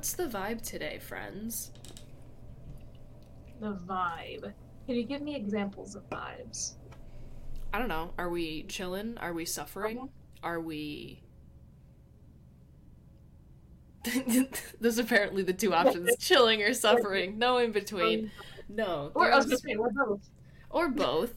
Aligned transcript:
What's 0.00 0.14
the 0.14 0.24
vibe 0.24 0.62
today, 0.62 0.98
friends? 0.98 1.72
The 3.60 3.74
vibe. 3.74 4.50
Can 4.86 4.94
you 4.94 5.02
give 5.04 5.20
me 5.20 5.36
examples 5.36 5.94
of 5.94 6.08
vibes? 6.08 6.76
I 7.74 7.78
don't 7.78 7.88
know. 7.88 8.14
Are 8.16 8.30
we 8.30 8.62
chilling? 8.62 9.18
Are 9.18 9.34
we 9.34 9.44
suffering? 9.44 10.08
Are 10.42 10.58
we. 10.58 11.20
Those 14.80 14.98
are 14.98 15.02
apparently 15.02 15.42
the 15.42 15.52
two 15.52 15.74
options 15.74 16.16
chilling 16.18 16.62
or 16.62 16.72
suffering. 16.72 17.38
No 17.38 17.58
in 17.58 17.70
between. 17.70 18.30
No. 18.70 19.12
Or 19.14 19.28
was 19.28 19.60
say, 19.60 19.74
or 19.74 19.90
both. 19.90 20.30
or 20.70 20.88
both. 20.88 21.34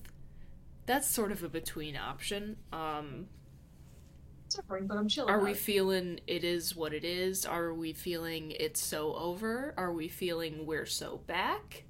That's 0.86 1.10
sort 1.10 1.34
of 1.34 1.44
a 1.44 1.50
between 1.50 1.98
option. 1.98 2.56
Um, 2.72 3.28
Suffering, 4.54 4.86
but 4.88 4.98
I'm 4.98 5.08
chilling. 5.08 5.30
are 5.30 5.40
we 5.40 5.52
it. 5.52 5.58
feeling 5.58 6.20
it 6.28 6.44
is 6.44 6.76
what 6.76 6.94
it 6.94 7.04
is? 7.04 7.46
Are 7.46 7.74
we 7.74 7.94
feeling 7.94 8.52
it's 8.52 8.80
so 8.82 9.16
over? 9.16 9.74
Are 9.78 9.92
we 9.94 10.08
feeling 10.08 10.66
we're 10.66 10.86
so 10.86 11.18
back? 11.26 11.86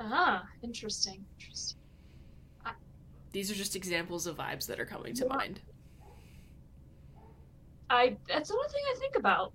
Ah, 0.00 0.44
interesting. 0.62 1.24
Interesting. 1.38 1.78
These 3.32 3.50
are 3.50 3.54
just 3.54 3.74
examples 3.76 4.26
of 4.26 4.36
vibes 4.36 4.66
that 4.66 4.78
are 4.80 4.86
coming 4.86 5.14
to 5.14 5.24
Yeah. 5.24 5.28
mind. 5.28 5.60
I 7.90 8.16
that's 8.28 8.50
another 8.50 8.68
thing 8.68 8.82
I 8.94 8.98
think 8.98 9.16
about. 9.16 9.52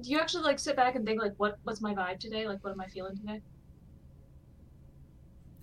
Do 0.00 0.10
you 0.10 0.18
actually 0.18 0.42
like 0.44 0.58
sit 0.58 0.76
back 0.76 0.94
and 0.96 1.06
think 1.06 1.20
like 1.20 1.34
what 1.36 1.58
what's 1.64 1.80
my 1.80 1.94
vibe 1.94 2.18
today? 2.20 2.46
Like 2.48 2.62
what 2.64 2.72
am 2.72 2.80
I 2.80 2.86
feeling 2.88 3.16
today? 3.16 3.40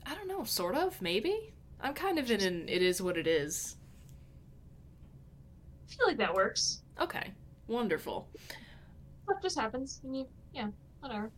I 0.05 0.15
don't 0.15 0.27
know, 0.27 0.43
sort 0.43 0.75
of, 0.75 1.01
maybe. 1.01 1.53
I'm 1.79 1.93
kind 1.93 2.19
of 2.19 2.29
in 2.31 2.41
an 2.41 2.69
it 2.69 2.81
is 2.81 3.01
what 3.01 3.17
it 3.17 3.27
is. 3.27 3.77
I 5.91 5.95
feel 5.95 6.07
like 6.07 6.17
that 6.17 6.33
works. 6.33 6.81
Okay, 6.99 7.31
wonderful. 7.67 8.29
What 9.25 9.41
just 9.41 9.59
happens? 9.59 9.99
And 10.03 10.15
you 10.15 10.27
yeah, 10.53 10.67
whatever. 10.99 11.31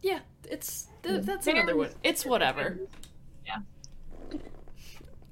Yeah, 0.00 0.20
it's 0.48 0.88
th- 1.02 1.22
that's 1.24 1.44
Very- 1.44 1.58
another 1.60 1.76
one. 1.76 1.90
It's 2.02 2.24
whatever. 2.24 2.78
Yeah. 3.46 3.58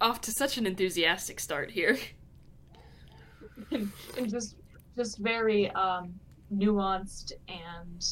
Off 0.01 0.21
to 0.23 0.31
such 0.33 0.57
an 0.59 0.67
enthusiastic 0.67 1.41
start 1.41 1.71
here. 1.71 1.99
and 3.71 3.91
just 4.29 4.57
just 4.97 5.19
very 5.19 5.71
um 5.71 6.15
nuanced 6.55 7.33
and 7.49 8.05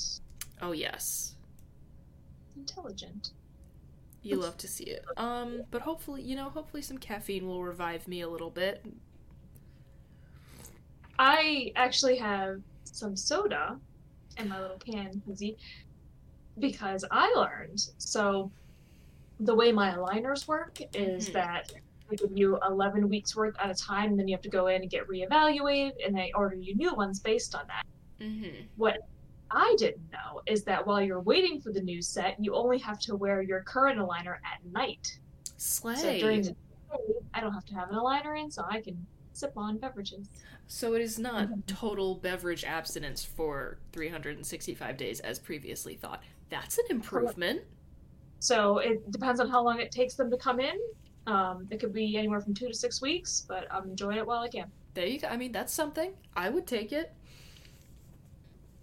Oh 0.61 0.73
yes, 0.73 1.37
intelligent. 2.57 3.31
you 4.23 4.37
love 4.37 4.57
to 4.59 4.69
see 4.69 4.85
it. 4.85 5.05
Um, 5.17 5.63
but 5.71 5.83
hopefully, 5.83 6.23
you 6.23 6.35
know, 6.37 6.51
hopefully 6.51 6.83
some 6.83 6.99
caffeine 6.99 7.47
will 7.47 7.63
revive 7.63 8.09
me 8.09 8.21
a 8.23 8.29
little 8.29 8.51
bit. 8.51 8.85
I 11.19 11.73
actually 11.77 12.17
have 12.17 12.61
some 12.85 13.17
soda 13.17 13.79
in 14.39 14.49
my 14.49 14.61
little 14.61 14.79
can 14.79 15.21
koozie 15.27 15.57
because 16.59 17.05
I 17.11 17.33
learned. 17.35 17.81
So 17.99 18.51
the 19.41 19.55
way 19.55 19.73
my 19.73 19.93
aligners 19.93 20.47
work 20.49 20.81
is 20.95 21.29
Mhm. 21.29 21.33
that 21.33 21.73
they 22.09 22.17
give 22.17 22.37
you 22.37 22.59
11 22.67 23.09
weeks 23.09 23.37
worth 23.37 23.55
at 23.59 23.71
a 23.71 23.75
time, 23.75 24.11
and 24.11 24.19
then 24.19 24.27
you 24.29 24.35
have 24.35 24.43
to 24.43 24.49
go 24.49 24.69
in 24.69 24.83
and 24.83 24.91
get 24.91 25.07
reevaluated, 25.07 26.05
and 26.05 26.17
they 26.17 26.33
order 26.33 26.57
you 26.57 26.75
new 26.75 26.95
ones 26.95 27.21
based 27.21 27.55
on 27.55 27.67
that. 27.67 27.85
Mm-hmm. 28.21 28.67
What 28.77 29.07
I 29.51 29.75
didn't 29.79 30.11
know 30.11 30.41
is 30.47 30.65
that 30.65 30.87
while 30.87 31.01
you're 31.03 31.21
waiting 31.21 31.61
for 31.61 31.73
the 31.73 31.81
new 31.81 32.03
set, 32.03 32.43
you 32.43 32.55
only 32.55 32.79
have 32.79 32.99
to 33.01 33.15
wear 33.17 33.43
your 33.43 33.63
current 33.63 33.99
aligner 33.99 34.37
at 34.45 34.65
night. 34.73 35.19
Slay. 35.57 35.95
So 35.97 36.19
during 36.19 36.43
the 36.43 36.51
day, 36.53 36.57
I 37.35 37.41
don't 37.41 37.53
have 37.53 37.67
to 37.67 37.75
have 37.75 37.91
an 37.91 37.97
aligner 37.97 38.41
in, 38.41 38.51
so 38.51 38.65
I 38.69 38.81
can 38.81 39.07
sip 39.39 39.53
on 39.57 39.79
beverages. 39.79 40.29
So 40.67 40.95
it 40.95 41.03
is 41.03 41.19
not 41.19 41.49
Mm-hmm. 41.49 41.61
total 41.67 42.17
beverage 42.17 42.65
abstinence 42.65 43.25
for 43.25 43.79
365 43.93 44.97
days 44.97 45.21
as 45.21 45.39
previously 45.39 45.95
thought. 45.95 46.23
That's 46.51 46.79
an 46.79 46.85
improvement. 46.91 47.63
So 48.41 48.79
it 48.79 49.11
depends 49.11 49.41
on 49.41 49.49
how 49.49 49.63
long 49.63 49.81
it 49.81 49.91
takes 49.91 50.15
them 50.15 50.31
to 50.31 50.37
come 50.37 50.61
in. 50.61 50.77
Um, 51.27 51.67
it 51.71 51.79
could 51.81 51.93
be 51.93 52.17
anywhere 52.17 52.41
from 52.41 52.55
two 52.55 52.69
to 52.69 52.75
six 52.75 53.01
weeks, 53.03 53.45
but 53.49 53.67
I'm 53.71 53.91
enjoying 53.91 54.19
it 54.19 54.27
while 54.27 54.41
I 54.41 54.49
can. 54.49 54.71
There 54.95 55.07
you 55.07 55.21
go. 55.21 55.29
I 55.29 55.37
mean, 55.37 55.53
that's 55.53 55.73
something. 55.73 56.13
I 56.37 56.49
would 56.49 56.67
take 56.67 56.93
it. 56.93 57.13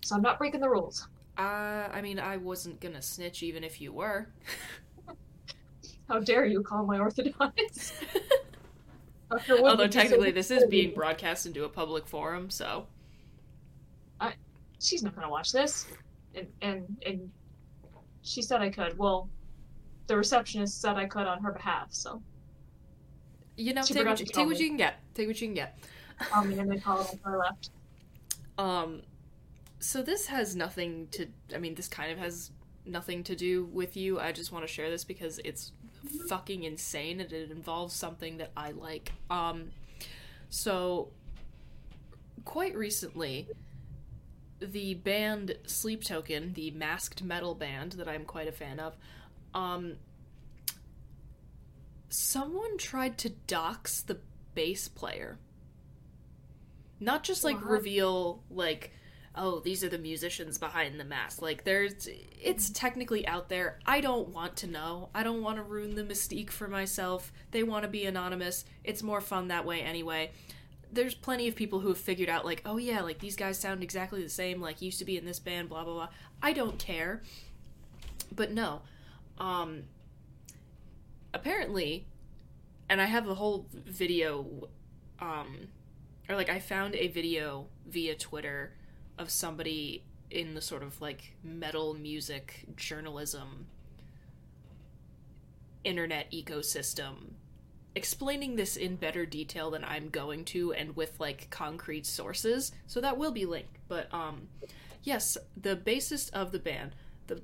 So 0.04 0.16
I'm 0.16 0.22
not 0.22 0.38
breaking 0.38 0.62
the 0.62 0.70
rules. 0.70 1.08
Uh, 1.38 1.42
I 1.92 2.02
mean, 2.02 2.20
I 2.20 2.38
wasn't 2.38 2.80
gonna 2.80 3.02
snitch 3.02 3.44
even 3.44 3.64
if 3.64 3.82
you 3.82 3.92
were. 3.92 4.30
How 6.08 6.20
dare 6.20 6.46
you 6.46 6.62
call 6.64 6.86
my 6.86 6.98
orthodontist? 7.00 7.94
Although 9.32 9.64
would 9.64 9.78
be 9.78 9.84
so 9.84 9.88
technically 9.88 10.32
this 10.32 10.52
is 10.52 10.66
being 10.66 10.94
broadcast 10.94 11.46
into 11.46 11.64
a 11.64 11.70
public 11.70 12.08
forum, 12.08 12.50
so 12.50 12.88
She's 14.80 15.04
not 15.04 15.16
gonna 15.16 15.30
watch 15.30 15.52
this, 15.52 15.88
and 16.36 16.48
and 16.62 16.98
and 17.06 17.32
she 18.22 18.42
said 18.42 18.62
I 18.62 18.70
could. 18.70 18.98
Well, 18.98 19.30
the 20.08 20.18
receptionist 20.18 20.82
said 20.82 20.96
I 20.96 21.06
could 21.06 21.28
on 21.28 21.42
her 21.42 21.52
behalf. 21.52 21.88
So 21.92 22.22
you 23.58 23.74
know, 23.74 23.84
She 23.84 23.94
take 23.94 24.06
what 24.06 24.20
you, 24.20 24.26
take 24.26 24.46
what 24.46 24.60
you 24.60 24.68
can 24.68 24.78
get. 24.78 25.00
Take 25.14 25.28
what 25.28 25.40
you 25.42 25.48
can 25.48 25.56
get. 25.56 25.80
um, 26.34 26.52
and 26.60 26.70
then 26.70 26.80
call 26.80 27.02
it 27.02 27.20
left. 27.26 27.70
Um, 28.58 29.02
so 29.80 30.02
this 30.02 30.28
has 30.28 30.56
nothing 30.56 31.08
to. 31.12 31.28
I 31.54 31.58
mean, 31.58 31.76
this 31.76 31.88
kind 31.88 32.12
of 32.12 32.18
has 32.20 32.52
nothing 32.86 33.24
to 33.24 33.36
do 33.36 33.66
with 33.66 33.96
you. 33.98 34.20
I 34.20 34.32
just 34.32 34.52
want 34.52 34.68
to 34.68 34.72
share 34.72 34.90
this 34.90 35.04
because 35.04 35.40
it's 35.44 35.72
fucking 36.06 36.64
insane 36.64 37.20
and 37.20 37.32
it 37.32 37.52
involves 37.52 37.94
something 37.94 38.38
that 38.38 38.52
I 38.56 38.72
like. 38.72 39.12
Um, 39.30 39.72
so 40.50 41.10
quite 42.44 42.76
recently, 42.76 43.48
the 44.60 44.94
band 44.96 45.58
Sleep 45.66 46.04
Token, 46.04 46.54
the 46.54 46.72
masked 46.72 47.22
metal 47.24 47.56
band 47.56 47.94
that 47.94 48.08
I'm 48.08 48.26
quite 48.26 48.48
a 48.48 48.52
fan 48.52 48.80
of, 48.80 48.96
um, 49.54 49.96
someone 52.10 52.78
tried 52.78 53.18
to 53.20 53.30
dox 53.30 54.02
the 54.02 54.20
bass 54.54 54.88
player. 54.88 55.38
Not 57.00 57.24
just 57.24 57.44
like 57.44 57.58
What? 57.58 57.66
reveal 57.66 58.44
like 58.50 58.92
oh 59.38 59.60
these 59.60 59.84
are 59.84 59.90
the 59.90 59.98
musicians 59.98 60.58
behind 60.58 61.00
the 61.00 61.04
mask. 61.04 61.42
Like 61.42 61.64
there's 61.64 62.08
it's 62.42 62.70
technically 62.70 63.28
out 63.28 63.50
there. 63.50 63.80
I 63.86 64.02
don't 64.02 64.30
want 64.30 64.56
to 64.58 64.68
know. 64.68 65.10
I 65.14 65.24
don't 65.24 65.42
want 65.42 65.58
to 65.58 65.64
ruin 65.64 65.96
the 65.96 66.04
mystique 66.04 66.50
for 66.50 66.68
myself. 66.68 67.32
They 67.52 67.64
want 67.64 67.84
to 67.84 67.90
be 67.90 68.06
anonymous. 68.06 68.66
It's 68.84 69.04
more 69.04 69.22
fun 69.22 69.48
that 69.50 69.66
way 69.66 69.82
anyway. 69.82 70.32
There's 70.92 71.14
plenty 71.16 71.48
of 71.48 71.56
people 71.56 71.80
who 71.80 71.90
have 71.90 71.98
figured 71.98 72.30
out 72.30 72.46
like 72.46 72.62
oh 72.66 72.78
yeah, 72.78 73.02
like 73.02 73.20
these 73.20 73.36
guys 73.36 73.60
sound 73.60 73.84
exactly 73.84 74.22
the 74.24 74.30
same 74.30 74.62
like 74.62 74.82
used 74.82 75.00
to 75.00 75.06
be 75.06 75.18
in 75.18 75.26
this 75.26 75.40
band 75.40 75.70
blah 75.70 75.84
blah 75.84 75.94
blah. 75.94 76.10
I 76.42 76.54
don't 76.54 76.80
care. 76.80 77.22
But 78.34 78.52
no. 78.52 78.82
Um 79.38 79.84
apparently 81.34 82.06
and 82.90 83.02
I 83.02 83.06
have 83.06 83.28
a 83.28 83.36
whole 83.36 83.68
video 83.74 84.70
um 85.20 85.68
or 86.30 86.36
like 86.36 86.50
I 86.50 86.60
found 86.60 86.96
a 86.96 87.08
video 87.08 87.68
via 87.88 88.16
Twitter 88.16 88.74
of 89.18 89.30
somebody 89.30 90.04
in 90.30 90.54
the 90.54 90.62
sort 90.62 90.84
of 90.84 91.00
like 91.02 91.36
metal 91.44 91.94
music 91.94 92.66
journalism 92.76 93.68
internet 95.84 96.32
ecosystem 96.32 97.34
explaining 97.96 98.58
this 98.58 98.76
in 98.76 98.98
better 98.98 99.26
detail 99.26 99.72
than 99.72 99.84
I'm 99.84 100.10
going 100.10 100.44
to 100.46 100.74
and 100.74 100.96
with 100.96 101.18
like 101.20 101.50
concrete 101.50 102.06
sources. 102.06 102.74
So 102.88 103.00
that 103.00 103.18
will 103.18 103.32
be 103.32 103.46
linked. 103.46 103.78
But 103.88 104.14
um 104.14 104.50
yes, 105.04 105.38
the 105.60 105.78
bassist 105.78 106.32
of 106.34 106.52
the 106.52 106.60
band, 106.60 106.96
the 107.28 107.42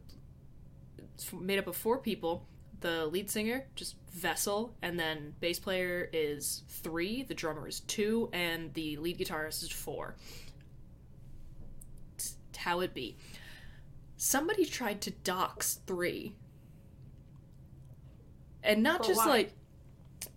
made 1.33 1.59
up 1.59 1.67
of 1.67 1.77
four 1.77 1.99
people, 1.99 2.45
the 2.81 3.05
lead 3.05 3.29
singer 3.29 3.65
just 3.75 3.95
Vessel 4.11 4.75
and 4.81 4.99
then 4.99 5.35
bass 5.39 5.57
player 5.57 6.09
is 6.11 6.63
3, 6.67 7.23
the 7.23 7.33
drummer 7.33 7.67
is 7.67 7.79
2 7.81 8.29
and 8.33 8.73
the 8.73 8.97
lead 8.97 9.17
guitarist 9.17 9.63
is 9.63 9.71
4 9.71 10.15
how 12.61 12.79
it 12.79 12.93
be. 12.93 13.17
Somebody 14.17 14.65
tried 14.65 15.01
to 15.01 15.11
dox 15.11 15.79
three. 15.85 16.35
And 18.63 18.83
not 18.83 19.01
For 19.03 19.07
just 19.11 19.25
why? 19.25 19.31
like 19.31 19.53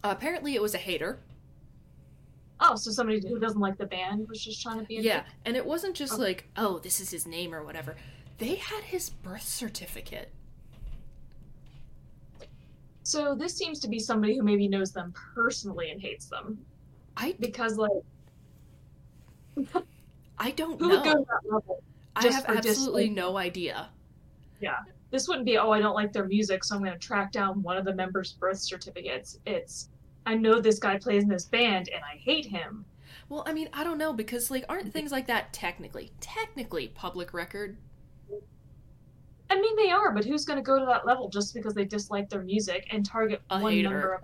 apparently 0.02 0.54
it 0.54 0.62
was 0.62 0.74
a 0.74 0.78
hater. 0.78 1.18
Oh, 2.60 2.76
so 2.76 2.90
somebody 2.90 3.20
who 3.26 3.38
doesn't 3.38 3.60
like 3.60 3.76
the 3.76 3.86
band 3.86 4.26
was 4.28 4.42
just 4.42 4.62
trying 4.62 4.78
to 4.78 4.84
be 4.84 4.98
a 4.98 5.02
Yeah, 5.02 5.16
dick? 5.18 5.24
and 5.44 5.56
it 5.56 5.66
wasn't 5.66 5.94
just 5.94 6.18
like, 6.18 6.48
oh, 6.56 6.78
this 6.78 7.00
is 7.00 7.10
his 7.10 7.26
name 7.26 7.54
or 7.54 7.62
whatever. 7.64 7.96
They 8.38 8.54
had 8.54 8.84
his 8.84 9.10
birth 9.10 9.46
certificate. 9.46 10.30
So 13.02 13.34
this 13.34 13.54
seems 13.54 13.80
to 13.80 13.88
be 13.88 13.98
somebody 13.98 14.36
who 14.36 14.42
maybe 14.42 14.66
knows 14.66 14.92
them 14.92 15.12
personally 15.34 15.90
and 15.90 16.00
hates 16.00 16.26
them. 16.26 16.58
I 17.16 17.34
Because 17.38 17.76
like 17.76 17.90
I 20.38 20.50
don't 20.52 20.80
who 20.80 20.88
would 20.88 21.04
go 21.04 21.12
know. 21.12 21.18
to 21.20 21.26
that 21.28 21.52
level? 21.52 21.82
I 22.16 22.28
have 22.28 22.44
absolutely 22.46 23.08
dislike? 23.08 23.12
no 23.12 23.36
idea. 23.36 23.88
Yeah. 24.60 24.78
This 25.10 25.28
wouldn't 25.28 25.46
be, 25.46 25.58
oh, 25.58 25.70
I 25.70 25.80
don't 25.80 25.94
like 25.94 26.12
their 26.12 26.26
music, 26.26 26.64
so 26.64 26.76
I'm 26.76 26.82
gonna 26.82 26.98
track 26.98 27.32
down 27.32 27.62
one 27.62 27.76
of 27.76 27.84
the 27.84 27.94
members' 27.94 28.32
birth 28.32 28.58
certificates. 28.58 29.38
It's 29.46 29.88
I 30.26 30.34
know 30.34 30.60
this 30.60 30.78
guy 30.78 30.98
plays 30.98 31.22
in 31.22 31.28
this 31.28 31.44
band 31.44 31.90
and 31.94 32.02
I 32.02 32.16
hate 32.16 32.46
him. 32.46 32.84
Well, 33.28 33.44
I 33.46 33.52
mean, 33.52 33.68
I 33.72 33.84
don't 33.84 33.98
know 33.98 34.12
because 34.12 34.50
like 34.50 34.64
aren't 34.68 34.92
things 34.92 35.12
like 35.12 35.26
that 35.26 35.52
technically 35.52 36.12
technically 36.20 36.88
public 36.88 37.32
record? 37.34 37.76
I 39.50 39.60
mean 39.60 39.76
they 39.76 39.90
are, 39.90 40.12
but 40.12 40.24
who's 40.24 40.44
gonna 40.44 40.62
go 40.62 40.78
to 40.78 40.86
that 40.86 41.06
level 41.06 41.28
just 41.28 41.54
because 41.54 41.74
they 41.74 41.84
dislike 41.84 42.28
their 42.28 42.42
music 42.42 42.86
and 42.90 43.04
target 43.04 43.42
A 43.50 43.60
one 43.60 43.72
hater. 43.72 43.88
member 43.90 44.14
of 44.14 44.22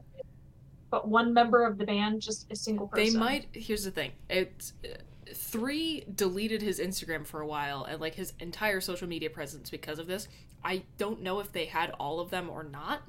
but 0.90 1.06
one 1.06 1.32
member 1.32 1.64
of 1.64 1.78
the 1.78 1.84
band, 1.84 2.20
just 2.20 2.50
a 2.50 2.56
single 2.56 2.88
person. 2.88 3.12
They 3.12 3.18
might. 3.18 3.46
Here's 3.52 3.84
the 3.84 3.92
thing. 3.92 4.10
It 4.28 4.72
uh, 4.84 4.88
three 5.34 6.04
deleted 6.14 6.62
his 6.62 6.78
Instagram 6.80 7.26
for 7.26 7.40
a 7.40 7.46
while 7.46 7.84
and 7.84 8.00
like 8.00 8.14
his 8.14 8.32
entire 8.40 8.80
social 8.80 9.08
media 9.08 9.30
presence 9.30 9.70
because 9.70 9.98
of 9.98 10.06
this. 10.06 10.28
I 10.64 10.84
don't 10.98 11.22
know 11.22 11.40
if 11.40 11.52
they 11.52 11.66
had 11.66 11.90
all 11.92 12.20
of 12.20 12.30
them 12.30 12.50
or 12.50 12.62
not. 12.64 13.02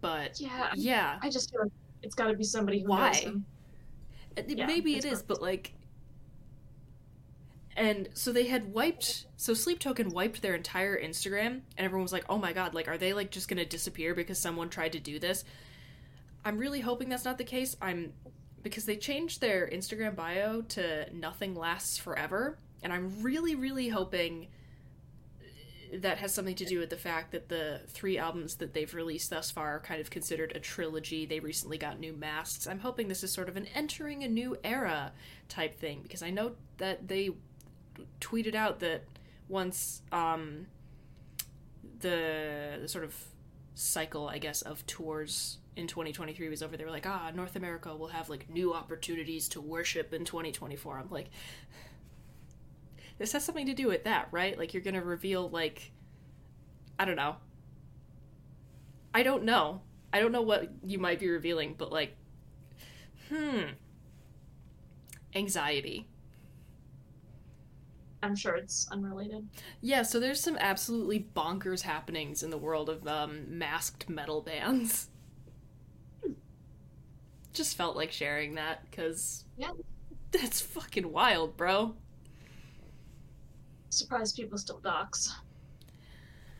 But 0.00 0.40
Yeah. 0.40 0.70
yeah, 0.74 1.18
I 1.22 1.30
just 1.30 1.50
feel 1.50 1.62
like 1.62 1.72
it's 2.02 2.14
gotta 2.14 2.34
be 2.34 2.44
somebody 2.44 2.80
who 2.80 2.88
Why? 2.88 3.06
knows 3.12 3.18
him. 3.20 3.46
Uh, 4.36 4.42
Yeah, 4.48 4.66
maybe 4.66 4.96
it 4.96 5.04
is, 5.04 5.22
but 5.22 5.42
like. 5.42 5.74
And 7.76 8.08
so 8.14 8.32
they 8.32 8.46
had 8.46 8.72
wiped. 8.72 9.26
So 9.36 9.54
Sleep 9.54 9.78
Token 9.78 10.10
wiped 10.10 10.42
their 10.42 10.54
entire 10.54 11.00
Instagram, 11.00 11.46
and 11.76 11.84
everyone 11.86 12.02
was 12.02 12.12
like, 12.12 12.24
"Oh 12.28 12.36
my 12.38 12.52
god! 12.52 12.74
Like, 12.74 12.88
are 12.88 12.98
they 12.98 13.12
like 13.12 13.30
just 13.30 13.48
gonna 13.48 13.64
disappear 13.64 14.14
because 14.14 14.38
someone 14.38 14.68
tried 14.68 14.92
to 14.92 15.00
do 15.00 15.18
this?" 15.18 15.44
I'm 16.44 16.58
really 16.58 16.80
hoping 16.80 17.08
that's 17.08 17.24
not 17.24 17.38
the 17.38 17.44
case. 17.44 17.76
I'm 17.80 18.12
because 18.62 18.84
they 18.84 18.96
changed 18.96 19.40
their 19.40 19.68
Instagram 19.68 20.14
bio 20.16 20.62
to 20.62 21.06
"Nothing 21.14 21.54
lasts 21.54 21.98
forever," 21.98 22.58
and 22.82 22.92
I'm 22.92 23.22
really, 23.22 23.54
really 23.54 23.88
hoping 23.88 24.48
that 25.92 26.18
has 26.18 26.32
something 26.32 26.54
to 26.54 26.64
do 26.64 26.78
with 26.78 26.90
the 26.90 26.96
fact 26.96 27.32
that 27.32 27.48
the 27.48 27.80
three 27.88 28.16
albums 28.16 28.56
that 28.56 28.74
they've 28.74 28.94
released 28.94 29.30
thus 29.30 29.50
far 29.50 29.76
are 29.76 29.80
kind 29.80 30.00
of 30.00 30.10
considered 30.10 30.52
a 30.54 30.60
trilogy. 30.60 31.26
They 31.26 31.40
recently 31.40 31.78
got 31.78 31.98
new 31.98 32.12
masks. 32.12 32.66
I'm 32.66 32.78
hoping 32.80 33.08
this 33.08 33.24
is 33.24 33.32
sort 33.32 33.48
of 33.48 33.56
an 33.56 33.66
entering 33.74 34.22
a 34.22 34.28
new 34.28 34.56
era 34.62 35.12
type 35.48 35.78
thing 35.78 36.00
because 36.02 36.22
I 36.22 36.30
know 36.30 36.52
that 36.78 37.08
they 37.08 37.30
tweeted 38.20 38.54
out 38.54 38.80
that 38.80 39.04
once 39.48 40.02
um, 40.12 40.66
the, 42.00 42.78
the 42.82 42.88
sort 42.88 43.04
of 43.04 43.14
cycle, 43.74 44.28
I 44.28 44.38
guess, 44.38 44.62
of 44.62 44.86
tours 44.86 45.58
in 45.80 45.86
2023 45.86 46.48
was 46.48 46.62
over, 46.62 46.76
they 46.76 46.84
were 46.84 46.90
like, 46.90 47.06
ah, 47.06 47.32
North 47.34 47.56
America 47.56 47.94
will 47.96 48.08
have 48.08 48.28
like 48.28 48.48
new 48.48 48.72
opportunities 48.72 49.48
to 49.48 49.60
worship 49.60 50.12
in 50.12 50.24
2024. 50.24 50.98
I'm 50.98 51.10
like, 51.10 51.30
this 53.18 53.32
has 53.32 53.44
something 53.44 53.66
to 53.66 53.74
do 53.74 53.88
with 53.88 54.04
that, 54.04 54.28
right? 54.30 54.56
Like 54.56 54.72
you're 54.72 54.82
gonna 54.82 55.02
reveal 55.02 55.48
like 55.48 55.92
I 56.98 57.04
don't 57.04 57.16
know. 57.16 57.36
I 59.14 59.22
don't 59.22 59.44
know. 59.44 59.82
I 60.12 60.20
don't 60.20 60.32
know 60.32 60.42
what 60.42 60.70
you 60.84 60.98
might 60.98 61.18
be 61.18 61.28
revealing, 61.28 61.74
but 61.76 61.90
like 61.90 62.16
hmm. 63.28 63.60
Anxiety. 65.34 66.06
I'm 68.22 68.36
sure 68.36 68.54
it's 68.54 68.88
unrelated. 68.90 69.48
Yeah, 69.80 70.02
so 70.02 70.20
there's 70.20 70.40
some 70.40 70.58
absolutely 70.58 71.28
bonkers 71.34 71.82
happenings 71.82 72.42
in 72.42 72.50
the 72.50 72.58
world 72.58 72.90
of 72.90 73.06
um, 73.06 73.46
masked 73.48 74.08
metal 74.08 74.42
bands. 74.42 75.09
Just 77.52 77.76
felt 77.76 77.96
like 77.96 78.12
sharing 78.12 78.54
that 78.54 78.88
because 78.90 79.44
Yeah. 79.56 79.72
that's 80.30 80.60
fucking 80.60 81.10
wild, 81.12 81.56
bro. 81.56 81.96
Surprised 83.90 84.36
people 84.36 84.56
still 84.56 84.78
dox. 84.78 85.34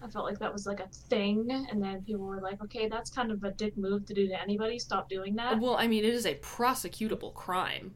I 0.02 0.08
felt 0.08 0.24
like 0.24 0.38
that 0.38 0.52
was 0.52 0.66
like 0.66 0.80
a 0.80 0.88
thing, 0.88 1.50
and 1.70 1.82
then 1.82 2.02
people 2.02 2.24
were 2.24 2.40
like, 2.40 2.62
okay, 2.64 2.88
that's 2.88 3.10
kind 3.10 3.30
of 3.30 3.44
a 3.44 3.50
dick 3.50 3.76
move 3.76 4.06
to 4.06 4.14
do 4.14 4.26
to 4.28 4.40
anybody. 4.40 4.78
Stop 4.78 5.08
doing 5.08 5.36
that. 5.36 5.60
Well, 5.60 5.76
I 5.76 5.86
mean, 5.86 6.04
it 6.04 6.14
is 6.14 6.26
a 6.26 6.34
prosecutable 6.36 7.34
crime. 7.34 7.94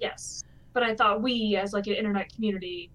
Yes. 0.00 0.42
But 0.72 0.82
I 0.82 0.94
thought 0.94 1.22
we, 1.22 1.56
as 1.56 1.72
like 1.72 1.86
an 1.86 1.94
internet 1.94 2.32
community, 2.34 2.90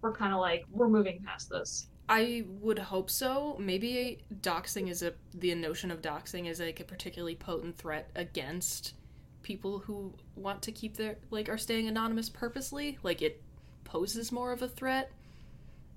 were 0.00 0.12
kind 0.12 0.32
of 0.32 0.40
like, 0.40 0.64
we're 0.70 0.88
moving 0.88 1.22
past 1.24 1.50
this. 1.50 1.88
I 2.08 2.44
would 2.60 2.78
hope 2.78 3.10
so. 3.10 3.56
Maybe 3.58 4.18
doxing 4.40 4.88
is 4.88 5.02
a 5.02 5.14
the 5.34 5.54
notion 5.54 5.90
of 5.90 6.00
doxing 6.02 6.46
is 6.48 6.60
like 6.60 6.78
a 6.80 6.84
particularly 6.84 7.34
potent 7.34 7.76
threat 7.76 8.10
against 8.14 8.94
people 9.42 9.80
who 9.80 10.12
want 10.34 10.62
to 10.62 10.72
keep 10.72 10.96
their 10.96 11.16
like 11.30 11.48
are 11.48 11.58
staying 11.58 11.88
anonymous 11.88 12.28
purposely. 12.28 12.98
Like 13.02 13.22
it 13.22 13.42
poses 13.84 14.30
more 14.30 14.52
of 14.52 14.62
a 14.62 14.68
threat 14.68 15.10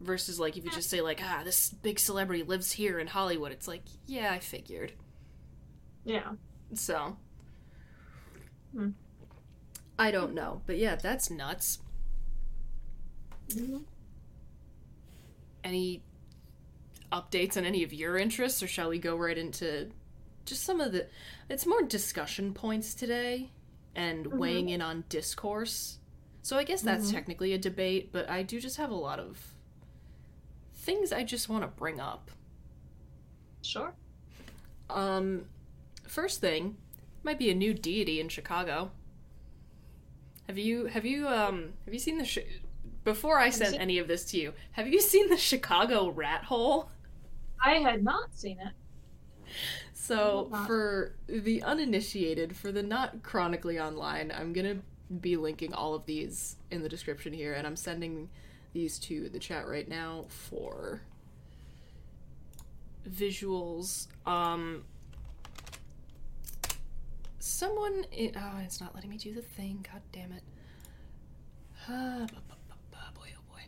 versus 0.01 0.39
like 0.39 0.57
if 0.57 0.63
you 0.63 0.71
just 0.71 0.89
say 0.89 1.01
like 1.01 1.21
ah 1.23 1.41
this 1.44 1.69
big 1.69 2.00
celebrity 2.00 2.41
lives 2.44 2.71
here 2.71 3.00
in 3.00 3.07
Hollywood. 3.07 3.51
It's 3.51 3.67
like 3.67 3.83
yeah 4.07 4.31
I 4.31 4.39
figured. 4.39 4.94
Yeah. 6.05 6.31
So 6.73 7.17
Hmm. 8.73 8.89
I 9.98 10.12
don't 10.12 10.34
know, 10.34 10.62
but 10.65 10.77
yeah 10.77 10.95
that's 10.95 11.29
nuts. 11.29 11.79
Mhm. 13.50 13.84
Any 15.63 16.04
updates 17.12 17.58
on 17.58 17.66
any 17.66 17.84
of 17.84 17.92
your 17.94 18.18
interests 18.18 18.62
or 18.62 18.68
shall 18.68 18.89
we 18.89 19.00
go 19.00 19.16
right 19.16 19.38
into 19.38 19.89
just 20.46 20.63
some 20.63 20.80
of 20.80 20.92
the 20.92 21.08
it's 21.50 21.66
more 21.66 21.82
discussion 21.82 22.54
points 22.54 22.94
today 22.94 23.50
and 23.96 24.28
weighing 24.28 24.70
in 24.70 24.82
on 24.82 25.04
discourse. 25.10 25.98
So 26.42 26.58
i 26.58 26.63
guess 26.63 26.82
that's 26.82 27.12
technically 27.12 27.54
a 27.54 27.58
debate 27.58 28.12
but 28.12 28.30
i 28.30 28.44
do 28.44 28.60
just 28.60 28.78
have 28.78 28.92
a 28.92 28.96
lot 28.96 29.20
of 29.20 29.54
things 30.74 31.12
i 31.12 31.24
just 31.24 31.50
want 31.50 31.63
to 31.63 31.68
bring 31.68 32.00
up. 32.00 32.32
Sure. 33.62 33.94
um 34.89 35.46
first 36.08 36.39
thing 36.42 36.78
might 37.24 37.38
be 37.38 37.50
a 37.50 37.56
new 37.56 37.74
deity 37.74 38.20
in 38.20 38.30
chicago. 38.30 38.92
Have 40.48 40.58
you 40.58 40.86
have 40.86 41.06
you 41.06 41.28
um 41.28 41.74
have 41.86 41.94
you 41.94 42.00
seen 42.00 42.18
the 42.18 42.25
sh- 42.25 42.39
before 43.13 43.39
i 43.39 43.50
sent 43.50 43.80
any 43.80 43.98
of 43.98 44.08
this 44.08 44.25
to 44.25 44.38
you 44.38 44.54
have 44.74 44.88
you 44.88 45.01
seen 45.01 45.30
the 45.30 45.38
chicago 45.38 46.10
rat 46.10 46.44
hole 46.44 46.89
I 47.62 47.75
had 47.75 48.04
not 48.04 48.34
seen 48.34 48.58
it. 48.60 48.74
So, 49.94 50.50
for 50.66 51.16
the 51.28 51.62
uninitiated, 51.62 52.56
for 52.56 52.72
the 52.72 52.82
not 52.82 53.22
chronically 53.22 53.80
online, 53.80 54.32
I'm 54.32 54.54
gonna 54.54 54.78
be 55.22 55.36
linking 55.36 55.74
all 55.74 55.94
of 55.94 56.06
these 56.06 56.56
in 56.72 56.82
the 56.82 56.89
description 56.89 57.34
here, 57.34 57.54
and 57.54 57.68
I'm 57.68 57.75
sending 57.75 58.30
these 58.74 58.98
to 59.00 59.30
the 59.30 59.39
chat 59.39 59.68
right 59.68 59.88
now 59.88 60.25
for 60.30 61.01
visuals. 63.08 64.08
Um, 64.25 64.84
someone, 67.39 68.06
i 68.12 68.32
oh, 68.36 68.60
it's 68.63 68.80
not 68.82 68.96
letting 68.96 69.10
me 69.10 69.18
do 69.18 69.34
the 69.34 69.42
thing. 69.42 69.86
God 69.92 70.01
damn 70.12 70.32
it! 70.32 70.44
Bu- 71.88 71.94
bu- 72.28 72.42
bu- 72.48 72.75
bu- 72.92 73.20
boy, 73.20 73.30
oh 73.38 73.44
boy. 73.51 73.62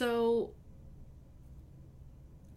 So, 0.00 0.52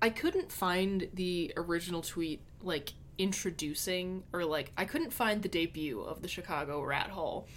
I 0.01 0.11
couldn't 0.11 0.49
find 0.49 1.09
the 1.13 1.51
original 1.57 2.01
tweet 2.01 2.41
like 2.61 2.93
introducing 3.17 4.23
or 4.31 4.45
like 4.45 4.71
I 4.77 4.85
couldn't 4.85 5.11
find 5.11 5.41
the 5.41 5.49
debut 5.49 5.99
of 5.99 6.21
the 6.21 6.29
Chicago 6.29 6.81
Rat 6.81 7.09
Hole. 7.09 7.49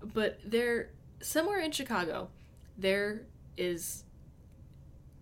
But 0.00 0.38
there 0.44 0.90
somewhere 1.20 1.58
in 1.58 1.72
Chicago 1.72 2.28
there 2.78 3.22
is 3.56 4.04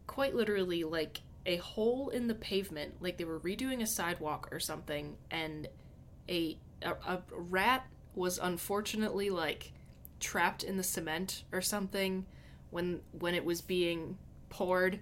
quite 0.07 0.35
literally 0.35 0.85
like 0.85 1.23
a 1.47 1.57
hole 1.57 2.11
in 2.11 2.27
the 2.27 2.35
pavement, 2.35 3.01
like 3.01 3.17
they 3.17 3.25
were 3.25 3.41
redoing 3.41 3.81
a 3.81 3.87
sidewalk 3.87 4.51
or 4.53 4.61
something, 4.61 5.17
and 5.31 5.67
a 6.29 6.59
a, 6.83 6.91
a 7.09 7.23
rat 7.31 7.87
was 8.15 8.39
unfortunately 8.39 9.31
like 9.31 9.73
trapped 10.21 10.63
in 10.63 10.77
the 10.77 10.83
cement 10.83 11.45
or 11.53 11.63
something 11.63 12.27
when 12.75 13.00
when 13.12 13.37
it 13.37 13.45
was 13.45 13.61
being 13.61 14.19
poured 14.49 14.99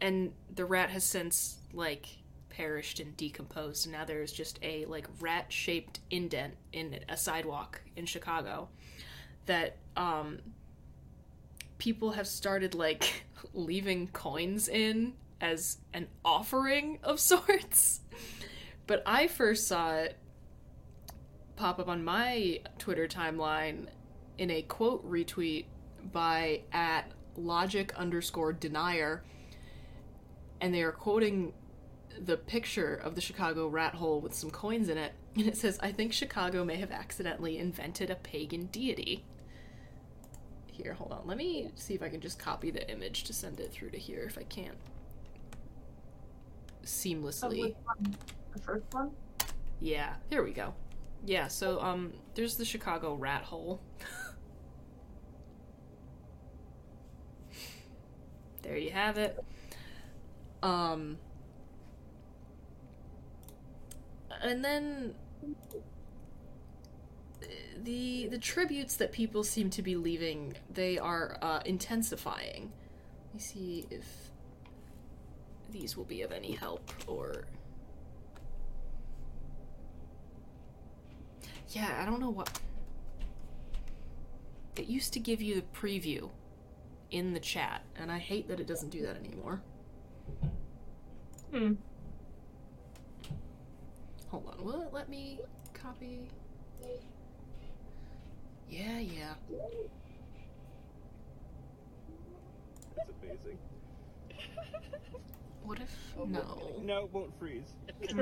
and 0.00 0.32
the 0.54 0.64
rat 0.64 0.88
has 0.88 1.02
since 1.02 1.58
like 1.72 2.06
perished 2.48 3.00
and 3.00 3.16
decomposed. 3.16 3.86
And 3.86 3.92
now 3.92 4.04
there's 4.04 4.32
just 4.32 4.60
a 4.62 4.84
like 4.84 5.08
rat 5.20 5.52
shaped 5.52 5.98
indent 6.12 6.54
in 6.72 7.00
a 7.08 7.16
sidewalk 7.16 7.82
in 7.96 8.06
Chicago 8.06 8.68
that 9.46 9.78
um 9.96 10.38
people 11.78 12.12
have 12.12 12.28
started 12.28 12.76
like 12.76 13.24
leaving 13.52 14.06
coins 14.06 14.68
in 14.68 15.14
as 15.40 15.78
an 15.92 16.06
offering 16.24 17.00
of 17.02 17.18
sorts. 17.32 18.00
But 18.86 19.02
I 19.04 19.26
first 19.26 19.66
saw 19.66 19.96
it 19.96 20.16
pop 21.56 21.80
up 21.80 21.88
on 21.88 22.04
my 22.04 22.60
Twitter 22.78 23.08
timeline 23.08 23.86
in 24.38 24.52
a 24.52 24.62
quote 24.62 25.04
retweet 25.04 25.64
by 26.12 26.62
at 26.72 27.12
logic 27.36 27.94
underscore 27.96 28.52
denier 28.52 29.22
and 30.60 30.74
they 30.74 30.82
are 30.82 30.92
quoting 30.92 31.52
the 32.18 32.36
picture 32.36 32.94
of 32.94 33.14
the 33.14 33.20
Chicago 33.20 33.66
rat 33.66 33.94
hole 33.94 34.20
with 34.20 34.34
some 34.34 34.50
coins 34.50 34.88
in 34.88 34.98
it, 34.98 35.12
and 35.36 35.46
it 35.46 35.56
says, 35.56 35.78
I 35.82 35.92
think 35.92 36.12
Chicago 36.12 36.64
may 36.64 36.76
have 36.76 36.90
accidentally 36.90 37.58
invented 37.58 38.10
a 38.10 38.16
pagan 38.16 38.66
deity. 38.66 39.24
Here, 40.66 40.94
hold 40.94 41.12
on. 41.12 41.22
Let 41.26 41.36
me 41.36 41.70
see 41.74 41.94
if 41.94 42.02
I 42.02 42.08
can 42.08 42.20
just 42.20 42.38
copy 42.38 42.70
the 42.70 42.90
image 42.90 43.24
to 43.24 43.32
send 43.32 43.60
it 43.60 43.72
through 43.72 43.90
to 43.90 43.98
here 43.98 44.24
if 44.24 44.38
I 44.38 44.44
can't. 44.44 44.76
Seamlessly. 46.84 47.74
The 48.54 48.60
first 48.60 48.84
one? 48.92 49.10
Yeah, 49.80 50.14
here 50.30 50.42
we 50.42 50.52
go. 50.52 50.74
Yeah, 51.24 51.48
so 51.48 51.80
um 51.80 52.14
there's 52.34 52.56
the 52.56 52.64
Chicago 52.64 53.14
rat 53.14 53.42
hole. 53.42 53.80
there 58.62 58.76
you 58.76 58.90
have 58.90 59.18
it. 59.18 59.42
Um 60.62 61.18
and 64.42 64.64
then 64.64 65.14
the 67.82 68.28
the 68.28 68.38
tributes 68.38 68.96
that 68.96 69.12
people 69.12 69.42
seem 69.42 69.70
to 69.70 69.82
be 69.82 69.96
leaving 69.96 70.54
they 70.72 70.98
are 70.98 71.38
uh, 71.42 71.60
intensifying. 71.64 72.72
Let 73.26 73.34
me 73.34 73.40
see 73.40 73.86
if 73.90 74.04
these 75.70 75.96
will 75.96 76.04
be 76.04 76.22
of 76.22 76.32
any 76.32 76.52
help 76.52 76.92
or 77.06 77.44
Yeah, 81.70 82.00
I 82.00 82.04
don't 82.04 82.18
know 82.18 82.30
what. 82.30 82.60
It 84.76 84.86
used 84.86 85.12
to 85.12 85.20
give 85.20 85.40
you 85.40 85.54
the 85.54 85.62
preview 85.62 86.30
in 87.10 87.32
the 87.32 87.40
chat, 87.40 87.82
and 87.96 88.10
I 88.10 88.18
hate 88.18 88.48
that 88.48 88.60
it 88.60 88.66
doesn't 88.66 88.90
do 88.90 89.02
that 89.02 89.16
anymore. 89.16 89.62
Hmm. 91.52 91.72
Hold 94.28 94.46
on, 94.46 94.64
will 94.64 94.82
it 94.82 94.92
let 94.92 95.08
me 95.08 95.40
copy? 95.74 96.28
Yeah, 98.68 99.00
yeah. 99.00 99.34
That's 102.96 103.10
amazing. 103.22 103.58
What 105.64 105.80
if 105.80 106.16
no? 106.26 106.80
No, 106.82 107.04
it 107.04 107.12
won't 107.12 107.38
freeze. 107.38 107.74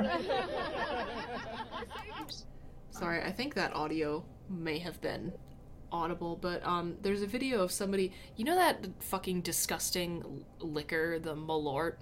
Sorry, 2.91 3.23
I 3.23 3.31
think 3.31 3.55
that 3.55 3.75
audio 3.75 4.25
may 4.49 4.79
have 4.79 5.01
been 5.01 5.33
audible, 5.93 6.37
but 6.37 6.65
um, 6.67 6.97
there's 7.03 7.23
a 7.23 7.27
video 7.27 7.63
of 7.63 7.73
somebody. 7.73 8.13
You 8.37 8.45
know 8.45 8.55
that 8.55 8.87
fucking 9.01 9.43
disgusting 9.43 10.45
liquor, 10.61 11.19
the 11.19 11.35
Malort. 11.35 11.97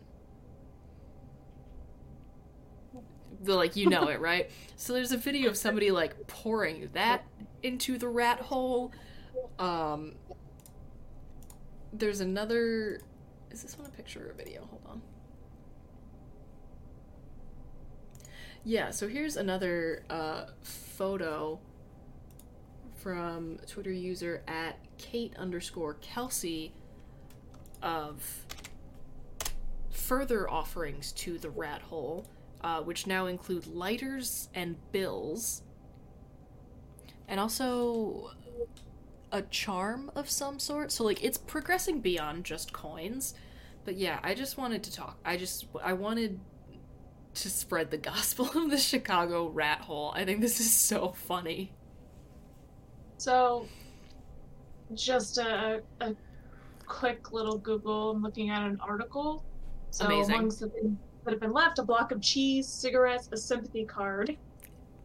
The 3.42 3.54
like 3.54 3.76
you 3.76 3.88
know 3.88 4.08
it 4.08 4.20
right. 4.20 4.50
So 4.76 4.92
there's 4.92 5.12
a 5.12 5.16
video 5.16 5.50
of 5.50 5.56
somebody 5.56 5.90
like 5.90 6.26
pouring 6.26 6.88
that 6.94 7.24
into 7.62 7.98
the 7.98 8.08
rat 8.08 8.40
hole. 8.40 8.92
Um, 9.58 10.14
there's 11.92 12.20
another. 12.20 13.00
Is 13.50 13.62
this 13.62 13.78
one 13.78 13.86
a 13.86 13.90
picture 13.90 14.26
or 14.26 14.30
a 14.30 14.34
video? 14.34 14.66
Hold 14.70 14.82
on. 14.88 15.02
Yeah, 18.64 18.90
so 18.90 19.06
here's 19.06 19.36
another 19.36 20.02
uh, 20.10 20.46
photo 20.62 21.60
from 23.06 23.56
Twitter 23.68 23.92
user 23.92 24.42
at 24.48 24.80
Kait 24.98 25.36
underscore 25.36 25.94
Kelsey 26.00 26.74
of 27.80 28.44
further 29.90 30.50
offerings 30.50 31.12
to 31.12 31.38
the 31.38 31.48
rat 31.48 31.82
hole, 31.82 32.26
uh, 32.64 32.80
which 32.80 33.06
now 33.06 33.26
include 33.26 33.64
lighters 33.68 34.48
and 34.54 34.74
bills, 34.90 35.62
and 37.28 37.38
also 37.38 38.32
a 39.30 39.42
charm 39.42 40.10
of 40.16 40.28
some 40.28 40.58
sort. 40.58 40.90
So, 40.90 41.04
like, 41.04 41.22
it's 41.22 41.38
progressing 41.38 42.00
beyond 42.00 42.44
just 42.44 42.72
coins. 42.72 43.34
But 43.84 43.94
yeah, 43.94 44.18
I 44.24 44.34
just 44.34 44.58
wanted 44.58 44.82
to 44.82 44.92
talk. 44.92 45.16
I 45.24 45.36
just, 45.36 45.66
I 45.80 45.92
wanted 45.92 46.40
to 47.34 47.50
spread 47.50 47.92
the 47.92 47.98
gospel 47.98 48.50
of 48.56 48.68
the 48.68 48.78
Chicago 48.78 49.46
rat 49.46 49.82
hole. 49.82 50.12
I 50.12 50.24
think 50.24 50.40
this 50.40 50.58
is 50.58 50.72
so 50.72 51.12
funny. 51.12 51.75
So, 53.18 53.66
just 54.94 55.38
a, 55.38 55.82
a 56.00 56.14
quick 56.86 57.32
little 57.32 57.58
Google. 57.58 58.10
I'm 58.10 58.22
looking 58.22 58.50
at 58.50 58.62
an 58.62 58.78
article. 58.80 59.44
So, 59.90 60.06
Amazing. 60.06 60.34
amongst 60.34 60.60
the 60.60 60.68
things 60.68 60.96
that 61.24 61.30
have 61.32 61.40
been 61.40 61.52
left, 61.52 61.78
a 61.78 61.82
block 61.82 62.12
of 62.12 62.20
cheese, 62.20 62.68
cigarettes, 62.68 63.28
a 63.32 63.36
sympathy 63.36 63.84
card. 63.84 64.36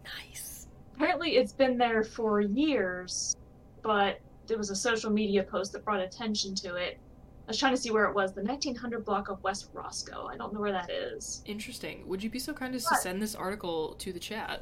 Nice. 0.03 0.67
Apparently, 0.95 1.37
it's 1.37 1.53
been 1.53 1.77
there 1.77 2.03
for 2.03 2.41
years, 2.41 3.35
but 3.81 4.19
there 4.47 4.57
was 4.57 4.69
a 4.69 4.75
social 4.75 5.09
media 5.09 5.43
post 5.43 5.71
that 5.71 5.83
brought 5.83 6.01
attention 6.01 6.53
to 6.55 6.75
it. 6.75 6.99
I 7.47 7.47
was 7.47 7.57
trying 7.57 7.73
to 7.73 7.81
see 7.81 7.91
where 7.91 8.05
it 8.05 8.13
was. 8.13 8.33
The 8.33 8.43
1900 8.43 9.03
block 9.03 9.29
of 9.29 9.41
West 9.43 9.69
Roscoe. 9.73 10.27
I 10.27 10.37
don't 10.37 10.53
know 10.53 10.59
where 10.59 10.71
that 10.71 10.91
is. 10.91 11.41
Interesting. 11.45 12.07
Would 12.07 12.21
you 12.21 12.29
be 12.29 12.39
so 12.39 12.53
kind 12.53 12.75
as 12.75 12.85
to 12.85 12.95
send 12.95 13.21
this 13.21 13.33
article 13.33 13.95
to 13.95 14.13
the 14.13 14.19
chat? 14.19 14.61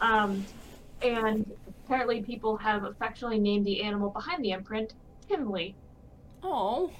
Um, 0.00 0.46
and 1.02 1.50
apparently, 1.92 2.22
people 2.22 2.56
have 2.56 2.84
affectionately 2.84 3.38
named 3.38 3.66
the 3.66 3.82
animal 3.82 4.08
behind 4.08 4.42
the 4.42 4.50
imprint 4.52 4.94
Chimley. 5.28 5.76
Oh, 6.42 6.90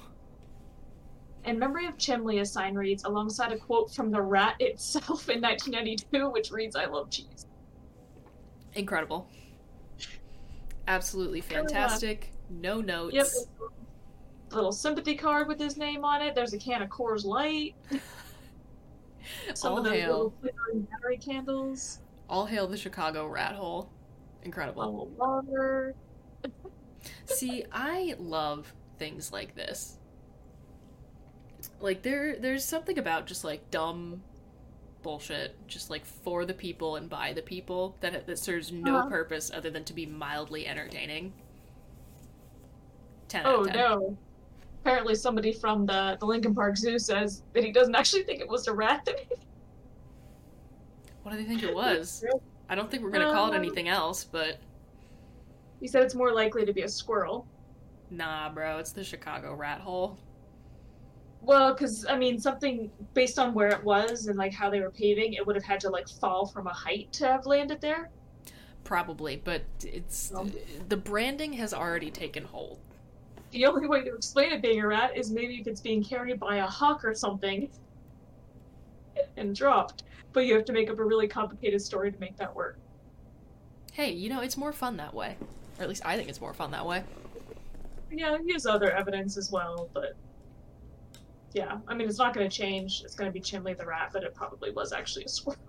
In 1.45 1.57
memory 1.57 1.87
of 1.87 1.97
Chimley, 1.97 2.39
a 2.39 2.45
sign 2.45 2.75
reads 2.75 3.03
alongside 3.03 3.51
a 3.51 3.57
quote 3.57 3.91
from 3.91 4.11
the 4.11 4.21
rat 4.21 4.55
itself 4.59 5.29
in 5.29 5.41
1992, 5.41 6.29
which 6.29 6.51
reads, 6.51 6.75
I 6.75 6.85
love 6.85 7.09
cheese. 7.09 7.47
incredible. 8.75 9.27
Absolutely 10.87 11.41
fantastic. 11.41 12.31
No 12.51 12.79
notes. 12.79 13.15
Yep. 13.15 13.27
Little 14.51 14.71
sympathy 14.71 15.15
card 15.15 15.47
with 15.47 15.59
his 15.59 15.75
name 15.75 16.05
on 16.05 16.21
it. 16.21 16.35
There's 16.35 16.53
a 16.53 16.57
can 16.59 16.83
of 16.83 16.89
Coors 16.89 17.25
Light. 17.25 17.73
Some 19.55 19.71
All 19.71 19.77
of 19.79 19.85
those 19.85 19.93
hail. 19.93 20.07
little 20.11 20.33
flickering 20.39 20.81
battery 20.91 21.17
candles. 21.17 21.99
All 22.29 22.45
hail 22.45 22.67
the 22.67 22.77
Chicago 22.77 23.25
rat 23.27 23.55
hole. 23.55 23.89
Incredible. 24.43 25.11
See, 27.25 27.65
I 27.71 28.15
love 28.17 28.73
things 28.97 29.31
like 29.31 29.55
this. 29.55 29.97
Like 31.79 32.01
there 32.03 32.37
there's 32.39 32.63
something 32.65 32.97
about 32.97 33.25
just 33.25 33.43
like 33.43 33.69
dumb 33.71 34.21
bullshit, 35.01 35.55
just 35.67 35.89
like 35.89 36.05
for 36.05 36.45
the 36.45 36.53
people 36.53 36.95
and 36.97 37.09
by 37.09 37.33
the 37.33 37.41
people 37.41 37.97
that 38.01 38.25
that 38.27 38.39
serves 38.39 38.71
no 38.71 38.97
Uh-huh. 38.97 39.09
purpose 39.09 39.51
other 39.53 39.69
than 39.69 39.83
to 39.85 39.93
be 39.93 40.05
mildly 40.05 40.67
entertaining. 40.67 41.33
10 43.29 43.45
out 43.45 43.53
Oh 43.55 43.61
of 43.61 43.67
10. 43.67 43.75
no. 43.75 44.17
Apparently, 44.81 45.15
somebody 45.15 45.53
from 45.53 45.85
the, 45.85 46.17
the 46.19 46.25
Lincoln 46.25 46.53
Park 46.53 46.75
Zoo 46.75 46.99
says 46.99 47.43
that 47.53 47.63
he 47.63 47.71
doesn't 47.71 47.95
actually 47.95 48.23
think 48.23 48.41
it 48.41 48.49
was 48.49 48.67
a 48.67 48.73
rat 48.73 49.05
that 49.05 49.15
What 51.23 51.31
do 51.31 51.37
they 51.37 51.45
think 51.45 51.63
it 51.63 51.73
was? 51.73 52.23
I 52.69 52.75
don't 52.75 52.89
think 52.89 53.03
we're 53.03 53.11
going 53.11 53.27
to 53.27 53.33
call 53.33 53.47
it 53.47 53.55
Um, 53.55 53.61
anything 53.61 53.87
else, 53.87 54.23
but 54.23 54.59
You 55.79 55.87
said 55.87 56.03
it's 56.03 56.15
more 56.15 56.31
likely 56.33 56.65
to 56.65 56.73
be 56.73 56.81
a 56.83 56.89
squirrel. 56.89 57.45
nah, 58.09 58.49
bro, 58.49 58.77
it's 58.77 58.91
the 58.91 59.03
Chicago 59.03 59.53
rat 59.53 59.81
hole. 59.81 60.17
Well, 61.41 61.73
because 61.73 62.05
I 62.05 62.17
mean, 62.17 62.39
something 62.39 62.89
based 63.13 63.37
on 63.37 63.53
where 63.53 63.67
it 63.69 63.83
was 63.83 64.27
and 64.27 64.37
like 64.37 64.53
how 64.53 64.69
they 64.69 64.79
were 64.79 64.91
paving, 64.91 65.33
it 65.33 65.45
would 65.45 65.55
have 65.57 65.65
had 65.65 65.79
to 65.81 65.89
like 65.89 66.07
fall 66.07 66.45
from 66.45 66.67
a 66.67 66.73
height 66.73 67.11
to 67.13 67.27
have 67.27 67.45
landed 67.45 67.81
there. 67.81 68.09
Probably, 68.85 69.35
but 69.37 69.63
it's 69.83 70.33
Um. 70.33 70.51
the 70.89 70.97
branding 70.97 71.53
has 71.53 71.73
already 71.73 72.11
taken 72.11 72.43
hold. 72.45 72.79
the 73.51 73.65
only 73.65 73.87
way 73.87 74.03
to 74.03 74.15
explain 74.15 74.51
it 74.51 74.61
being 74.61 74.79
a 74.81 74.87
rat 74.87 75.15
is 75.17 75.31
maybe 75.31 75.55
if 75.59 75.67
it's 75.67 75.81
being 75.81 76.03
carried 76.03 76.39
by 76.39 76.57
a 76.57 76.65
hawk 76.65 77.03
or 77.05 77.13
something 77.13 77.69
and 79.37 79.55
dropped. 79.55 80.03
But 80.31 80.45
you 80.45 80.55
have 80.55 80.65
to 80.65 80.73
make 80.73 80.89
up 80.89 80.99
a 80.99 81.03
really 81.03 81.27
complicated 81.27 81.81
story 81.81 82.11
to 82.11 82.19
make 82.19 82.37
that 82.37 82.55
work. 82.55 82.79
Hey, 83.93 84.11
you 84.11 84.29
know, 84.29 84.41
it's 84.41 84.57
more 84.57 84.73
fun 84.73 84.97
that 84.97 85.13
way. 85.13 85.37
Or 85.77 85.83
at 85.83 85.89
least 85.89 86.03
I 86.05 86.17
think 86.17 86.29
it's 86.29 86.41
more 86.41 86.53
fun 86.53 86.71
that 86.71 86.85
way. 86.85 87.03
Yeah, 88.11 88.37
use 88.43 88.65
other 88.65 88.91
evidence 88.91 89.37
as 89.37 89.51
well, 89.51 89.89
but 89.93 90.15
yeah, 91.53 91.77
I 91.87 91.93
mean, 91.93 92.07
it's 92.07 92.17
not 92.17 92.33
going 92.33 92.49
to 92.49 92.55
change. 92.55 93.03
It's 93.03 93.15
going 93.15 93.29
to 93.29 93.33
be 93.33 93.39
Chimley 93.39 93.73
the 93.73 93.85
rat, 93.85 94.09
but 94.11 94.23
it 94.23 94.33
probably 94.33 94.71
was 94.71 94.91
actually 94.91 95.25
a 95.25 95.29
squirrel. 95.29 95.59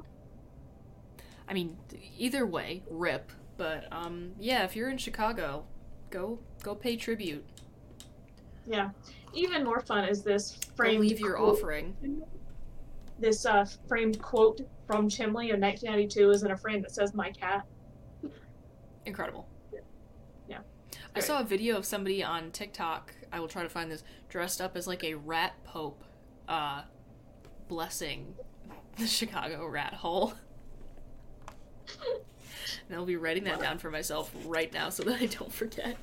I 1.49 1.53
mean, 1.53 1.77
either 2.19 2.47
way, 2.47 2.83
rip. 2.89 3.31
But 3.57 3.87
um, 3.93 4.33
yeah, 4.39 4.65
if 4.65 4.75
you're 4.75 4.89
in 4.89 4.99
Chicago, 4.99 5.65
go 6.11 6.39
go 6.63 6.75
pay 6.75 6.97
tribute. 6.97 7.45
Yeah. 8.67 8.91
Even 9.35 9.65
more 9.65 9.81
fun 9.81 10.09
is 10.09 10.23
this 10.23 10.59
framed 10.77 11.01
leave 11.01 11.21
your 11.21 11.39
offering. 11.39 11.95
This 13.19 13.47
uh, 13.47 13.65
framed 13.89 14.21
quote 14.21 14.61
from 14.87 15.09
Chimley 15.09 15.51
in 15.51 15.61
1992 15.61 16.31
is 16.31 16.43
in 16.43 16.51
a 16.51 16.57
frame 16.57 16.83
that 16.83 16.93
says 16.93 17.15
"My 17.15 17.31
cat." 17.31 17.65
Incredible. 19.07 19.49
Yeah. 20.49 20.59
I 21.17 21.21
saw 21.21 21.41
a 21.41 21.45
video 21.45 21.77
of 21.77 21.85
somebody 21.85 22.25
on 22.25 22.51
TikTok. 22.51 23.15
I 23.33 23.39
will 23.39 23.49
try 23.49 23.63
to 23.63 23.69
find 23.69 23.91
this 23.91 24.03
dressed 24.29 24.61
up 24.61 24.77
as 24.77 24.87
like 24.87 25.05
a 25.05 25.15
rat 25.15 25.55
pope, 25.65 26.03
uh, 26.49 26.83
blessing 27.69 28.35
the 28.97 29.07
Chicago 29.07 29.67
rat 29.67 29.95
hole. 29.95 30.35
and 32.89 32.97
I'll 32.97 33.07
be 33.07 33.17
writing 33.17 33.45
that 33.45 33.61
down 33.61 33.79
for 33.79 33.91
myself 33.91 34.35
right 34.47 34.73
now 34.73 34.89
so 34.91 35.03
that 35.05 35.21
I 35.21 35.27
don't 35.27 35.53
forget. 35.53 35.97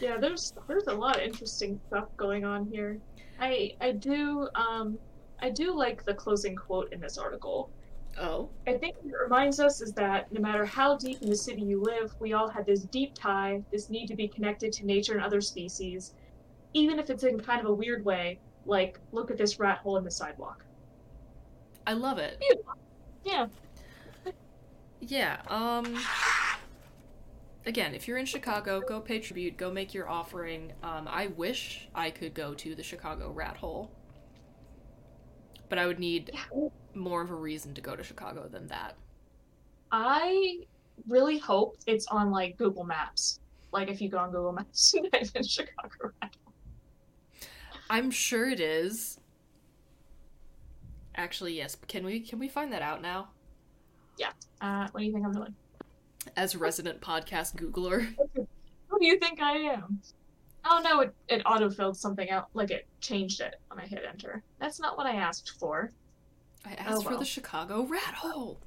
Yeah, 0.00 0.16
there's 0.16 0.52
there's 0.66 0.86
a 0.86 0.94
lot 0.94 1.16
of 1.16 1.22
interesting 1.22 1.80
stuff 1.86 2.08
going 2.16 2.44
on 2.44 2.66
here. 2.66 2.98
I 3.40 3.74
I 3.80 3.92
do 3.92 4.48
um 4.54 4.98
I 5.40 5.50
do 5.50 5.74
like 5.74 6.04
the 6.04 6.14
closing 6.14 6.56
quote 6.56 6.92
in 6.92 7.00
this 7.00 7.18
article. 7.18 7.70
Oh, 8.18 8.48
I 8.66 8.74
think 8.74 8.96
what 9.02 9.12
it 9.12 9.22
reminds 9.22 9.58
us 9.58 9.80
is 9.80 9.92
that 9.94 10.32
no 10.32 10.40
matter 10.40 10.64
how 10.64 10.96
deep 10.96 11.20
in 11.22 11.28
the 11.28 11.36
city 11.36 11.62
you 11.62 11.82
live, 11.82 12.14
we 12.20 12.32
all 12.32 12.48
have 12.48 12.64
this 12.64 12.82
deep 12.82 13.14
tie, 13.14 13.62
this 13.72 13.90
need 13.90 14.06
to 14.06 14.14
be 14.14 14.28
connected 14.28 14.72
to 14.74 14.86
nature 14.86 15.14
and 15.14 15.22
other 15.22 15.40
species, 15.40 16.14
even 16.74 16.98
if 16.98 17.10
it's 17.10 17.24
in 17.24 17.40
kind 17.40 17.60
of 17.60 17.66
a 17.66 17.74
weird 17.74 18.04
way, 18.04 18.38
like 18.66 19.00
look 19.12 19.30
at 19.30 19.36
this 19.36 19.58
rat 19.58 19.78
hole 19.78 19.96
in 19.96 20.04
the 20.04 20.10
sidewalk. 20.10 20.64
I 21.86 21.94
love 21.94 22.18
it. 22.18 22.42
Yeah. 23.24 23.46
Yeah, 25.00 25.40
um 25.48 25.98
again, 27.66 27.94
if 27.94 28.06
you're 28.06 28.18
in 28.18 28.26
Chicago, 28.26 28.80
go 28.80 29.00
pay 29.00 29.18
tribute, 29.18 29.56
go 29.56 29.70
make 29.70 29.92
your 29.92 30.08
offering. 30.08 30.72
Um 30.82 31.08
I 31.10 31.26
wish 31.28 31.88
I 31.94 32.10
could 32.10 32.32
go 32.32 32.54
to 32.54 32.74
the 32.74 32.82
Chicago 32.82 33.30
rat 33.30 33.56
hole. 33.56 33.90
But 35.68 35.78
I 35.78 35.86
would 35.86 35.98
need 35.98 36.32
more 36.94 37.22
of 37.22 37.30
a 37.30 37.34
reason 37.34 37.74
to 37.74 37.80
go 37.80 37.96
to 37.96 38.02
Chicago 38.02 38.48
than 38.48 38.66
that. 38.68 38.96
I 39.90 40.58
really 41.08 41.38
hope 41.38 41.76
it's 41.86 42.06
on 42.06 42.30
like 42.30 42.56
Google 42.56 42.84
Maps. 42.84 43.40
Like 43.72 43.88
if 43.88 44.00
you 44.00 44.08
go 44.08 44.18
on 44.18 44.30
Google 44.30 44.52
Maps 44.52 44.94
and 44.94 45.10
type 45.10 45.26
in 45.34 45.42
Chicago. 45.42 46.12
I'm 47.90 48.10
sure 48.10 48.48
it 48.48 48.60
is. 48.60 49.18
Actually, 51.16 51.54
yes. 51.54 51.76
Can 51.86 52.04
we 52.04 52.20
can 52.20 52.38
we 52.38 52.48
find 52.48 52.72
that 52.72 52.82
out 52.82 53.02
now? 53.02 53.28
Yeah. 54.18 54.30
Uh, 54.60 54.88
what 54.90 55.00
do 55.00 55.06
you 55.06 55.12
think 55.12 55.24
I'm 55.26 55.32
doing? 55.32 55.54
As 56.36 56.56
resident 56.56 57.00
podcast 57.00 57.56
Googler. 57.56 58.14
Who 58.88 58.98
do 58.98 59.06
you 59.06 59.18
think 59.18 59.40
I 59.40 59.56
am? 59.56 60.00
Oh 60.66 60.80
no, 60.82 61.00
it, 61.00 61.14
it 61.28 61.42
auto 61.44 61.68
filled 61.70 61.96
something 61.96 62.30
out, 62.30 62.48
like 62.54 62.70
it 62.70 62.86
changed 63.00 63.40
it 63.40 63.56
when 63.68 63.78
I 63.78 63.86
hit 63.86 64.02
enter. 64.08 64.42
That's 64.60 64.80
not 64.80 64.96
what 64.96 65.06
I 65.06 65.14
asked 65.16 65.50
for. 65.60 65.90
I 66.64 66.72
asked 66.74 67.02
for 67.04 67.10
well. 67.10 67.18
the 67.18 67.24
Chicago 67.24 67.82
rat 67.82 68.14
hole. 68.14 68.58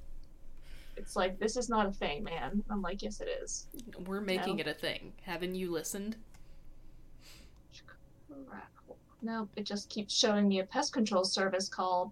It's 0.95 1.15
like, 1.15 1.39
this 1.39 1.57
is 1.57 1.69
not 1.69 1.85
a 1.87 1.91
thing, 1.91 2.23
man. 2.23 2.63
I'm 2.69 2.81
like, 2.81 3.01
yes, 3.01 3.21
it 3.21 3.29
is. 3.43 3.67
We're 4.05 4.21
making 4.21 4.57
No. 4.57 4.61
it 4.61 4.67
a 4.67 4.73
thing. 4.73 5.13
Haven't 5.23 5.55
you 5.55 5.71
listened? 5.71 6.15
Rat 8.29 8.67
hole. 8.85 8.97
Nope, 9.21 9.49
it 9.55 9.63
just 9.63 9.89
keeps 9.89 10.15
showing 10.15 10.47
me 10.47 10.59
a 10.59 10.63
pest 10.63 10.93
control 10.93 11.23
service 11.23 11.67
called 11.69 12.11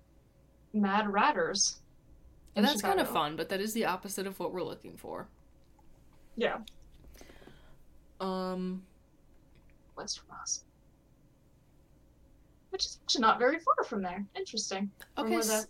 Mad 0.73 1.11
Ratters. 1.11 1.77
And 2.55 2.65
that's 2.65 2.81
kind 2.81 2.99
of 2.99 3.09
fun, 3.09 3.35
but 3.35 3.49
that 3.49 3.59
is 3.59 3.73
the 3.73 3.85
opposite 3.85 4.25
of 4.25 4.39
what 4.39 4.53
we're 4.53 4.63
looking 4.63 4.95
for. 4.97 5.27
Yeah, 6.37 6.57
Um, 8.19 8.83
west 9.97 10.19
from 10.19 10.37
us. 10.41 10.63
Which 12.69 12.85
is 12.85 12.99
actually 13.03 13.21
not 13.21 13.39
very 13.39 13.59
far 13.59 13.83
from 13.85 14.01
there. 14.01 14.25
Interesting. 14.35 14.91
Okay, 15.17 15.35
the- 15.37 15.67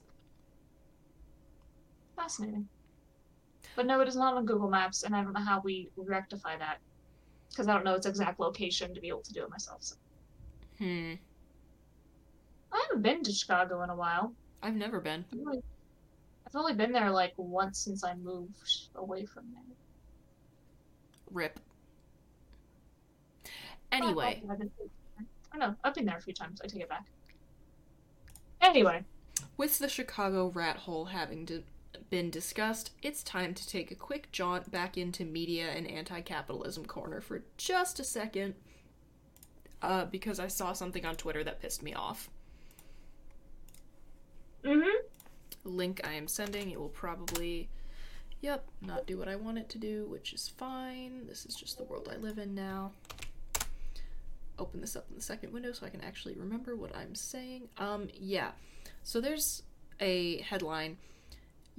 Fascinating. 2.15 2.67
But 3.75 3.85
no, 3.85 3.99
it 3.99 4.07
is 4.07 4.15
not 4.15 4.35
on 4.35 4.45
Google 4.45 4.69
Maps, 4.69 5.03
and 5.03 5.15
I 5.15 5.21
don't 5.21 5.33
know 5.33 5.41
how 5.41 5.59
we 5.61 5.89
rectify 5.97 6.57
that. 6.57 6.77
Because 7.49 7.67
I 7.67 7.73
don't 7.73 7.83
know 7.83 7.95
its 7.95 8.05
exact 8.05 8.39
location 8.39 8.93
to 8.93 9.01
be 9.01 9.09
able 9.09 9.21
to 9.21 9.33
do 9.33 9.43
it 9.43 9.49
myself. 9.49 9.83
So. 9.83 9.95
hmm. 10.79 11.13
I 12.71 12.85
haven't 12.87 13.01
been 13.03 13.23
to 13.23 13.31
Chicago 13.31 13.83
in 13.83 13.89
a 13.89 13.95
while. 13.95 14.33
I've 14.61 14.75
never 14.75 14.99
been. 14.99 15.23
I've 15.31 15.39
only, 15.39 15.63
I've 16.47 16.55
only 16.55 16.73
been 16.73 16.91
there 16.91 17.11
like 17.11 17.33
once 17.37 17.79
since 17.79 18.03
I 18.03 18.15
moved 18.15 18.89
away 18.95 19.25
from 19.25 19.45
there. 19.53 19.75
Rip. 21.31 21.59
Anyway, 23.91 24.41
I 25.53 25.57
know, 25.57 25.75
I've 25.83 25.93
been 25.93 26.05
there 26.05 26.17
a 26.17 26.21
few 26.21 26.33
times. 26.33 26.59
I 26.63 26.67
take 26.67 26.81
it 26.81 26.89
back. 26.89 27.05
Anyway, 28.61 29.03
with 29.57 29.79
the 29.79 29.87
Chicago 29.87 30.51
rat 30.53 30.77
hole 30.77 31.05
having 31.05 31.45
d- 31.45 31.63
been 32.09 32.29
discussed, 32.29 32.91
it's 33.01 33.23
time 33.23 33.53
to 33.53 33.67
take 33.67 33.91
a 33.91 33.95
quick 33.95 34.31
jaunt 34.31 34.71
back 34.71 34.97
into 34.97 35.23
media 35.23 35.69
and 35.71 35.87
anti 35.87 36.21
capitalism 36.21 36.85
corner 36.85 37.21
for 37.21 37.43
just 37.57 37.99
a 37.99 38.03
second. 38.03 38.55
Uh, 39.81 40.05
because 40.05 40.39
I 40.39 40.47
saw 40.47 40.73
something 40.73 41.05
on 41.05 41.15
Twitter 41.15 41.43
that 41.43 41.61
pissed 41.61 41.83
me 41.83 41.93
off. 41.93 42.29
mm-hmm. 44.63 45.05
Link 45.63 46.01
I 46.03 46.13
am 46.13 46.27
sending, 46.27 46.71
it 46.71 46.79
will 46.79 46.89
probably, 46.89 47.69
yep, 48.41 48.65
not 48.81 49.05
do 49.05 49.17
what 49.17 49.27
I 49.27 49.35
want 49.35 49.57
it 49.59 49.69
to 49.69 49.77
do, 49.77 50.05
which 50.09 50.33
is 50.33 50.47
fine. 50.47 51.27
This 51.27 51.45
is 51.45 51.55
just 51.55 51.77
the 51.77 51.83
world 51.83 52.09
I 52.11 52.17
live 52.17 52.39
in 52.39 52.55
now. 52.55 52.93
Open 54.57 54.81
this 54.81 54.95
up 54.95 55.05
in 55.09 55.15
the 55.15 55.21
second 55.21 55.53
window 55.53 55.71
so 55.71 55.85
I 55.85 55.89
can 55.89 56.01
actually 56.01 56.35
remember 56.35 56.75
what 56.75 56.95
I'm 56.95 57.15
saying. 57.15 57.69
Um, 57.77 58.07
yeah. 58.13 58.51
So 59.03 59.19
there's 59.19 59.63
a 59.99 60.41
headline 60.41 60.97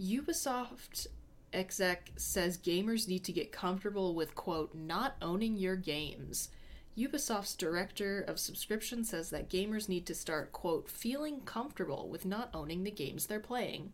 Ubisoft 0.00 1.06
exec 1.52 2.10
says 2.16 2.58
gamers 2.58 3.08
need 3.08 3.24
to 3.24 3.32
get 3.32 3.52
comfortable 3.52 4.14
with, 4.14 4.34
quote, 4.34 4.74
not 4.74 5.16
owning 5.22 5.56
your 5.56 5.76
games. 5.76 6.50
Ubisoft's 6.96 7.54
director 7.54 8.20
of 8.20 8.38
subscription 8.38 9.04
says 9.04 9.30
that 9.30 9.50
gamers 9.50 9.88
need 9.88 10.06
to 10.06 10.14
start, 10.14 10.52
quote, 10.52 10.88
feeling 10.88 11.40
comfortable 11.40 12.08
with 12.08 12.24
not 12.24 12.50
owning 12.54 12.84
the 12.84 12.90
games 12.90 13.26
they're 13.26 13.40
playing. 13.40 13.92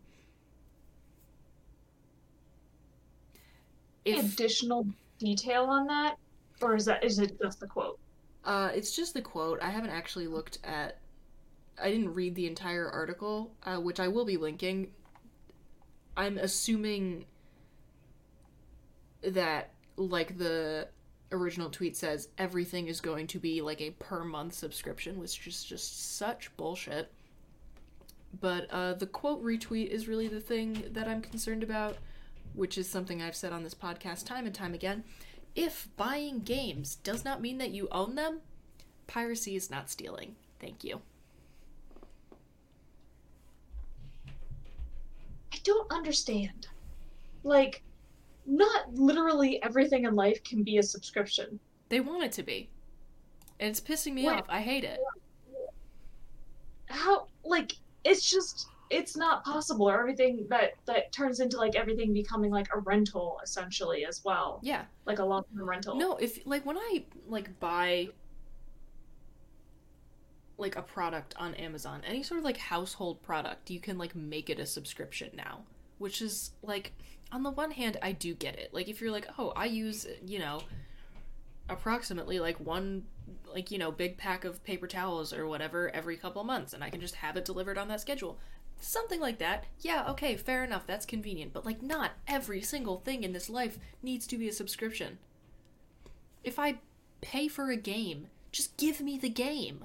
If 4.05 4.33
additional 4.33 4.87
detail 5.19 5.65
on 5.65 5.87
that, 5.87 6.17
or 6.61 6.75
is 6.75 6.85
that 6.87 7.05
is 7.05 7.21
it 7.21 7.39
just 7.41 7.61
the 7.61 7.69
quote? 7.69 7.99
Uh, 8.45 8.71
it's 8.75 8.95
just 8.95 9.15
the 9.15 9.23
quote, 9.23 9.61
I 9.63 9.71
haven't 9.71 9.91
actually 9.91 10.27
looked 10.27 10.59
at. 10.65 10.99
I 11.81 11.91
didn't 11.91 12.15
read 12.15 12.35
the 12.35 12.47
entire 12.47 12.89
article, 12.89 13.53
uh, 13.65 13.77
which 13.77 13.99
I 13.99 14.09
will 14.09 14.25
be 14.25 14.37
linking. 14.37 14.91
I'm 16.17 16.39
assuming 16.39 17.25
that, 19.23 19.71
like 19.97 20.39
the 20.39 20.89
original 21.31 21.71
tweet 21.71 21.97
says, 21.97 22.29
everything 22.37 22.89
is 22.89 23.01
going 23.01 23.27
to 23.29 23.39
be 23.39 23.63
like 23.63 23.81
a 23.81 23.91
per 23.91 24.23
month 24.25 24.55
subscription, 24.55 25.19
which 25.19 25.47
is 25.47 25.65
just 25.65 26.17
such 26.19 26.55
bullshit. 26.57 27.11
But 28.41 28.71
uh, 28.71 28.95
the 28.95 29.07
quote 29.07 29.43
retweet 29.43 29.89
is 29.89 30.09
really 30.09 30.29
the 30.29 30.41
thing 30.41 30.85
that 30.93 31.09
I'm 31.09 31.21
concerned 31.21 31.63
about, 31.63 31.97
which 32.55 32.77
is 32.77 32.89
something 32.89 33.23
I've 33.23 33.37
said 33.37 33.53
on 33.53 33.63
this 33.63 33.75
podcast 33.75 34.27
time 34.27 34.47
and 34.47 34.55
time 34.55 34.75
again. 34.75 35.05
If 35.55 35.89
buying 35.97 36.41
games 36.41 36.97
does 36.97 37.25
not 37.25 37.43
mean 37.43 37.59
that 37.59 37.71
you 37.71 37.89
own 37.93 38.15
them, 38.15 38.41
piracy 39.07 39.55
is 39.55 39.71
not 39.71 39.91
stealing. 39.91 40.37
Thank 40.61 40.83
you. 40.85 41.01
I 45.53 45.59
don't 45.63 45.91
understand. 45.93 46.69
Like, 47.45 47.83
not 48.47 48.95
literally 48.95 49.63
everything 49.63 50.05
in 50.05 50.15
life 50.15 50.43
can 50.45 50.63
be 50.63 50.79
a 50.79 50.83
subscription. 50.83 51.61
They 51.89 52.01
want 52.01 52.25
it 52.25 52.33
to 52.33 52.43
be. 52.43 52.71
And 53.61 53.71
it's 53.71 53.81
pissing 53.81 54.15
me 54.15 54.27
Wait. 54.27 54.39
off. 54.39 54.47
I 54.49 54.61
hate 54.61 54.85
it. 54.85 54.99
How 56.87 57.29
like 57.45 57.75
it's 58.05 58.29
just 58.29 58.69
it's 58.93 59.17
not 59.17 59.45
possible 59.45 59.89
or 59.89 59.99
everything 59.99 60.47
that 60.51 60.75
that 60.87 61.13
turns 61.13 61.41
into 61.41 61.57
like 61.57 61.75
everything 61.75 62.13
becoming 62.13 62.51
like 62.51 62.69
a 62.75 62.79
rental 62.81 63.41
essentially 63.43 64.05
as 64.05 64.23
well. 64.25 64.61
Yeah. 64.63 64.85
Like 65.07 65.19
a 65.19 65.25
long 65.25 65.45
term 65.55 65.69
rental. 65.69 65.97
No, 65.97 66.17
if 66.17 66.39
like 66.45 66.67
when 66.67 66.77
I 66.77 67.05
like 67.27 67.59
buy 67.59 68.09
like 70.59 70.77
a 70.77 70.83
product 70.83 71.35
on 71.39 71.55
Amazon, 71.55 72.03
any 72.07 72.23
sort 72.23 72.39
of 72.39 72.45
like 72.45 72.59
household 72.59 73.23
product, 73.23 73.71
you 73.71 73.81
can 73.81 73.99
like 73.99 74.15
make 74.15 74.51
it 74.51 74.59
a 74.59 74.67
subscription 74.67 75.31
now, 75.35 75.61
which 75.99 76.21
is 76.21 76.53
like 76.63 76.93
on 77.33 77.43
the 77.43 77.51
one 77.51 77.71
hand 77.71 77.97
I 78.03 78.13
do 78.13 78.35
get 78.35 78.59
it. 78.59 78.73
Like 78.73 78.89
if 78.89 79.01
you're 79.01 79.11
like, 79.11 79.27
"Oh, 79.39 79.53
I 79.57 79.65
use, 79.67 80.07
you 80.25 80.39
know, 80.39 80.61
approximately 81.69 82.39
like 82.39 82.61
one 82.61 83.05
like, 83.53 83.71
you 83.71 83.79
know, 83.79 83.91
big 83.91 84.17
pack 84.19 84.45
of 84.45 84.63
paper 84.65 84.87
towels 84.87 85.33
or 85.33 85.47
whatever 85.47 85.91
every 85.95 86.17
couple 86.17 86.43
months 86.45 86.73
and 86.73 86.83
I 86.83 86.91
can 86.91 87.01
just 87.01 87.17
have 87.17 87.37
it 87.37 87.45
delivered 87.45 87.79
on 87.79 87.89
that 87.89 88.01
schedule." 88.01 88.39
Something 88.85 89.21
like 89.21 89.39
that. 89.39 89.65
Yeah, 89.79 90.11
okay, 90.11 90.37
fair 90.37 90.65
enough. 90.65 90.87
That's 90.89 91.07
convenient, 91.07 91.53
but 91.53 91.65
like 91.65 91.83
not 91.83 92.13
every 92.27 92.61
single 92.63 92.99
thing 92.99 93.23
in 93.23 93.33
this 93.33 93.49
life 93.49 93.79
needs 94.03 94.27
to 94.27 94.37
be 94.37 94.49
a 94.49 94.53
subscription. 94.53 95.19
If 96.43 96.59
I 96.59 96.81
pay 97.21 97.47
for 97.47 97.71
a 97.71 97.77
game, 97.77 98.27
just 98.51 98.77
give 98.77 99.01
me 99.01 99.17
the 99.19 99.29
game. 99.29 99.85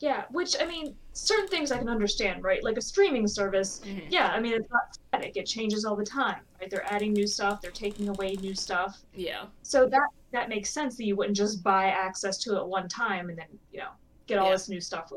Yeah, 0.00 0.24
which 0.30 0.56
I 0.60 0.66
mean, 0.66 0.94
certain 1.12 1.48
things 1.48 1.72
I 1.72 1.78
can 1.78 1.88
understand, 1.88 2.42
right? 2.44 2.62
Like 2.62 2.76
a 2.76 2.82
streaming 2.82 3.26
service. 3.26 3.80
Mhm. 3.84 4.06
Yeah, 4.10 4.28
I 4.28 4.40
mean 4.40 4.52
it's 4.52 4.70
not 4.70 4.94
static; 4.94 5.36
it 5.36 5.46
changes 5.46 5.84
all 5.84 5.96
the 5.96 6.04
time. 6.04 6.42
Right? 6.60 6.68
They're 6.68 6.84
adding 6.92 7.12
new 7.12 7.26
stuff, 7.26 7.60
they're 7.62 7.70
taking 7.70 8.08
away 8.08 8.34
new 8.34 8.54
stuff. 8.54 9.00
Yeah. 9.14 9.46
So 9.62 9.86
that 9.88 10.08
that 10.32 10.48
makes 10.48 10.70
sense 10.70 10.96
that 10.96 11.04
you 11.04 11.16
wouldn't 11.16 11.36
just 11.36 11.62
buy 11.62 11.86
access 11.86 12.36
to 12.38 12.58
it 12.58 12.66
one 12.66 12.88
time 12.88 13.30
and 13.30 13.38
then 13.38 13.46
you 13.72 13.78
know 13.80 13.90
get 14.26 14.38
all 14.38 14.46
Yeah. 14.48 14.52
this 14.52 14.68
new 14.68 14.80
stuff. 14.80 15.10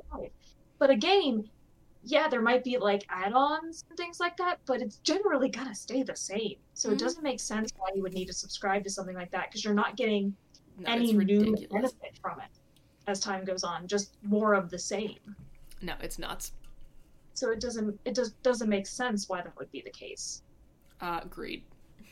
But 0.79 0.89
a 0.91 0.95
game, 0.95 1.49
yeah, 2.09 2.27
there 2.29 2.41
might 2.41 2.63
be 2.63 2.77
like 2.77 3.05
add-ons 3.09 3.83
and 3.89 3.97
things 3.97 4.19
like 4.19 4.37
that, 4.37 4.59
but 4.65 4.81
it's 4.81 4.97
generally 4.97 5.49
gonna 5.49 5.75
stay 5.75 6.03
the 6.03 6.15
same. 6.15 6.55
So 6.73 6.89
Mhm. 6.89 6.93
it 6.93 6.99
doesn't 6.99 7.23
make 7.23 7.39
sense 7.39 7.69
why 7.77 7.89
you 7.93 8.01
would 8.01 8.13
need 8.13 8.27
to 8.27 8.33
subscribe 8.33 8.83
to 8.85 8.89
something 8.89 9.15
like 9.15 9.29
that 9.31 9.49
because 9.49 9.63
you're 9.63 9.73
not 9.73 9.97
getting 9.97 10.35
No, 10.77 10.89
any 10.91 11.11
new 11.11 11.55
benefit 11.67 12.17
from 12.21 12.39
it 12.39 12.49
as 13.07 13.19
time 13.19 13.43
goes 13.43 13.63
on. 13.63 13.87
Just 13.87 14.15
more 14.23 14.53
of 14.53 14.69
the 14.69 14.79
same. 14.79 15.35
No, 15.81 15.95
it's 16.01 16.17
nuts. 16.17 16.53
So 17.33 17.51
it 17.51 17.59
doesn't 17.59 17.99
it 18.05 18.15
just 18.15 18.41
doesn't 18.41 18.69
make 18.69 18.87
sense 18.87 19.27
why 19.27 19.41
that 19.41 19.55
would 19.57 19.71
be 19.71 19.81
the 19.81 19.91
case. 19.91 20.41
Uh, 21.01 21.21
greed. 21.25 21.63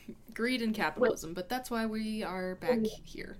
Greed 0.34 0.62
and 0.62 0.74
capitalism, 0.74 1.32
but 1.32 1.48
that's 1.48 1.70
why 1.70 1.86
we 1.86 2.22
are 2.22 2.56
back 2.56 2.80
here. 3.04 3.36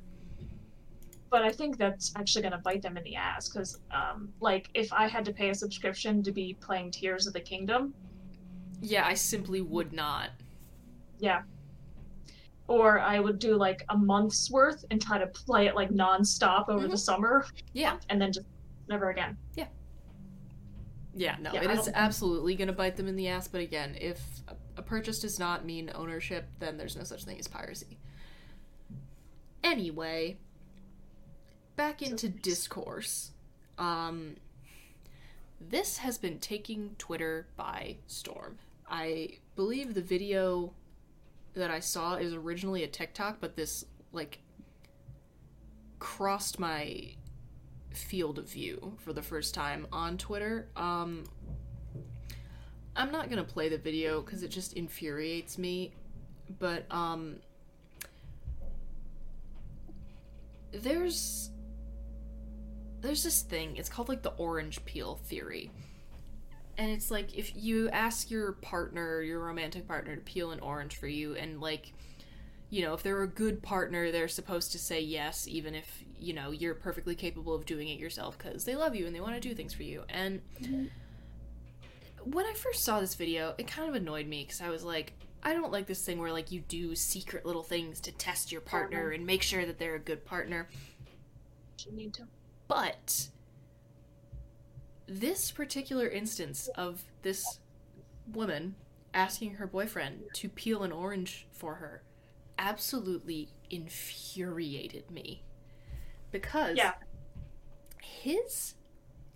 But 1.37 1.45
I 1.45 1.51
think 1.53 1.77
that's 1.77 2.15
actually 2.17 2.41
going 2.41 2.53
to 2.53 2.59
bite 2.65 2.81
them 2.81 2.97
in 2.97 3.05
the 3.05 3.15
ass 3.15 3.51
because, 3.51 3.79
um, 3.91 4.33
like, 4.41 4.71
if 4.73 4.91
I 4.91 5.07
had 5.07 5.23
to 5.27 5.35
pay 5.35 5.51
a 5.51 5.55
subscription 5.55 6.23
to 6.23 6.33
be 6.33 6.55
playing 6.63 6.93
Tears 6.93 7.27
of 7.27 7.35
the 7.35 7.41
Kingdom, 7.43 7.93
Yeah, 8.81 9.07
I 9.07 9.13
simply 9.13 9.61
would 9.61 9.93
not. 9.93 10.31
yeah, 11.19 11.43
or 12.69 13.01
I 13.01 13.21
would 13.21 13.39
do 13.39 13.55
like 13.55 13.85
a 13.91 13.99
month's 13.99 14.51
worth 14.51 14.87
and 14.91 14.99
try 14.99 15.19
to 15.19 15.27
play 15.27 15.67
it 15.67 15.75
like 15.75 15.91
nonstop 15.91 16.71
over 16.71 16.89
the 16.89 16.95
Mhm. 16.95 16.99
summer, 17.01 17.45
Yeah. 17.75 17.99
and 18.09 18.19
then 18.19 18.33
just 18.33 18.47
never 18.89 19.11
again. 19.11 19.37
Yeah, 19.55 21.37
no, 21.39 21.53
Yeah, 21.53 21.65
it 21.65 21.69
I 21.69 21.73
is 21.73 21.77
don't 21.77 21.85
think- 21.85 21.97
absolutely 21.99 22.55
going 22.57 22.69
to 22.69 22.73
bite 22.75 22.97
them 22.97 23.09
in 23.09 23.17
the 23.17 23.29
ass, 23.29 23.47
but 23.47 23.61
again, 23.61 23.95
if 24.01 24.41
a 24.79 24.81
purchase 24.81 25.21
does 25.21 25.39
not 25.39 25.67
mean 25.67 25.91
ownership, 25.95 26.49
then 26.61 26.79
there's 26.79 26.97
no 26.97 27.05
such 27.05 27.25
thing 27.27 27.39
as 27.39 27.47
piracy. 27.47 27.99
Anyway, 29.63 30.39
back 31.77 32.03
into 32.03 32.29
discourse. 32.29 33.33
Um 33.79 34.37
this 35.61 35.99
has 35.99 36.19
been 36.19 36.39
taking 36.39 36.97
Twitter 36.99 37.47
by 37.57 37.97
storm. 38.07 38.59
I 38.89 39.39
believe 39.55 39.95
the 39.95 40.03
video 40.03 40.73
that 41.55 41.71
I 41.71 41.81
saw 41.81 42.15
is 42.15 42.35
originally 42.35 42.85
a 42.85 42.87
TikTok, 42.87 43.39
but 43.41 43.57
this 43.57 43.85
like 44.13 44.41
crossed 45.99 46.59
my 46.59 47.15
field 47.91 48.39
of 48.39 48.49
view 48.49 48.95
for 48.99 49.13
the 49.13 49.23
first 49.23 49.55
time 49.55 49.87
on 49.93 50.19
Twitter. 50.19 50.69
Um, 50.77 51.25
I'm 52.95 53.11
not 53.11 53.31
gonna 53.31 53.45
play 53.45 53.69
the 53.69 53.79
video 53.79 54.21
because 54.21 54.43
it 54.43 54.49
just 54.49 54.75
infuriates 54.75 55.59
me, 55.59 55.95
but 56.59 56.85
um, 56.91 57.37
there's 60.73 61.51
there's 63.01 63.23
this 63.23 63.43
thing. 63.43 63.77
It's 63.77 63.89
called 63.89 64.09
like 64.09 64.23
the 64.23 64.33
orange 64.33 64.85
peel 64.85 65.17
theory. 65.17 65.71
And 66.79 66.91
it's 66.91 67.11
like 67.11 67.37
if 67.37 67.57
you 67.57 67.89
ask 67.91 68.31
your 68.31 68.53
partner, 68.53 69.23
your 69.23 69.41
romantic 69.41 69.89
partner, 69.89 70.15
to 70.15 70.23
peel 70.23 70.51
an 70.51 70.61
orange 70.61 70.97
for 70.97 71.07
you, 71.07 71.35
and 71.35 71.61
like, 71.61 71.93
you 72.69 72.83
know, 72.83 72.93
if 72.95 73.03
they're 73.03 73.23
a 73.23 73.29
good 73.29 73.63
partner, 73.63 74.11
they're 74.11 74.29
supposed 74.29 74.73
to 74.73 74.79
say 74.79 75.01
yes, 75.01 75.47
even 75.49 75.75
if, 75.75 76.05
you 76.19 76.35
know, 76.35 76.51
you're 76.51 76.75
perfectly 76.75 77.15
capable 77.15 77.55
of 77.55 77.65
doing 77.65 77.89
it 77.89 77.99
yourself 77.99 78.37
because 78.37 78.65
they 78.65 78.77
love 78.77 78.95
you 78.95 79.07
and 79.07 79.15
they 79.15 79.21
want 79.21 79.35
to 79.35 79.41
do 79.41 79.55
things 79.55 79.73
for 79.73 79.85
you. 79.85 80.03
And 80.09 80.43
when 82.25 82.45
I 82.45 82.53
first 82.55 82.85
saw 82.85 83.01
this 83.01 83.15
video, 83.15 83.55
it 83.57 83.67
kind 83.69 83.89
of 83.89 83.95
annoyed 83.95 84.27
me 84.27 84.43
because 84.45 84.61
I 84.61 84.69
was 84.69 84.83
like, 84.85 85.13
I 85.43 85.53
don't 85.53 85.71
like 85.71 85.87
this 85.87 86.05
thing 86.05 86.19
where, 86.19 86.33
like, 86.33 86.51
you 86.51 86.61
do 86.61 86.97
secret 86.97 87.47
little 87.47 87.63
things 87.63 88.01
to 88.01 88.13
test 88.13 88.51
your 88.51 88.61
partner 88.61 89.07
uh-huh. 89.07 89.15
and 89.15 89.27
make 89.27 89.43
sure 89.43 89.65
that 89.65 89.79
they're 89.79 89.95
a 89.95 90.01
good 90.01 90.25
partner. 90.25 90.69
You 91.87 91.93
need 91.93 92.15
to. 92.15 92.23
But 92.69 93.31
this 95.07 95.51
particular 95.51 96.09
instance 96.09 96.69
of 96.69 97.05
this 97.23 97.61
woman 98.27 98.77
asking 99.15 99.55
her 99.55 99.67
boyfriend 99.67 100.25
to 100.35 100.49
peel 100.49 100.83
an 100.83 100.93
orange 100.93 101.47
for 101.53 101.77
her 101.77 102.03
absolutely 102.59 103.51
infuriated 103.71 105.11
me. 105.11 105.45
Because 106.31 106.77
Yeah. 106.77 106.95
his 108.03 108.75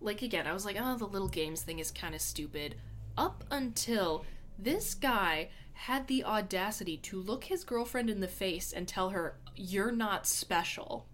like 0.01 0.23
again, 0.23 0.47
I 0.47 0.53
was 0.53 0.64
like, 0.64 0.77
oh, 0.81 0.97
the 0.97 1.07
little 1.07 1.29
games 1.29 1.62
thing 1.62 1.79
is 1.79 1.90
kind 1.90 2.14
of 2.14 2.21
stupid. 2.23 2.77
Up 3.19 3.45
until 3.51 4.25
this 4.59 4.95
guy 4.95 5.51
had 5.75 6.07
the 6.07 6.25
audacity 6.25 6.97
to 6.99 7.21
look 7.21 7.45
his 7.45 7.64
girlfriend 7.64 8.11
in 8.11 8.21
the 8.21 8.29
face 8.29 8.73
and 8.73 8.88
tell 8.88 9.11
her, 9.11 9.40
"You're 9.57 9.93
not 9.93 10.27
special." 10.27 11.09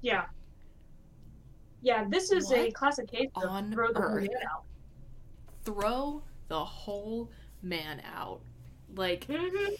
Yeah. 0.00 0.26
Yeah, 1.82 2.04
this 2.08 2.30
is 2.30 2.50
a 2.52 2.64
What 2.66 2.74
classic 2.74 3.10
case 3.10 3.28
on 3.34 3.72
throw 3.72 3.92
the 3.92 4.00
whole 4.00 4.14
man 4.14 4.28
out. 4.50 4.64
throw 5.64 6.22
the 6.48 6.64
whole 6.64 7.30
man 7.62 8.00
out. 8.04 8.40
Like, 8.94 9.26
Mhm. 9.26 9.76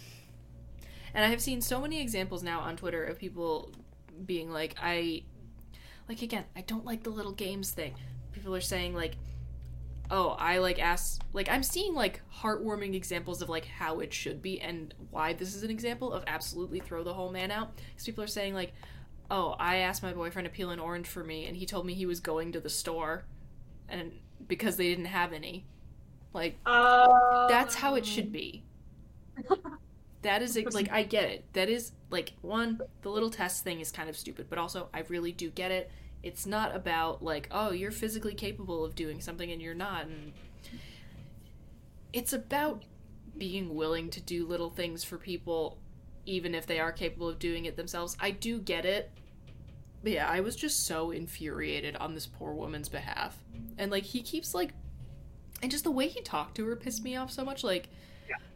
and 1.13 1.23
I 1.23 1.27
have 1.29 1.41
seen 1.41 1.61
so 1.61 1.79
many 1.81 2.01
examples 2.01 2.43
now 2.43 2.59
on 2.59 2.75
Twitter 2.75 3.03
of 3.05 3.17
people 3.19 3.71
being 4.25 4.51
like, 4.51 4.75
I, 4.81 5.23
like, 6.09 6.21
again, 6.21 6.45
I 6.55 6.61
don't 6.61 6.85
like 6.85 7.03
the 7.03 7.09
little 7.09 7.31
games 7.31 7.71
thing. 7.71 7.95
People 8.31 8.53
are 8.55 8.61
saying, 8.61 8.93
like, 8.95 9.15
oh, 10.11 10.29
I 10.39 10.57
like 10.59 10.79
ask, 10.79 11.21
like, 11.31 11.47
I'm 11.49 11.63
seeing 11.63 11.93
like 11.95 12.21
heartwarming 12.31 12.93
examples 12.93 13.41
of 13.41 13.49
like 13.49 13.65
how 13.65 13.99
it 14.01 14.13
should 14.13 14.41
be 14.41 14.59
and 14.59 14.93
why 15.11 15.33
this 15.33 15.55
is 15.55 15.63
an 15.63 15.71
example 15.71 16.11
of 16.11 16.23
absolutely 16.27 16.79
throw 16.81 17.03
the 17.03 17.13
whole 17.13 17.31
man 17.31 17.49
out. 17.51 17.75
Because 17.77 18.05
people 18.05 18.23
are 18.23 18.27
saying, 18.27 18.53
like, 18.53 18.73
oh, 19.33 19.55
I 19.59 19.77
asked 19.77 20.03
my 20.03 20.13
boyfriend 20.13 20.45
to 20.47 20.51
peel 20.51 20.69
an 20.69 20.79
orange 20.79 21.07
for 21.07 21.23
me 21.23 21.47
and 21.47 21.57
he 21.57 21.65
told 21.65 21.85
me 21.87 21.95
he 21.95 22.05
was 22.05 22.19
going 22.21 22.51
to 22.53 22.61
the 22.61 22.69
store 22.69 23.25
and 23.89 24.13
because 24.47 24.77
they 24.77 24.89
didn't 24.89 25.05
have 25.05 25.33
any. 25.33 25.65
Like, 26.33 26.59
Uh, 26.65 27.47
that's 27.47 27.75
how 27.75 27.95
it 27.95 28.05
should 28.05 28.31
be. 28.31 28.63
That 30.21 30.41
is. 30.41 30.57
Like, 30.73 30.91
I 30.91 31.03
get 31.03 31.25
it. 31.29 31.45
That 31.53 31.69
is, 31.69 31.91
like, 32.09 32.33
one, 32.41 32.79
the 33.01 33.09
little 33.09 33.29
test 33.29 33.63
thing 33.63 33.79
is 33.79 33.91
kind 33.91 34.09
of 34.09 34.17
stupid, 34.17 34.47
but 34.49 34.57
also, 34.57 34.89
I 34.93 35.01
really 35.09 35.31
do 35.31 35.49
get 35.49 35.71
it. 35.71 35.91
It's 36.23 36.45
not 36.45 36.75
about, 36.75 37.23
like, 37.23 37.47
oh, 37.51 37.71
you're 37.71 37.91
physically 37.91 38.33
capable 38.33 38.85
of 38.85 38.95
doing 38.95 39.19
something 39.21 39.51
and 39.51 39.61
you're 39.61 39.73
not. 39.73 40.05
And 40.07 40.33
it's 42.13 42.33
about 42.33 42.83
being 43.37 43.75
willing 43.75 44.09
to 44.11 44.21
do 44.21 44.45
little 44.45 44.69
things 44.69 45.03
for 45.03 45.17
people, 45.17 45.79
even 46.25 46.53
if 46.55 46.65
they 46.67 46.79
are 46.79 46.91
capable 46.91 47.29
of 47.29 47.39
doing 47.39 47.65
it 47.65 47.75
themselves. 47.75 48.15
I 48.19 48.31
do 48.31 48.59
get 48.59 48.85
it. 48.85 49.11
But 50.03 50.11
yeah, 50.11 50.29
I 50.29 50.41
was 50.41 50.55
just 50.55 50.85
so 50.85 51.11
infuriated 51.11 51.95
on 51.95 52.13
this 52.13 52.27
poor 52.27 52.53
woman's 52.53 52.89
behalf. 52.89 53.37
And, 53.77 53.89
like, 53.89 54.03
he 54.03 54.21
keeps, 54.21 54.53
like, 54.53 54.73
and 55.61 55.71
just 55.71 55.85
the 55.85 55.91
way 55.91 56.09
he 56.09 56.21
talked 56.21 56.55
to 56.55 56.65
her 56.67 56.75
pissed 56.75 57.03
me 57.03 57.15
off 57.15 57.31
so 57.31 57.45
much. 57.45 57.63
Like, 57.63 57.89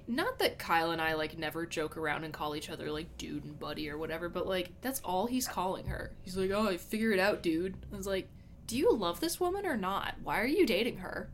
not 0.07 0.39
that 0.39 0.57
Kyle 0.57 0.91
and 0.91 1.01
I 1.01 1.13
like 1.13 1.37
never 1.37 1.65
joke 1.65 1.97
around 1.97 2.23
and 2.23 2.33
call 2.33 2.55
each 2.55 2.69
other 2.69 2.89
like 2.91 3.17
dude 3.17 3.43
and 3.43 3.59
buddy 3.59 3.89
or 3.89 3.97
whatever, 3.97 4.29
but 4.29 4.47
like 4.47 4.71
that's 4.81 5.01
all 5.01 5.27
he's 5.27 5.47
calling 5.47 5.85
her. 5.87 6.11
He's 6.21 6.37
like, 6.37 6.51
"Oh, 6.51 6.67
I 6.67 6.77
figure 6.77 7.11
it 7.11 7.19
out, 7.19 7.43
dude." 7.43 7.75
I 7.91 7.97
was 7.97 8.07
like, 8.07 8.29
"Do 8.67 8.77
you 8.77 8.93
love 8.93 9.19
this 9.19 9.39
woman 9.39 9.65
or 9.65 9.75
not? 9.75 10.15
Why 10.23 10.39
are 10.39 10.47
you 10.47 10.65
dating 10.65 10.97
her?" 10.97 11.29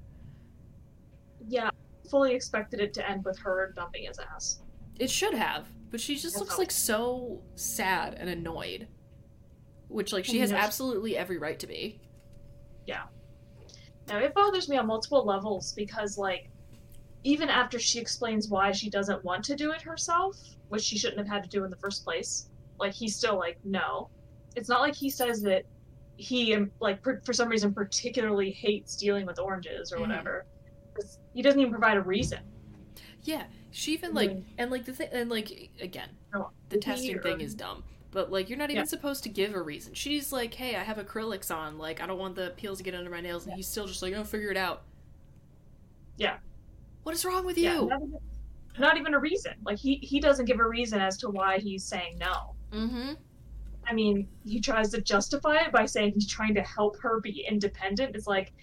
Yeah, 1.47 1.69
fully 2.09 2.33
expected 2.33 2.79
it 2.79 2.93
to 2.95 3.07
end 3.07 3.23
with 3.25 3.37
her 3.39 3.73
dumping 3.75 4.05
his 4.05 4.17
ass. 4.17 4.61
It 4.97 5.09
should 5.09 5.33
have, 5.33 5.67
but 5.91 6.01
she 6.01 6.15
just 6.15 6.37
looks 6.37 6.57
like 6.57 6.71
so 6.71 7.41
sad 7.55 8.15
and 8.15 8.29
annoyed, 8.29 8.87
which 9.93 10.11
like 10.11 10.25
she 10.25 10.39
has 10.39 10.51
Yeah. 10.51 10.57
absolutely 10.57 11.15
every 11.15 11.37
right 11.37 11.59
to 11.59 11.67
be. 11.67 11.99
Yeah. 12.87 13.03
Now 14.07 14.17
it 14.19 14.33
bothers 14.33 14.67
me 14.67 14.77
on 14.77 14.87
multiple 14.87 15.23
levels 15.23 15.73
because 15.73 16.17
like 16.17 16.49
even 17.23 17.47
after 17.49 17.79
she 17.79 17.99
explains 17.99 18.49
why 18.49 18.71
she 18.71 18.89
doesn't 18.89 19.23
want 19.23 19.45
to 19.45 19.55
do 19.55 19.71
it 19.71 19.81
herself, 19.81 20.37
which 20.69 20.81
she 20.83 20.97
shouldn't 20.97 21.19
have 21.19 21.27
had 21.27 21.43
to 21.43 21.49
do 21.49 21.63
in 21.63 21.69
the 21.69 21.77
first 21.77 22.03
place, 22.03 22.49
like 22.79 22.91
he's 22.93 23.15
still 23.15 23.37
like, 23.37 23.57
no. 23.63 24.09
It's 24.55 24.67
not 24.67 24.81
like 24.81 24.95
he 24.95 25.09
says 25.09 25.41
that 25.43 25.63
he 26.17 26.53
um, 26.53 26.69
like 26.79 27.01
per, 27.01 27.21
for 27.23 27.31
some 27.33 27.47
reason 27.47 27.73
particularly 27.73 28.51
hates 28.51 28.95
dealing 28.97 29.25
with 29.25 29.39
oranges 29.39 29.93
or 29.93 29.99
whatever. 29.99 30.17
whatever. 30.19 30.45
'Cause 30.95 31.17
He 31.33 31.41
doesn't 31.41 31.59
even 31.59 31.71
provide 31.71 31.97
a 31.97 32.01
reason. 32.01 32.39
Yeah, 33.23 33.45
she 33.71 33.93
even 33.93 34.13
like 34.13 34.29
Mm. 34.31 34.43
and 34.57 34.69
like 34.71 34.85
the 34.85 34.93
thing 34.93 35.07
and 35.11 35.29
like 35.29 35.69
again, 35.79 36.09
No, 36.33 36.51
the 36.69 36.75
he 36.75 36.81
testing 36.81 37.17
or- 37.17 37.21
thing 37.23 37.39
is 37.41 37.55
dumb. 37.55 37.83
But 38.13 38.31
like 38.31 38.47
you're 38.49 38.59
not 38.59 38.69
even 38.69 38.83
Yeah. 38.83 38.87
supposed 38.87 39.23
to 39.23 39.29
give 39.29 39.55
a 39.55 39.61
reason. 39.61 39.93
She's 39.95 40.31
like, 40.31 40.53
"Hey, 40.53 40.75
I 40.75 40.83
have 40.83 40.97
acrylics 40.97 41.53
on. 41.53 41.77
Like 41.79 42.01
I 42.01 42.05
don't 42.07 42.19
want 42.19 42.35
the 42.35 42.53
peels 42.55 42.77
to 42.77 42.83
get 42.83 42.93
under 42.95 43.09
my 43.09 43.21
nails." 43.21 43.45
And 43.47 43.55
he's 43.55 43.67
still 43.67 43.87
just 43.87 44.01
like, 44.01 44.13
"Oh, 44.13 44.23
figure 44.23 44.51
it 44.51 44.57
out." 44.57 44.83
Yeah. 46.17 46.37
What 47.03 47.15
is 47.15 47.25
wrong 47.25 47.43
with 47.45 47.57
Yeah, 47.57 47.79
you? 47.81 47.87
not 47.87 48.01
even, 48.01 48.19
not 48.79 48.97
even 48.97 49.13
a 49.15 49.19
reason. 49.19 49.53
Like 49.65 49.79
he 49.79 49.95
he 49.95 50.19
doesn't 50.19 50.45
give 50.45 50.59
a 50.59 50.67
reason 50.67 51.01
as 51.01 51.17
to 51.17 51.29
why 51.29 51.57
he's 51.57 51.83
saying 51.83 52.17
no. 52.19 52.55
Mm-hmm. 52.71 53.13
I 53.85 53.93
mean, 53.93 54.27
he 54.45 54.61
tries 54.61 54.91
to 54.91 55.01
justify 55.01 55.57
it 55.57 55.71
by 55.71 55.85
saying 55.85 56.13
he's 56.13 56.27
trying 56.27 56.53
to 56.55 56.61
help 56.61 56.97
her 57.01 57.19
be 57.19 57.45
independent. 57.49 58.15
It's 58.15 58.27
like 58.27 58.53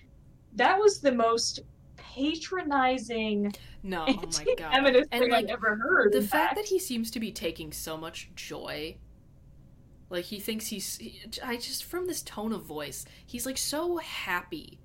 that 0.55 0.79
was 0.79 1.01
the 1.01 1.13
most 1.13 1.61
patronizing 1.97 3.53
No, 3.83 4.05
oh 4.09 4.13
my 4.15 4.55
god. 4.57 4.87
And 4.87 5.09
thing 5.11 5.31
like 5.31 5.45
I've 5.45 5.51
ever 5.51 5.77
heard. 5.77 6.13
the 6.13 6.23
fact 6.23 6.55
that 6.57 6.65
he 6.67 6.79
seems 6.79 7.11
to 7.13 7.21
be 7.21 7.31
taking 7.31 7.73
so 7.73 7.97
much 7.97 8.31
joy 8.35 8.97
like 10.11 10.27
he 10.27 10.38
thinks 10.38 10.66
he's 10.66 10.99
he, 10.99 11.23
i 11.42 11.57
just 11.57 11.85
from 11.85 12.07
this 12.07 12.20
tone 12.23 12.53
of 12.53 12.62
voice 12.64 13.07
he's 13.25 13.46
like 13.46 13.59
so 13.59 13.96
happy. 13.99 14.79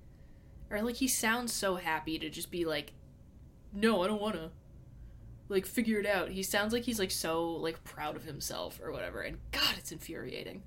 Or 0.68 0.82
like 0.82 0.96
he 0.96 1.06
sounds 1.06 1.52
so 1.52 1.76
happy 1.76 2.18
to 2.18 2.28
just 2.28 2.50
be 2.50 2.64
like 2.64 2.92
no 3.72 4.02
i 4.02 4.06
don't 4.06 4.20
want 4.20 4.34
to 4.34 4.50
like 5.48 5.66
figure 5.66 6.00
it 6.00 6.06
out. 6.06 6.30
He 6.30 6.42
sounds 6.42 6.72
like 6.72 6.82
he's 6.82 6.98
like 6.98 7.10
so 7.10 7.50
like 7.50 7.82
proud 7.84 8.16
of 8.16 8.24
himself 8.24 8.80
or 8.82 8.90
whatever. 8.92 9.22
And 9.22 9.38
god 9.52 9.74
it's 9.78 9.92
infuriating. 9.92 10.62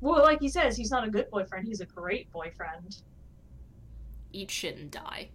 Well, 0.00 0.22
like 0.22 0.40
he 0.40 0.48
says, 0.48 0.76
he's 0.76 0.90
not 0.90 1.06
a 1.06 1.10
good 1.10 1.30
boyfriend. 1.30 1.68
He's 1.68 1.80
a 1.80 1.86
great 1.86 2.30
boyfriend. 2.32 3.02
eat 4.32 4.50
shit 4.50 4.78
and 4.78 4.90
die. 4.90 5.28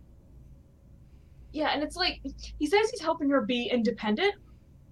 Yeah, 1.51 1.69
and 1.69 1.83
it's 1.83 1.95
like 1.95 2.19
he 2.59 2.65
says 2.65 2.89
he's 2.89 3.01
helping 3.01 3.29
her 3.29 3.41
be 3.41 3.69
independent 3.71 4.35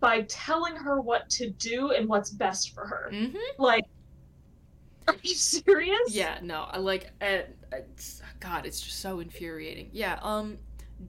by 0.04 0.24
telling 0.24 0.76
her 0.76 1.00
what 1.00 1.30
to 1.30 1.50
do 1.52 1.92
and 1.92 2.10
what's 2.10 2.30
best 2.30 2.74
for 2.74 2.86
her. 2.86 3.10
mm-hmm 3.10 3.38
Like, 3.58 3.86
are 5.08 5.16
you 5.24 5.34
serious? 5.34 6.13
Yeah, 6.13 6.39
no, 6.42 6.68
I 6.70 6.80
like, 6.80 7.10
uh, 7.22 7.44
God, 8.42 8.66
it's 8.66 8.82
just 8.82 9.00
so 9.00 9.22
infuriating. 9.22 9.92
Yeah, 9.94 10.20
um, 10.22 10.58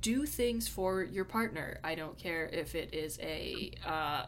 do 0.01 0.27
things 0.27 0.69
for 0.69 1.03
your 1.03 1.25
partner. 1.25 1.81
I 1.83 1.97
don't 1.97 2.17
care 2.17 2.49
if 2.53 2.77
it 2.77 2.95
is 2.95 3.19
a, 3.21 3.73
uh, 3.85 4.27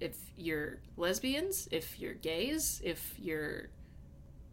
if 0.00 0.16
you're 0.38 0.78
lesbians, 0.96 1.68
if 1.70 2.00
you're 2.00 2.14
gays, 2.14 2.80
if 2.82 3.14
you're 3.18 3.68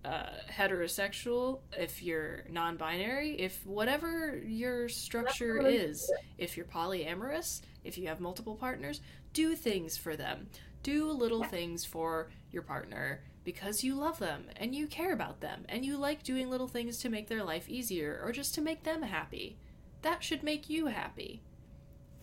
uh, 0.03 0.31
heterosexual, 0.51 1.61
if 1.77 2.03
you're 2.03 2.43
non-binary, 2.49 3.39
if 3.39 3.65
whatever 3.65 4.37
your 4.45 4.89
structure 4.89 5.65
is, 5.65 6.11
if 6.37 6.57
you're 6.57 6.65
polyamorous, 6.65 7.61
if 7.83 7.97
you 7.97 8.07
have 8.07 8.19
multiple 8.19 8.55
partners, 8.55 9.01
do 9.33 9.55
things 9.55 9.97
for 9.97 10.15
them. 10.15 10.47
Do 10.83 11.11
little 11.11 11.43
things 11.43 11.85
for 11.85 12.29
your 12.51 12.63
partner 12.63 13.23
because 13.43 13.83
you 13.83 13.95
love 13.95 14.19
them 14.19 14.45
and 14.57 14.73
you 14.75 14.87
care 14.87 15.13
about 15.13 15.41
them 15.41 15.65
and 15.69 15.85
you 15.85 15.97
like 15.97 16.23
doing 16.23 16.49
little 16.49 16.67
things 16.67 16.97
to 16.99 17.09
make 17.09 17.27
their 17.27 17.43
life 17.43 17.67
easier 17.69 18.21
or 18.23 18.31
just 18.31 18.53
to 18.55 18.61
make 18.61 18.83
them 18.83 19.01
happy. 19.03 19.57
That 20.01 20.23
should 20.23 20.43
make 20.43 20.69
you 20.69 20.87
happy. 20.87 21.41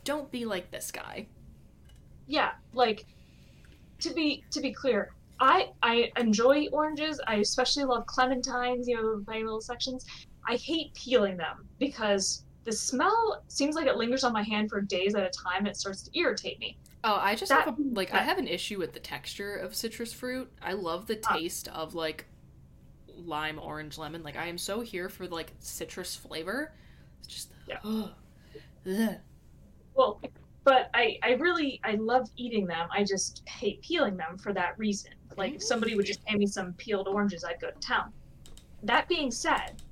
Don't 0.05 0.31
be 0.31 0.44
like 0.44 0.70
this 0.70 0.90
guy. 0.90 1.29
yeah 2.27 2.53
like 2.73 3.07
to 4.01 4.12
be 4.14 4.44
to 4.51 4.61
be 4.61 4.73
clear 4.73 5.11
i 5.40 5.68
i 5.83 6.11
enjoy 6.16 6.66
oranges 6.73 7.20
i 7.27 7.37
especially 7.37 7.85
love 7.85 8.05
clementines 8.07 8.85
you 8.87 8.96
know 8.96 9.20
the 9.20 9.33
little 9.38 9.61
sections 9.61 10.05
i 10.49 10.57
hate 10.57 10.92
peeling 10.94 11.37
them 11.37 11.68
because 11.79 12.44
the 12.64 12.73
smell 12.73 13.42
seems 13.49 13.75
like 13.75 13.87
it 13.87 13.96
lingers 13.96 14.23
on 14.25 14.33
my 14.33 14.42
hand 14.42 14.68
for 14.70 14.81
days 14.81 15.14
at 15.14 15.23
a 15.25 15.31
time 15.31 15.59
and 15.59 15.68
it 15.68 15.77
starts 15.77 16.03
to 16.03 16.18
irritate 16.18 16.59
me 16.59 16.77
Oh, 17.03 17.16
I 17.18 17.35
just 17.35 17.49
That- 17.49 17.64
have 17.64 17.79
a, 17.79 17.83
like 17.94 18.12
I 18.12 18.18
have 18.18 18.37
an 18.37 18.46
issue 18.46 18.79
with 18.79 18.92
the 18.92 19.01
texture 19.01 19.57
of 19.57 19.75
citrus 19.75 20.12
fruit. 20.12 20.53
I 20.61 20.75
love 20.75 21.07
the 21.07 21.18
Ah. 21.27 21.33
taste 21.38 21.66
of 21.68 21.94
like 21.94 22.27
lime, 23.16 23.59
orange, 23.59 23.96
lemon. 23.96 24.23
Like 24.23 24.37
I 24.37 24.46
am 24.49 24.59
so 24.59 24.83
here 24.83 25.09
for 25.09 25.27
like 25.27 25.55
citrus 25.61 26.14
flavor. 26.14 26.75
It's 27.20 27.29
just 27.29 27.53
Yeah. 27.66 27.79
Ugh. 28.87 29.14
well 29.94 30.20
but 30.64 30.90
i 30.94 31.18
i 31.23 31.33
really 31.33 31.81
i 31.85 31.92
love 31.92 32.29
eating 32.37 32.66
them 32.66 32.87
i 32.92 33.03
just 33.05 33.42
hate 33.49 33.81
peeling 33.83 34.16
them 34.16 34.37
for 34.38 34.53
that 34.53 34.79
reason 34.79 35.12
like 35.37 35.55
if 35.55 35.62
somebody 35.62 35.94
would 35.94 36.05
just 36.07 36.20
hand 36.27 36.38
me 36.38 36.46
some 36.46 36.73
peeled 36.75 37.09
oranges 37.09 37.44
i'd 37.44 37.61
go 37.61 37.70
to 37.70 37.79
town 37.81 38.11
that 38.83 39.07
being 39.09 39.31
said 39.31 39.83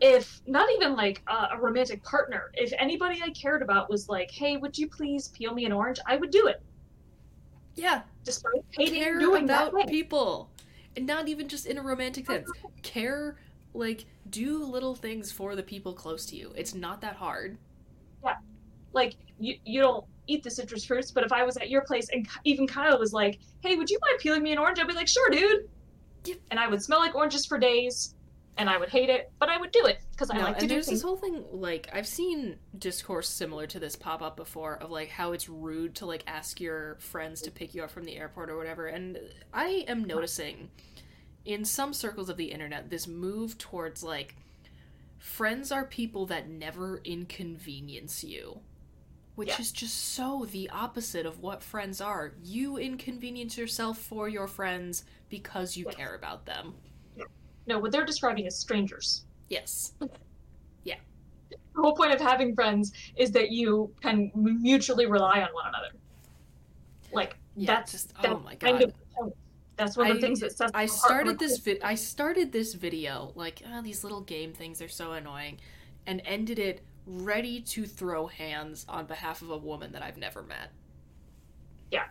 if 0.00 0.40
not 0.46 0.68
even 0.72 0.94
like 0.94 1.22
a, 1.28 1.56
a 1.56 1.60
romantic 1.60 2.02
partner 2.04 2.50
if 2.54 2.72
anybody 2.78 3.20
i 3.22 3.30
cared 3.30 3.62
about 3.62 3.90
was 3.90 4.08
like 4.08 4.30
hey 4.30 4.56
would 4.56 4.76
you 4.76 4.88
please 4.88 5.28
peel 5.28 5.54
me 5.54 5.64
an 5.64 5.72
orange? 5.72 5.98
I 6.06 6.16
would 6.16 6.30
do 6.30 6.46
it. 6.46 6.62
Yeah, 7.74 8.02
despite 8.24 8.64
hating 8.70 9.02
care 9.02 9.18
doing 9.18 9.44
about 9.44 9.72
that 9.72 9.88
people, 9.88 10.50
and 10.96 11.06
not 11.06 11.28
even 11.28 11.48
just 11.48 11.66
in 11.66 11.78
a 11.78 11.82
romantic 11.82 12.26
sense. 12.26 12.50
Care, 12.82 13.36
like 13.72 14.06
do 14.30 14.64
little 14.64 14.96
things 14.96 15.30
for 15.30 15.54
the 15.54 15.62
people 15.62 15.92
close 15.92 16.26
to 16.26 16.36
you. 16.36 16.52
It's 16.56 16.74
not 16.74 17.00
that 17.02 17.14
hard. 17.14 17.56
Yeah, 18.24 18.34
like 18.92 19.14
you 19.38 19.56
you 19.64 19.80
don't 19.80 20.04
eat 20.26 20.42
the 20.42 20.50
citrus 20.50 20.84
fruits 20.84 21.10
but 21.10 21.24
if 21.24 21.32
i 21.32 21.42
was 21.42 21.56
at 21.56 21.70
your 21.70 21.80
place 21.82 22.10
and 22.12 22.28
even 22.44 22.66
kyle 22.66 22.98
was 22.98 23.14
like 23.14 23.38
hey 23.62 23.76
would 23.76 23.88
you 23.88 23.98
mind 24.02 24.18
peeling 24.20 24.42
me 24.42 24.52
an 24.52 24.58
orange? 24.58 24.78
I'd 24.78 24.86
be 24.86 24.92
like 24.92 25.08
sure 25.08 25.30
dude. 25.30 25.68
Yep. 26.24 26.38
and 26.50 26.60
i 26.60 26.66
would 26.66 26.82
smell 26.82 26.98
like 26.98 27.14
oranges 27.14 27.46
for 27.46 27.58
days 27.58 28.14
and 28.58 28.68
i 28.68 28.76
would 28.76 28.88
hate 28.88 29.08
it 29.10 29.32
but 29.38 29.48
i 29.48 29.56
would 29.58 29.70
do 29.70 29.86
it 29.86 30.00
because 30.12 30.30
i 30.30 30.38
No, 30.38 30.40
like 30.40 30.58
to 30.58 30.60
and 30.60 30.68
do 30.68 30.74
there's 30.74 30.86
things 30.86 31.00
this 31.00 31.02
whole 31.02 31.16
thing 31.16 31.44
like 31.52 31.88
I've 31.92 32.06
seen 32.06 32.58
discourse 32.76 33.28
similar 33.30 33.66
to 33.68 33.80
this 33.80 33.96
pop 33.96 34.20
up 34.20 34.36
before 34.36 34.76
of 34.76 34.90
like 34.90 35.08
how 35.08 35.32
it's 35.32 35.48
rude 35.48 35.94
to 35.96 36.06
like 36.06 36.22
ask 36.26 36.60
your 36.60 36.96
friends 37.00 37.40
to 37.42 37.50
pick 37.50 37.74
you 37.74 37.82
up 37.82 37.90
from 37.90 38.04
the 38.04 38.16
airport 38.16 38.50
or 38.50 38.56
whatever. 38.58 38.86
And 38.88 39.18
I 39.54 39.84
am 39.88 40.04
noticing 40.04 40.70
in 41.44 41.64
some 41.64 41.92
circles 41.94 42.28
of 42.28 42.36
the 42.36 42.52
internet 42.52 42.90
this 42.90 43.06
move 43.08 43.58
towards 43.58 44.02
like 44.02 44.36
friends 45.18 45.72
are 45.72 45.84
people 45.86 46.26
that 46.26 46.48
never 46.48 46.98
inconvenience 47.04 48.24
you. 48.24 48.60
Which 49.36 49.48
Yeah. 49.48 49.60
is 49.60 49.72
just 49.72 49.96
so 49.96 50.46
the 50.50 50.68
opposite 50.70 51.26
of 51.26 51.40
what 51.40 51.62
friends 51.62 52.00
are. 52.00 52.34
You 52.42 52.76
inconvenience 52.76 53.56
yourself 53.58 53.98
for 53.98 54.28
your 54.28 54.48
friends 54.48 55.04
because 55.28 55.76
you 55.76 55.86
Yes. 55.86 55.96
care 55.96 56.14
about 56.14 56.46
them. 56.46 56.74
No 57.68 57.78
what 57.78 57.92
they're 57.92 58.04
describing 58.06 58.46
is 58.46 58.56
strangers 58.56 59.24
Yes. 59.50 59.94
Yeah. 60.84 60.96
The 61.50 61.56
whole 61.80 61.94
point 61.96 62.12
of 62.12 62.20
having 62.20 62.54
friends 62.54 62.92
is 63.16 63.30
that 63.32 63.50
you 63.50 63.90
can 64.02 64.30
mutually 64.34 65.06
rely 65.06 65.40
on 65.40 65.48
one 65.54 65.66
another 65.68 65.88
like 67.12 67.36
Yeah, 67.56 67.74
that's 67.76 67.92
just- 67.92 68.12
oh 68.18 68.22
that's 68.22 68.44
my 68.44 68.54
kind 68.56 68.78
God. 68.80 68.92
of 69.22 69.32
that's 69.76 69.96
one 69.96 70.10
of 70.10 70.14
the 70.14 70.18
I- 70.18 70.20
things 70.20 70.40
that 70.40 70.52
sets 70.52 70.72
I 70.74 70.86
started 70.86 71.38
this 71.38 71.58
vi- 71.58 71.78
I 71.82 71.94
started 71.94 72.52
this 72.52 72.74
video 72.74 73.32
like 73.36 73.62
oh, 73.72 73.80
these 73.80 74.02
little 74.02 74.20
game 74.22 74.52
things 74.52 74.82
are 74.82 74.88
so 74.88 75.12
annoying, 75.12 75.58
and 76.06 76.20
ended 76.24 76.58
it 76.58 76.82
ready 77.06 77.60
to 77.62 77.86
throw 77.86 78.26
hands 78.26 78.84
on 78.88 79.06
behalf 79.06 79.40
of 79.40 79.50
a 79.50 79.56
woman 79.56 79.92
that 79.92 80.02
I've 80.02 80.18
never 80.18 80.42
met. 80.42 80.70
Yeah. 81.90 82.04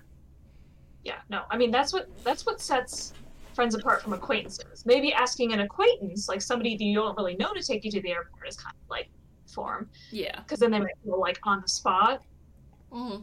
Yeah 1.03 1.19
no 1.29 1.43
i 1.51 1.57
mean 1.57 1.69
that's 1.71 1.93
what 1.93 2.07
that's 2.23 2.45
what 2.47 2.59
sets 2.61 3.13
friends 3.57 3.73
apart 3.73 4.03
from 4.03 4.13
acquaintances 4.13 4.85
maybe 4.85 5.11
asking 5.11 5.51
an 5.51 5.61
acquaintance 5.61 6.29
like 6.29 6.43
somebody 6.43 6.77
that 6.77 6.83
you 6.83 6.93
don't 6.93 7.17
really 7.17 7.35
know 7.37 7.51
to 7.55 7.63
take 7.63 7.83
you 7.83 7.89
to 7.89 7.99
the 8.03 8.11
airport 8.11 8.47
is 8.47 8.55
kind 8.55 8.75
of 8.83 8.87
like 8.87 9.09
form 9.51 9.89
Yeah. 10.11 10.39
because 10.41 10.59
then 10.59 10.69
they 10.69 10.79
might 10.79 10.93
feel 11.03 11.19
like 11.19 11.39
on 11.43 11.61
the 11.61 11.67
spot 11.67 12.21
Mm-hmm. 12.93 13.21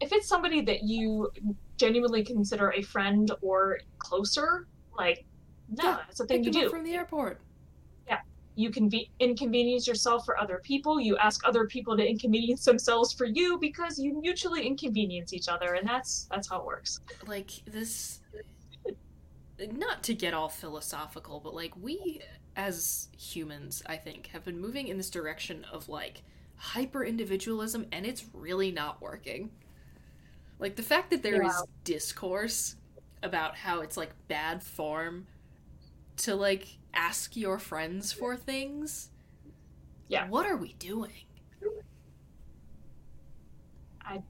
if 0.00 0.12
it's 0.12 0.28
somebody 0.28 0.60
that 0.60 0.82
you 0.84 1.32
genuinely 1.78 2.22
consider 2.22 2.72
a 2.72 2.82
friend 2.82 3.30
or 3.40 3.80
closer 3.98 4.66
like 4.98 5.24
no 5.70 5.84
Yeah, 5.84 5.96
that's 6.06 6.20
a 6.20 6.26
thing 6.26 6.44
you 6.44 6.52
do 6.52 6.68
from 6.68 6.84
the 6.84 6.92
airport. 6.94 7.40
Yeah, 8.06 8.20
you 8.54 8.70
can 8.70 8.88
be 8.90 9.10
inconvenience 9.18 9.86
yourself 9.88 10.26
for 10.26 10.38
other 10.38 10.60
people 10.62 11.00
you 11.00 11.16
ask 11.16 11.38
other 11.48 11.64
people 11.66 11.96
to 11.96 12.04
inconvenience 12.06 12.66
themselves 12.66 13.14
for 13.14 13.24
you 13.24 13.58
because 13.58 13.98
you 13.98 14.10
mutually 14.20 14.62
inconvenience 14.66 15.32
each 15.32 15.48
other 15.48 15.70
and 15.78 15.88
that's 15.88 16.28
that's 16.30 16.48
how 16.50 16.58
it 16.60 16.66
works 16.66 17.00
Like 17.26 17.50
this. 17.76 18.20
Not 19.58 20.02
to 20.04 20.14
get 20.14 20.34
all 20.34 20.48
philosophical, 20.48 21.40
but 21.40 21.54
like 21.54 21.76
we 21.76 22.22
as 22.56 23.08
humans, 23.16 23.82
I 23.86 23.96
think, 23.96 24.28
have 24.28 24.44
been 24.44 24.60
moving 24.60 24.88
in 24.88 24.96
this 24.96 25.10
direction 25.10 25.64
of 25.64 25.88
like 25.88 26.22
hyper 26.56 27.04
individualism, 27.04 27.86
and 27.92 28.06
it's 28.06 28.24
really 28.32 28.70
not 28.72 29.00
working. 29.02 29.50
Like 30.58 30.76
the 30.76 30.82
fact 30.82 31.10
that 31.10 31.22
there 31.22 31.42
is 31.42 31.62
Yeah. 31.62 31.62
discourse 31.84 32.76
about 33.22 33.56
how 33.56 33.80
it's 33.80 33.96
like 33.96 34.14
bad 34.28 34.62
form 34.62 35.26
to 36.18 36.34
like 36.36 36.78
ask 36.94 37.36
your 37.36 37.58
friends 37.58 38.12
for 38.12 38.36
things. 38.36 39.10
Yeah. 40.08 40.26
What 40.26 40.46
are 40.46 40.56
we 40.56 40.74
doing? 40.74 41.26
I 44.00 44.22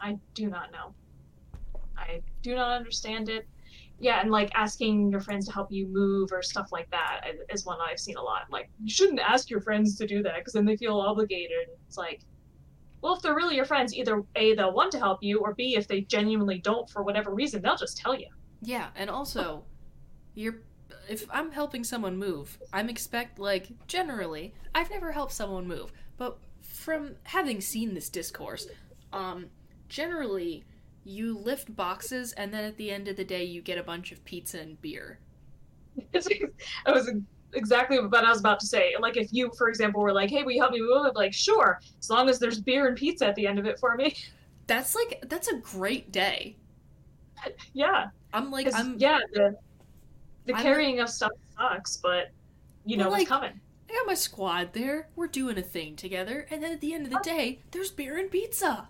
I 0.00 0.18
do 0.34 0.48
not 0.48 0.72
know. 0.72 0.94
I 1.96 2.22
do 2.42 2.54
not 2.54 2.72
understand 2.72 3.28
it. 3.28 3.48
Yeah, 4.00 4.20
and 4.20 4.30
like 4.30 4.50
asking 4.54 5.10
your 5.10 5.20
friends 5.20 5.46
to 5.46 5.52
help 5.52 5.70
you 5.70 5.86
move 5.86 6.32
or 6.32 6.42
stuff 6.42 6.72
like 6.72 6.90
that 6.90 7.20
is 7.52 7.66
one 7.66 7.78
I've 7.86 8.00
seen 8.00 8.16
a 8.16 8.22
lot. 8.22 8.42
Like, 8.50 8.70
you 8.82 8.90
shouldn't 8.90 9.20
ask 9.20 9.50
your 9.50 9.60
friends 9.60 9.96
to 9.98 10.06
do 10.06 10.22
that 10.22 10.36
because 10.38 10.54
then 10.54 10.64
they 10.64 10.76
feel 10.76 10.98
obligated. 10.98 11.68
It's 11.86 11.98
like, 11.98 12.22
well, 13.02 13.14
if 13.14 13.22
they're 13.22 13.34
really 13.34 13.56
your 13.56 13.66
friends, 13.66 13.94
either 13.94 14.22
A, 14.36 14.54
they'll 14.54 14.72
want 14.72 14.92
to 14.92 14.98
help 14.98 15.22
you, 15.22 15.40
or 15.40 15.54
B, 15.54 15.76
if 15.76 15.86
they 15.86 16.00
genuinely 16.02 16.58
don't 16.58 16.88
for 16.88 17.02
whatever 17.02 17.34
reason, 17.34 17.62
they'll 17.62 17.76
just 17.76 17.98
tell 17.98 18.14
you. 18.14 18.28
Yeah, 18.62 18.88
and 18.96 19.08
also, 19.10 19.64
you're 20.34 20.62
if 21.08 21.26
I'm 21.30 21.50
helping 21.50 21.84
someone 21.84 22.16
move, 22.16 22.58
I'm 22.72 22.88
expect 22.88 23.38
like 23.38 23.68
generally, 23.86 24.54
I've 24.74 24.90
never 24.90 25.12
helped 25.12 25.32
someone 25.32 25.66
move, 25.66 25.92
but 26.16 26.38
from 26.62 27.16
having 27.24 27.60
seen 27.60 27.94
this 27.94 28.08
discourse, 28.08 28.66
um, 29.12 29.46
generally 29.88 30.64
you 31.04 31.36
lift 31.38 31.74
boxes 31.74 32.32
and 32.32 32.52
then 32.52 32.64
at 32.64 32.76
the 32.76 32.90
end 32.90 33.08
of 33.08 33.16
the 33.16 33.24
day 33.24 33.44
you 33.44 33.62
get 33.62 33.78
a 33.78 33.82
bunch 33.82 34.12
of 34.12 34.24
pizza 34.24 34.60
and 34.60 34.80
beer. 34.82 35.18
I 36.14 36.92
was 36.92 37.10
exactly 37.52 37.98
what 37.98 38.24
I 38.24 38.28
was 38.30 38.40
about 38.40 38.60
to 38.60 38.66
say. 38.66 38.94
Like 39.00 39.16
if 39.16 39.28
you, 39.32 39.50
for 39.58 39.68
example, 39.68 40.00
were 40.02 40.12
like, 40.12 40.30
"Hey, 40.30 40.42
will 40.42 40.52
you 40.52 40.60
help 40.60 40.72
me 40.72 40.80
move?" 40.80 41.04
I'd 41.06 41.12
be 41.14 41.18
like, 41.18 41.32
"Sure," 41.34 41.80
as 41.98 42.08
long 42.10 42.28
as 42.28 42.38
there's 42.38 42.60
beer 42.60 42.86
and 42.86 42.96
pizza 42.96 43.26
at 43.26 43.34
the 43.34 43.46
end 43.46 43.58
of 43.58 43.66
it 43.66 43.78
for 43.78 43.96
me. 43.96 44.16
That's 44.66 44.94
like 44.94 45.24
that's 45.28 45.48
a 45.48 45.56
great 45.56 46.12
day. 46.12 46.56
Yeah. 47.72 48.08
I'm 48.32 48.50
like 48.50 48.68
I'm 48.74 48.96
yeah 48.98 49.18
the 49.32 49.56
the 50.46 50.54
I'm 50.54 50.62
carrying 50.62 51.00
of 51.00 51.08
stuff 51.08 51.32
sucks, 51.58 51.96
but 51.96 52.30
you 52.84 52.96
know 52.96 53.04
Well, 53.04 53.12
what's 53.12 53.20
like- 53.22 53.28
coming. 53.28 53.60
I 53.88 53.92
got 53.94 54.06
my 54.06 54.14
squad 54.14 54.72
there. 54.72 55.08
We're 55.16 55.26
doing 55.26 55.58
a 55.58 55.62
thing 55.62 55.96
together, 55.96 56.46
and 56.50 56.62
then 56.62 56.70
at 56.72 56.80
the 56.80 56.94
end 56.94 57.06
of 57.06 57.12
the 57.12 57.18
day, 57.18 57.58
there's 57.72 57.90
beer 57.90 58.18
and 58.18 58.30
pizza. 58.30 58.88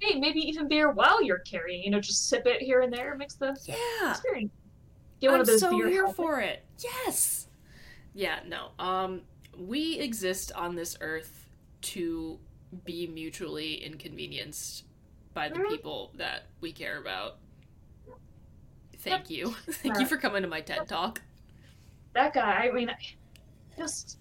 Hey, 0.00 0.18
maybe 0.18 0.40
even 0.40 0.68
beer 0.68 0.90
while 0.90 1.22
you're 1.22 1.38
carrying. 1.40 1.82
You 1.82 1.90
know, 1.90 2.00
just 2.00 2.28
sip 2.28 2.46
it 2.46 2.60
here 2.62 2.82
and 2.82 2.92
there, 2.92 3.16
mix 3.16 3.34
the 3.34 3.56
Yeah. 3.64 4.10
experience. 4.12 4.52
Get 5.20 5.28
one 5.30 5.36
I'm 5.36 5.40
of 5.40 5.46
those 5.48 5.60
so 5.60 5.70
beer 5.70 5.88
here 5.88 5.96
helmets. 6.06 6.16
for 6.16 6.40
it. 6.40 6.64
Yes. 6.78 7.48
Yeah. 8.14 8.40
No. 8.46 8.70
Um, 8.78 9.22
we 9.56 9.98
exist 9.98 10.52
on 10.52 10.76
this 10.76 10.96
earth 11.00 11.48
to 11.82 12.38
be 12.84 13.06
mutually 13.08 13.74
inconvenienced 13.82 14.84
by 15.34 15.48
the 15.48 15.56
Mhm. 15.56 15.68
people 15.68 16.12
that 16.14 16.44
we 16.60 16.70
care 16.72 16.98
about. 16.98 17.38
Thank 18.98 19.30
you. 19.30 19.52
Thank 19.66 19.94
Yeah. 19.96 20.00
you 20.00 20.06
for 20.06 20.16
coming 20.16 20.42
to 20.42 20.48
my 20.48 20.60
TED 20.60 20.86
talk. 20.88 21.20
That 22.14 22.34
guy. 22.34 22.68
I 22.68 22.70
mean, 22.72 22.90
just 23.76 24.18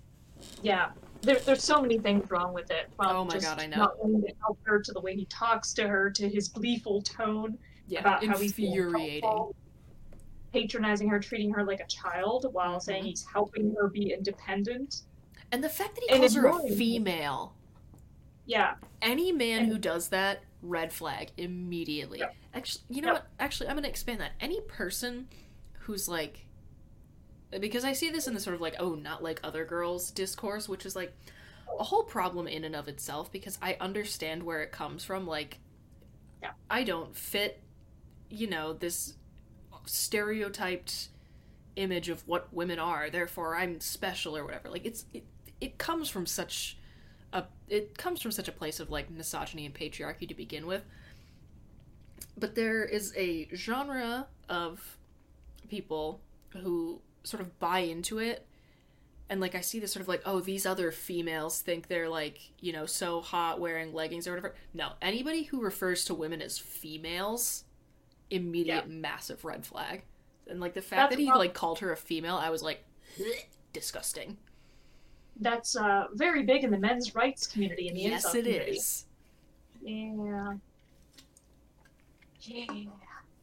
yeah. 0.61 0.91
There, 1.21 1.37
there's 1.39 1.63
so 1.63 1.81
many 1.81 1.97
things 1.97 2.29
wrong 2.29 2.53
with 2.53 2.69
it. 2.71 2.89
From 2.95 3.07
Oh 3.15 3.25
my 3.25 3.39
God, 3.39 3.59
I 3.59 3.67
know. 3.67 3.77
Not 3.77 3.99
wanting 4.03 4.21
to 4.21 4.33
help 4.41 4.59
her 4.65 4.81
to 4.81 4.91
the 4.91 5.01
way 5.01 5.15
he 5.15 5.25
talks 5.25 5.73
to 5.73 5.87
her, 5.87 6.09
to 6.11 6.29
his 6.29 6.47
gleeful 6.47 7.01
tone 7.01 7.57
Yeah, 7.87 8.01
about 8.01 8.23
how 8.25 8.37
he's 8.37 8.57
infuriating. 8.57 9.51
patronizing 10.53 11.09
her, 11.09 11.19
treating 11.19 11.51
her 11.53 11.63
like 11.65 11.79
a 11.79 11.87
child, 11.87 12.47
while 12.51 12.71
Mm-hmm. 12.71 12.79
saying 12.81 13.03
he's 13.03 13.25
helping 13.33 13.73
her 13.79 13.87
be 13.89 14.13
independent. 14.13 15.01
And 15.51 15.63
the 15.63 15.69
fact 15.69 15.95
that 15.95 16.03
he 16.07 16.09
And 16.11 16.19
calls 16.21 16.35
her 16.35 16.47
a 16.47 16.69
female. 16.75 17.53
Yeah, 18.45 18.75
Any 19.01 19.31
man 19.33 19.65
who 19.65 19.77
does 19.77 20.07
that, 20.09 20.39
red 20.61 20.91
flag 20.93 21.31
immediately. 21.37 22.19
Yep. 22.19 22.35
Actually, 22.53 22.83
you 22.89 23.01
know 23.01 23.09
Yep. 23.09 23.15
what? 23.15 23.27
Actually, 23.39 23.67
I'm 23.69 23.75
going 23.75 23.83
to 23.83 23.89
expand 23.89 24.21
that. 24.21 24.31
Any 24.39 24.61
person 24.61 25.27
who's 25.79 26.07
like 26.07 26.46
because 27.59 27.83
I 27.85 27.93
see 27.93 28.09
this 28.09 28.27
in 28.27 28.33
the 28.33 28.39
sort 28.39 28.55
of 28.55 28.61
like 28.61 28.75
oh, 28.79 28.95
not 28.95 29.23
like 29.23 29.39
other 29.43 29.65
girls 29.65 30.11
discourse, 30.11 30.67
which 30.67 30.85
is 30.85 30.95
like 30.95 31.13
a 31.79 31.83
whole 31.83 32.03
problem 32.03 32.47
in 32.47 32.63
and 32.63 32.75
of 32.75 32.87
itself 32.87 33.31
because 33.31 33.57
I 33.61 33.77
understand 33.79 34.43
where 34.43 34.61
it 34.61 34.71
comes 34.71 35.03
from 35.03 35.27
like 35.27 35.59
Yeah. 36.41 36.51
I 36.69 36.83
don't 36.83 37.15
fit 37.15 37.61
you 38.29 38.47
know 38.47 38.73
this 38.73 39.13
stereotyped 39.85 41.09
image 41.75 42.09
of 42.09 42.27
what 42.27 42.51
women 42.53 42.79
are, 42.79 43.09
therefore 43.09 43.55
I'm 43.55 43.79
special 43.79 44.35
or 44.35 44.43
whatever. 44.45 44.69
Like 44.69 44.85
it's 44.85 45.05
it, 45.13 45.23
it 45.61 45.77
comes 45.77 46.09
from 46.09 46.25
such 46.25 46.77
a 47.33 47.45
it 47.69 47.97
comes 47.97 48.21
from 48.21 48.31
such 48.31 48.47
a 48.47 48.51
place 48.51 48.79
of 48.79 48.89
like 48.89 49.09
misogyny 49.09 49.65
and 49.65 49.73
patriarchy 49.73 50.27
to 50.27 50.33
begin 50.35 50.65
with. 50.65 50.83
But 52.37 52.55
there 52.55 52.83
is 52.85 53.13
a 53.15 53.47
genre 53.55 54.27
of 54.49 54.97
people 55.69 56.21
who 56.49 57.01
sort 57.27 57.41
of 57.41 57.59
buy 57.59 57.79
into 57.79 58.19
it 58.19 58.45
and 59.29 59.41
like 59.41 59.55
I 59.55 59.61
see 59.61 59.79
this 59.79 59.91
sort 59.91 60.01
of 60.01 60.07
like, 60.07 60.21
oh, 60.25 60.39
these 60.39 60.65
other 60.65 60.91
females 60.91 61.61
think 61.61 61.87
they're 61.87 62.09
like, 62.09 62.39
you 62.61 62.71
know, 62.73 62.85
so 62.85 63.21
hot 63.21 63.59
wearing 63.59 63.93
leggings 63.93 64.27
or 64.27 64.31
whatever. 64.31 64.55
No, 64.73 64.93
anybody 65.01 65.43
who 65.43 65.61
refers 65.61 66.05
to 66.05 66.13
women 66.13 66.41
as 66.41 66.57
females, 66.57 67.65
immediate 68.29 68.89
massive 68.89 69.45
red 69.45 69.65
flag. 69.65 70.03
And 70.47 70.59
like 70.61 70.73
the 70.75 70.81
fact 70.81 71.09
That's 71.09 71.15
that 71.15 71.19
he 71.19 71.31
like 71.33 71.53
called 71.53 71.79
her 71.79 71.91
a 71.91 71.97
female, 71.97 72.37
I 72.37 72.49
was 72.51 72.63
like, 72.63 72.85
disgusting. 73.73 74.37
that's 75.39 75.75
uh, 75.75 76.05
very 76.13 76.43
big 76.43 76.63
in 76.63 76.71
the 76.71 76.77
men's 76.79 77.13
rights 77.15 77.47
community 77.47 77.87
and 77.87 77.97
the 77.97 78.01
Yes, 78.01 78.33
it 78.33 78.43
community. 78.43 78.71
is. 78.71 79.05
Yeah. 79.81 80.53
Yeah. 82.41 82.85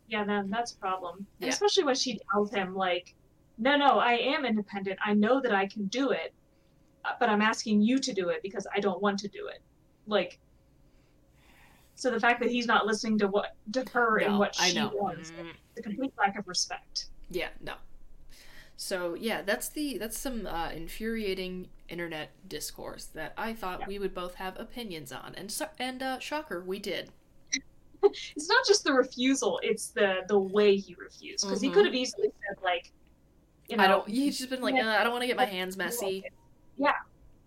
Yeah, 0.08 0.24
then 0.24 0.50
that's 0.50 0.72
a 0.72 0.76
problem. 0.78 1.26
Yeah. 1.38 1.48
especially 1.48 1.84
when 1.84 1.94
she 1.94 2.18
tells 2.30 2.52
him, 2.52 2.74
like, 2.74 3.14
no, 3.58 3.76
no, 3.76 3.98
I 3.98 4.14
am 4.14 4.44
independent. 4.44 4.98
I 5.04 5.14
know 5.14 5.40
that 5.40 5.54
I 5.54 5.66
can 5.66 5.86
do 5.86 6.10
it, 6.10 6.34
uh, 7.04 7.12
but 7.20 7.28
I'm 7.28 7.42
asking 7.42 7.82
you 7.82 7.98
to 8.00 8.12
do 8.12 8.28
it 8.30 8.40
because 8.42 8.66
I 8.74 8.80
don't 8.80 9.00
want 9.02 9.18
to 9.20 9.28
do 9.28 9.48
it. 9.48 9.62
Like, 10.06 10.40
so 11.94 12.10
the 12.10 12.20
fact 12.20 12.40
that 12.40 12.50
he's 12.50 12.66
not 12.66 12.86
listening 12.86 13.18
to 13.18 13.28
what 13.28 13.46
to 13.72 13.84
her 13.92 14.18
and 14.18 14.36
what 14.38 14.54
I 14.58 14.68
she 14.68 14.76
know. 14.76 14.90
wants, 14.94 15.32
Mm. 15.38 15.54
it's 15.76 15.80
a 15.80 15.82
complete 15.82 16.12
lack 16.18 16.38
of 16.38 16.46
respect. 16.48 17.06
Yeah, 17.30 17.48
no. 17.60 17.74
So 18.76 19.14
yeah, 19.14 19.42
that's 19.42 19.68
the 19.68 19.98
that's 19.98 20.18
some 20.18 20.46
uh, 20.46 20.70
infuriating 20.70 21.68
internet 21.88 22.30
discourse 22.48 23.04
that 23.06 23.32
I 23.36 23.52
thought 23.54 23.86
we 23.86 23.98
would 23.98 24.14
both 24.14 24.34
have 24.36 24.58
opinions 24.58 25.12
on, 25.12 25.34
and 25.36 25.50
so, 25.50 25.68
and 25.78 26.02
uh, 26.02 26.18
shocker, 26.18 26.62
we 26.62 26.78
did. 26.78 27.10
It's 28.36 28.48
not 28.48 28.66
just 28.66 28.84
the 28.84 28.92
refusal; 28.92 29.60
it's 29.62 29.88
the 29.92 30.22
the 30.28 30.38
way 30.38 30.76
he 30.76 30.94
refused. 30.98 31.46
Because 31.46 31.60
he 31.62 31.68
Mhm. 31.68 31.74
could 31.74 31.86
have 31.86 31.94
easily 31.94 32.28
said, 32.28 32.62
like, 32.62 32.92
you 33.68 33.76
know, 33.76 33.84
I 33.84 33.86
don't. 33.86 34.08
He's 34.08 34.38
just 34.38 34.50
been 34.50 34.60
like, 34.62 34.74
uh, 34.74 34.86
I 34.86 35.02
don't 35.02 35.12
want 35.12 35.22
to 35.22 35.26
get 35.26 35.36
my 35.36 35.44
hands 35.44 35.76
messy, 35.76 36.24
Yeah, 36.76 36.92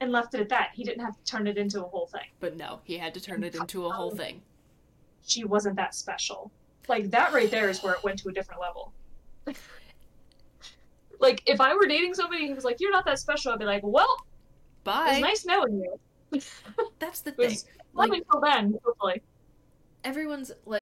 and 0.02 0.12
left 0.12 0.34
it 0.34 0.42
at 0.42 0.50
that. 0.50 0.70
He 0.74 0.84
didn't 0.84 1.04
have 1.04 1.16
to 1.18 1.24
turn 1.24 1.48
it 1.48 1.58
into 1.58 1.84
a 1.84 1.88
whole 1.88 2.08
thing. 2.08 2.28
but 2.40 2.56
no, 2.58 2.80
he 2.84 2.98
had 2.98 3.14
to 3.16 3.22
turn 3.22 3.44
it 3.44 3.56
into 3.56 3.86
a 3.86 3.92
whole 3.92 4.12
thing. 4.12 4.42
She 5.26 5.44
wasn't 5.44 5.76
that 5.76 5.94
special. 5.96 6.52
Like 6.88 7.12
that 7.12 7.34
right 7.34 7.52
there 7.52 7.70
is 7.70 7.84
where 7.84 7.94
it 7.94 8.04
went 8.04 8.18
to 8.20 8.30
a 8.30 8.32
different 8.32 8.62
level. 8.62 8.94
like 11.20 11.42
if 11.46 11.60
I 11.60 11.74
were 11.74 11.86
dating 11.86 12.14
somebody 12.14 12.48
who 12.48 12.56
was 12.56 12.64
like, 12.64 12.78
"You're 12.80 12.92
not 12.92 13.06
that 13.06 13.20
special," 13.20 13.52
I'd 13.52 13.60
be 13.60 13.66
like, 13.66 13.82
"Well, 13.84 14.08
it 14.20 14.84
Bye. 14.84 15.12
was 15.12 15.20
nice 15.20 15.46
knowing 15.46 15.82
you." 16.32 16.42
That's 17.00 17.22
the 17.22 17.32
thing. 17.32 17.58
Like 17.94 18.12
until 18.12 18.42
then, 18.42 18.78
hopefully. 18.84 19.22
everyone's 20.04 20.52
like, 20.66 20.82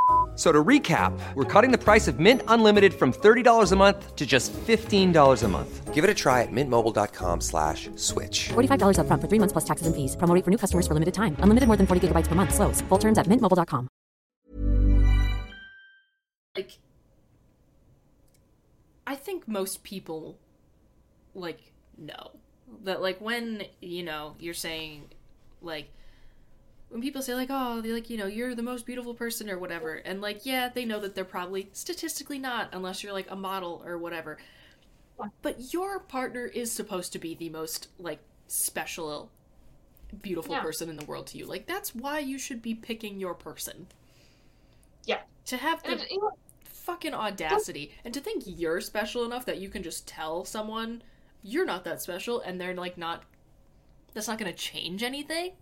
F- 0.41 0.47
So 0.47 0.51
to 0.51 0.63
recap, 0.63 1.13
we're 1.35 1.45
cutting 1.45 1.71
the 1.71 1.77
price 1.77 2.07
of 2.07 2.19
Mint 2.19 2.41
Unlimited 2.47 2.93
from 2.93 3.11
$30 3.13 3.71
a 3.71 3.75
month 3.75 4.15
to 4.15 4.25
just 4.25 4.51
$15 4.53 5.43
a 5.43 5.47
month. 5.47 5.93
Give 5.93 6.03
it 6.03 6.09
a 6.09 6.13
try 6.15 6.41
at 6.41 6.51
mintmobile.com 6.51 7.41
slash 7.41 7.89
switch. 7.95 8.49
$45 8.49 8.97
upfront 8.97 9.21
for 9.21 9.27
three 9.27 9.37
months 9.39 9.53
plus 9.53 9.65
taxes 9.65 9.85
and 9.85 9.95
fees. 9.95 10.15
Promo 10.17 10.33
rate 10.33 10.43
for 10.43 10.49
new 10.49 10.57
customers 10.57 10.87
for 10.87 10.93
limited 10.95 11.13
time. 11.13 11.35
Unlimited 11.43 11.67
more 11.67 11.77
than 11.77 11.85
40 11.85 12.07
gigabytes 12.07 12.27
per 12.27 12.33
month. 12.33 12.55
Slows. 12.55 12.81
Full 12.89 12.97
terms 12.97 13.17
at 13.19 13.27
mintmobile.com. 13.27 13.87
like 16.57 16.79
I 19.05 19.15
think 19.15 19.47
most 19.47 19.83
people 19.83 20.37
like 21.35 21.59
know 21.97 22.31
that 22.83 23.01
like 23.01 23.21
when 23.21 23.63
you 23.81 24.03
know 24.03 24.35
you're 24.39 24.53
saying 24.53 25.09
like 25.61 25.89
when 26.91 27.01
people 27.01 27.21
say 27.21 27.33
like, 27.33 27.49
"Oh, 27.51 27.81
they 27.81 27.91
like 27.91 28.09
you 28.09 28.17
know 28.17 28.27
you're 28.27 28.53
the 28.55 28.63
most 28.63 28.85
beautiful 28.85 29.13
person" 29.13 29.49
or 29.49 29.57
whatever, 29.57 29.95
and 29.95 30.21
like 30.21 30.45
yeah, 30.45 30.69
they 30.69 30.85
know 30.85 30.99
that 30.99 31.15
they're 31.15 31.25
probably 31.25 31.69
statistically 31.73 32.37
not 32.39 32.69
unless 32.73 33.03
you're 33.03 33.13
like 33.13 33.31
a 33.31 33.35
model 33.35 33.81
or 33.85 33.97
whatever. 33.97 34.37
But 35.41 35.73
your 35.73 35.99
partner 35.99 36.45
is 36.45 36.71
supposed 36.71 37.13
to 37.13 37.19
be 37.19 37.35
the 37.35 37.49
most 37.49 37.87
like 37.99 38.19
special, 38.47 39.31
beautiful 40.21 40.55
Yeah. 40.55 40.61
person 40.61 40.89
in 40.89 40.97
the 40.97 41.05
world 41.05 41.27
to 41.27 41.37
you. 41.37 41.45
Like 41.45 41.65
that's 41.67 41.95
why 41.95 42.19
you 42.19 42.37
should 42.39 42.61
be 42.61 42.75
picking 42.75 43.19
your 43.19 43.33
person. 43.35 43.87
Yeah. 45.05 45.21
To 45.45 45.57
have 45.57 45.83
the 45.83 46.05
you 46.09 46.21
know, 46.21 46.31
fucking 46.63 47.13
audacity 47.13 47.93
and 48.03 48.13
to 48.13 48.19
think 48.19 48.43
you're 48.45 48.81
special 48.81 49.25
enough 49.25 49.45
that 49.45 49.59
you 49.59 49.69
can 49.69 49.83
just 49.83 50.07
tell 50.07 50.45
someone 50.45 51.03
you're 51.43 51.65
not 51.65 51.83
that 51.83 52.01
special 52.01 52.39
and 52.41 52.59
they're 52.59 52.75
like 52.75 52.97
not 52.97 53.23
that's 54.13 54.27
not 54.27 54.37
going 54.37 54.51
to 54.51 54.57
change 54.57 55.03
anything 55.03 55.53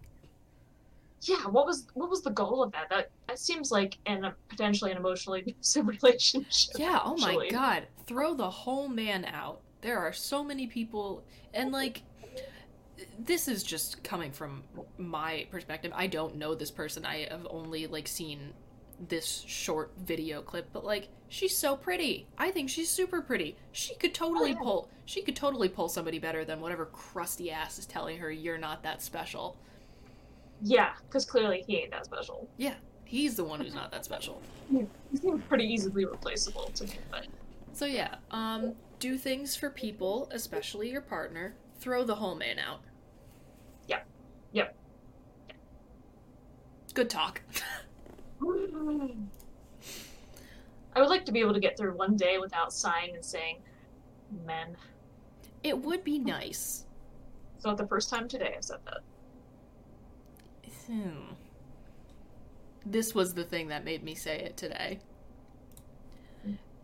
yeah, 1.21 1.47
what 1.47 1.65
was 1.65 1.87
what 1.93 2.09
was 2.09 2.21
the 2.21 2.31
goal 2.31 2.63
of 2.63 2.71
that? 2.71 2.89
That 2.89 3.11
that 3.27 3.39
seems 3.39 3.71
like 3.71 3.97
an 4.05 4.31
potentially 4.47 4.91
an 4.91 4.97
emotionally 4.97 5.41
abusive 5.47 5.87
relationship. 5.87 6.75
yeah 6.77 6.99
oh 7.03 7.17
my 7.17 7.47
god. 7.49 7.87
Throw 8.05 8.33
the 8.33 8.49
whole 8.49 8.87
man 8.87 9.25
out. 9.25 9.61
There 9.81 9.99
are 9.99 10.13
so 10.13 10.43
many 10.43 10.67
people 10.67 11.23
and 11.53 11.71
like 11.71 12.03
this 13.17 13.47
is 13.47 13.63
just 13.63 14.03
coming 14.03 14.31
from 14.31 14.63
my 14.97 15.47
perspective. 15.51 15.91
I 15.95 16.07
don't 16.07 16.35
know 16.35 16.55
this 16.55 16.71
person. 16.71 17.05
I 17.05 17.27
have 17.29 17.47
only 17.49 17.87
like 17.87 18.07
seen 18.07 18.53
this 19.07 19.45
short 19.47 19.93
video 19.97 20.41
clip 20.41 20.69
but 20.73 20.83
like 20.83 21.09
she's 21.27 21.55
so 21.55 21.75
pretty. 21.75 22.27
I 22.37 22.51
think 22.51 22.69
she's 22.69 22.89
super 22.89 23.21
pretty. 23.21 23.57
She 23.71 23.95
could 23.95 24.13
totally 24.13 24.51
oh, 24.51 24.55
yeah. 24.55 24.59
pull 24.61 24.89
she 25.05 25.21
could 25.21 25.35
totally 25.35 25.69
pull 25.69 25.89
somebody 25.89 26.19
better 26.19 26.45
than 26.45 26.61
whatever 26.61 26.85
crusty 26.85 27.49
ass 27.51 27.79
is 27.79 27.85
telling 27.85 28.17
her 28.19 28.31
you're 28.31 28.57
not 28.57 28.83
that 28.83 29.01
special 29.01 29.57
Yeah, 30.61 30.91
because 31.07 31.25
clearly 31.25 31.63
he 31.67 31.77
ain't 31.77 31.91
that 31.91 32.05
special. 32.05 32.47
yeah 32.57 32.75
he's 33.05 33.35
the 33.35 33.43
one 33.43 33.59
who's 33.59 33.73
not 33.73 33.91
that 33.91 34.05
special 34.05 34.39
He 34.69 34.85
seems 35.17 35.41
pretty 35.45 35.65
easily 35.65 36.05
replaceable 36.05 36.69
to 36.75 36.83
me, 36.85 36.93
but 37.09 37.25
so 37.73 37.85
yeah 37.85 38.15
um 38.31 38.73
do 38.99 39.17
things 39.17 39.55
for 39.55 39.69
people 39.71 40.29
especially 40.31 40.91
your 40.91 41.01
partner 41.01 41.55
throw 41.79 42.03
the 42.03 42.15
whole 42.15 42.35
man 42.35 42.59
out 42.59 42.81
Yep. 43.87 44.05
Yep. 44.51 44.75
good 46.93 47.09
talk 47.09 47.41
I 50.95 50.99
would 51.01 51.09
like 51.09 51.25
to 51.25 51.31
be 51.31 51.39
able 51.39 51.53
to 51.53 51.59
get 51.59 51.77
through 51.77 51.95
one 51.95 52.15
day 52.15 52.37
without 52.39 52.73
sighing 52.73 53.15
and 53.15 53.23
saying, 53.23 53.57
"Men." 54.45 54.75
it 55.63 55.77
would 55.77 56.03
be 56.03 56.17
nice 56.19 56.85
It's 57.55 57.65
not 57.65 57.77
the 57.77 57.87
first 57.87 58.09
time 58.09 58.27
today 58.27 58.53
I've 58.55 58.63
said 58.63 58.79
that. 58.85 58.99
Hmm. 60.89 61.33
This 62.85 63.13
was 63.13 63.33
the 63.33 63.43
thing 63.43 63.67
that 63.67 63.85
made 63.85 64.03
me 64.03 64.15
say 64.15 64.39
it 64.39 64.57
today. 64.57 64.99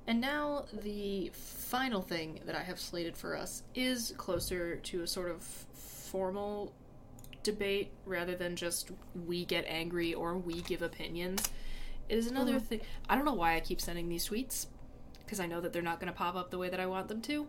And 0.07 0.21
now, 0.21 0.65
the 0.71 1.31
final 1.33 2.01
thing 2.01 2.39
that 2.45 2.55
I 2.55 2.61
have 2.61 2.79
slated 2.79 3.17
for 3.17 3.35
us 3.35 3.63
is 3.73 4.13
closer 4.17 4.75
to 4.75 5.01
a 5.01 5.07
sort 5.07 5.31
of 5.31 5.41
formal 5.41 6.73
debate 7.41 7.91
rather 8.05 8.35
than 8.35 8.55
just 8.55 8.91
we 9.25 9.45
get 9.45 9.65
angry 9.67 10.13
or 10.13 10.37
we 10.37 10.61
give 10.61 10.83
opinions. 10.83 11.49
It 12.07 12.19
is 12.19 12.27
another 12.27 12.59
thing. 12.59 12.81
I 13.09 13.15
don't 13.15 13.25
know 13.25 13.33
why 13.33 13.55
I 13.55 13.59
keep 13.61 13.81
sending 13.81 14.07
these 14.07 14.29
tweets 14.29 14.67
because 15.25 15.39
I 15.39 15.47
know 15.47 15.59
that 15.61 15.73
they're 15.73 15.81
not 15.81 15.99
going 15.99 16.11
to 16.11 16.17
pop 16.17 16.35
up 16.35 16.51
the 16.51 16.59
way 16.59 16.69
that 16.69 16.79
I 16.79 16.85
want 16.85 17.07
them 17.07 17.21
to. 17.23 17.47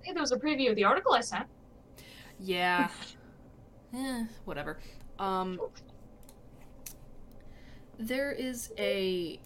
Hey, 0.00 0.12
there 0.12 0.22
was 0.22 0.32
a 0.32 0.38
preview 0.38 0.70
of 0.70 0.76
the 0.76 0.84
article 0.84 1.12
I 1.12 1.20
sent. 1.20 1.46
Yeah. 2.40 2.88
eh, 3.94 4.24
whatever. 4.46 4.78
Um 5.18 5.60
there 7.98 8.32
is 8.32 8.72
a 8.78 9.40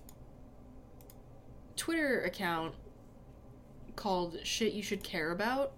Twitter 1.77 2.23
account 2.23 2.75
called 3.97 4.39
Shit 4.45 4.73
You 4.73 4.83
Should 4.83 5.03
Care 5.03 5.31
About. 5.31 5.73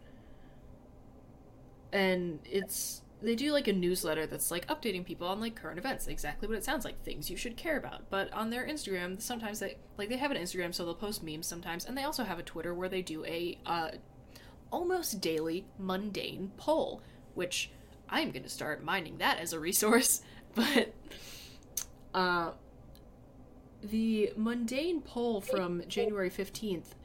And 1.93 2.38
it's 2.45 3.03
they 3.22 3.34
do 3.34 3.53
like 3.53 3.68
a 3.68 3.72
newsletter 3.72 4.26
that's 4.26 4.51
like 4.51 4.66
updating 4.68 5.05
people 5.05 5.26
on 5.26 5.41
like 5.41 5.55
current 5.55 5.78
events, 5.78 6.07
exactly 6.07 6.49
what 6.49 6.57
it 6.57 6.64
sounds 6.64 6.84
like, 6.84 7.03
things 7.03 7.28
you 7.28 7.36
should 7.36 7.57
care 7.57 7.76
about. 7.76 8.09
But 8.09 8.32
on 8.32 8.51
their 8.51 8.66
Instagram, 8.66 9.20
sometimes 9.20 9.59
they 9.59 9.76
like 9.99 10.09
they 10.09 10.16
have 10.16 10.30
an 10.30 10.36
Instagram 10.36 10.74
so 10.74 10.84
they'll 10.84 10.95
post 10.95 11.22
memes 11.22 11.47
sometimes, 11.47 11.84
and 11.84 11.97
they 11.97 12.05
also 12.05 12.24
have 12.24 12.38
a 12.38 12.43
Twitter 12.43 12.72
where 12.72 12.88
they 12.88 13.03
do 13.03 13.24
a 13.24 13.59
uh 13.66 13.91
almost 14.70 15.20
daily 15.20 15.66
mundane 15.78 16.53
poll, 16.57 17.03
which 17.34 17.70
I'm 18.11 18.30
going 18.30 18.42
to 18.42 18.48
start 18.48 18.84
mining 18.84 19.18
that 19.18 19.38
as 19.38 19.52
a 19.52 19.61
resource. 19.61 20.22
But 20.52 20.92
uh, 22.12 22.50
the 23.84 24.32
mundane 24.36 25.00
poll 25.00 25.40
from 25.40 25.82
January 25.86 26.28
15th 26.28 26.96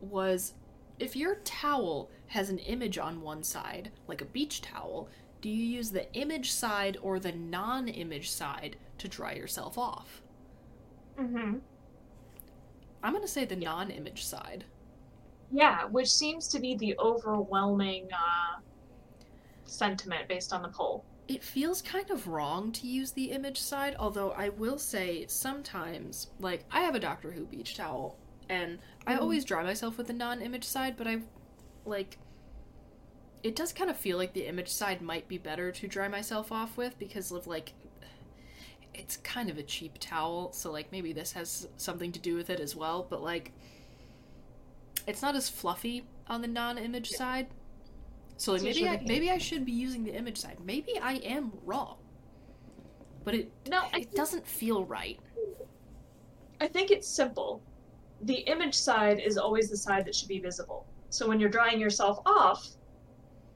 was 0.00 0.54
if 0.98 1.14
your 1.14 1.36
towel 1.44 2.10
has 2.26 2.50
an 2.50 2.58
image 2.58 2.98
on 2.98 3.20
one 3.20 3.44
side, 3.44 3.92
like 4.08 4.20
a 4.20 4.24
beach 4.24 4.60
towel, 4.60 5.08
do 5.40 5.48
you 5.48 5.64
use 5.64 5.90
the 5.90 6.12
image 6.14 6.50
side 6.50 6.96
or 7.02 7.18
the 7.18 7.32
non 7.32 7.86
image 7.86 8.30
side 8.30 8.76
to 8.98 9.08
dry 9.08 9.34
yourself 9.34 9.78
off? 9.78 10.22
Mm-hmm. 11.18 11.58
I'm 13.02 13.12
going 13.12 13.22
to 13.22 13.30
say 13.30 13.44
the 13.44 13.56
non 13.56 13.90
image 13.90 14.24
side. 14.24 14.64
Yeah, 15.52 15.84
which 15.84 16.08
seems 16.08 16.48
to 16.48 16.58
be 16.58 16.74
the 16.76 16.96
overwhelming 16.98 18.08
uh, 18.12 18.60
sentiment 19.66 20.28
based 20.28 20.52
on 20.52 20.62
the 20.62 20.68
poll. 20.68 21.04
It 21.26 21.42
feels 21.42 21.80
kind 21.80 22.10
of 22.10 22.28
wrong 22.28 22.70
to 22.72 22.86
use 22.86 23.12
the 23.12 23.30
image 23.30 23.58
side, 23.58 23.96
although 23.98 24.32
I 24.32 24.50
will 24.50 24.78
say 24.78 25.24
sometimes, 25.26 26.28
like, 26.38 26.64
I 26.70 26.82
have 26.82 26.94
a 26.94 27.00
Doctor 27.00 27.30
Who 27.32 27.46
beach 27.46 27.76
towel, 27.76 28.18
and 28.48 28.78
I 29.06 29.14
mm. 29.14 29.20
always 29.20 29.44
dry 29.44 29.62
myself 29.62 29.96
with 29.96 30.06
the 30.06 30.12
non 30.12 30.42
image 30.42 30.64
side, 30.64 30.96
but 30.98 31.06
I, 31.06 31.20
like, 31.86 32.18
it 33.42 33.56
does 33.56 33.72
kind 33.72 33.90
of 33.90 33.96
feel 33.96 34.18
like 34.18 34.34
the 34.34 34.46
image 34.46 34.68
side 34.68 35.00
might 35.00 35.26
be 35.28 35.38
better 35.38 35.72
to 35.72 35.88
dry 35.88 36.08
myself 36.08 36.52
off 36.52 36.76
with 36.76 36.98
because 36.98 37.32
of, 37.32 37.46
like, 37.46 37.72
it's 38.92 39.16
kind 39.18 39.48
of 39.48 39.56
a 39.56 39.62
cheap 39.62 39.96
towel, 39.98 40.52
so, 40.52 40.70
like, 40.70 40.92
maybe 40.92 41.14
this 41.14 41.32
has 41.32 41.68
something 41.78 42.12
to 42.12 42.20
do 42.20 42.34
with 42.34 42.50
it 42.50 42.60
as 42.60 42.76
well, 42.76 43.06
but, 43.08 43.22
like, 43.22 43.52
it's 45.06 45.22
not 45.22 45.34
as 45.34 45.48
fluffy 45.48 46.04
on 46.26 46.42
the 46.42 46.48
non 46.48 46.78
image 46.78 47.10
side. 47.10 47.46
So 48.36 48.52
like 48.52 48.62
maybe 48.62 48.88
I, 48.88 49.00
maybe 49.04 49.30
I 49.30 49.38
should 49.38 49.64
be 49.64 49.72
using 49.72 50.04
the 50.04 50.14
image 50.14 50.38
side. 50.38 50.58
Maybe 50.64 50.98
I 51.00 51.14
am 51.16 51.52
wrong. 51.64 51.96
But 53.24 53.34
it 53.34 53.52
No, 53.68 53.82
it 53.94 54.14
doesn't 54.14 54.46
feel 54.46 54.84
right. 54.84 55.18
I 56.60 56.66
think 56.66 56.90
it's 56.90 57.08
simple. 57.08 57.62
The 58.22 58.34
image 58.34 58.74
side 58.74 59.20
is 59.20 59.38
always 59.38 59.70
the 59.70 59.76
side 59.76 60.04
that 60.06 60.14
should 60.14 60.28
be 60.28 60.40
visible. 60.40 60.86
So 61.10 61.28
when 61.28 61.40
you're 61.40 61.50
drying 61.50 61.80
yourself 61.80 62.20
off, 62.26 62.66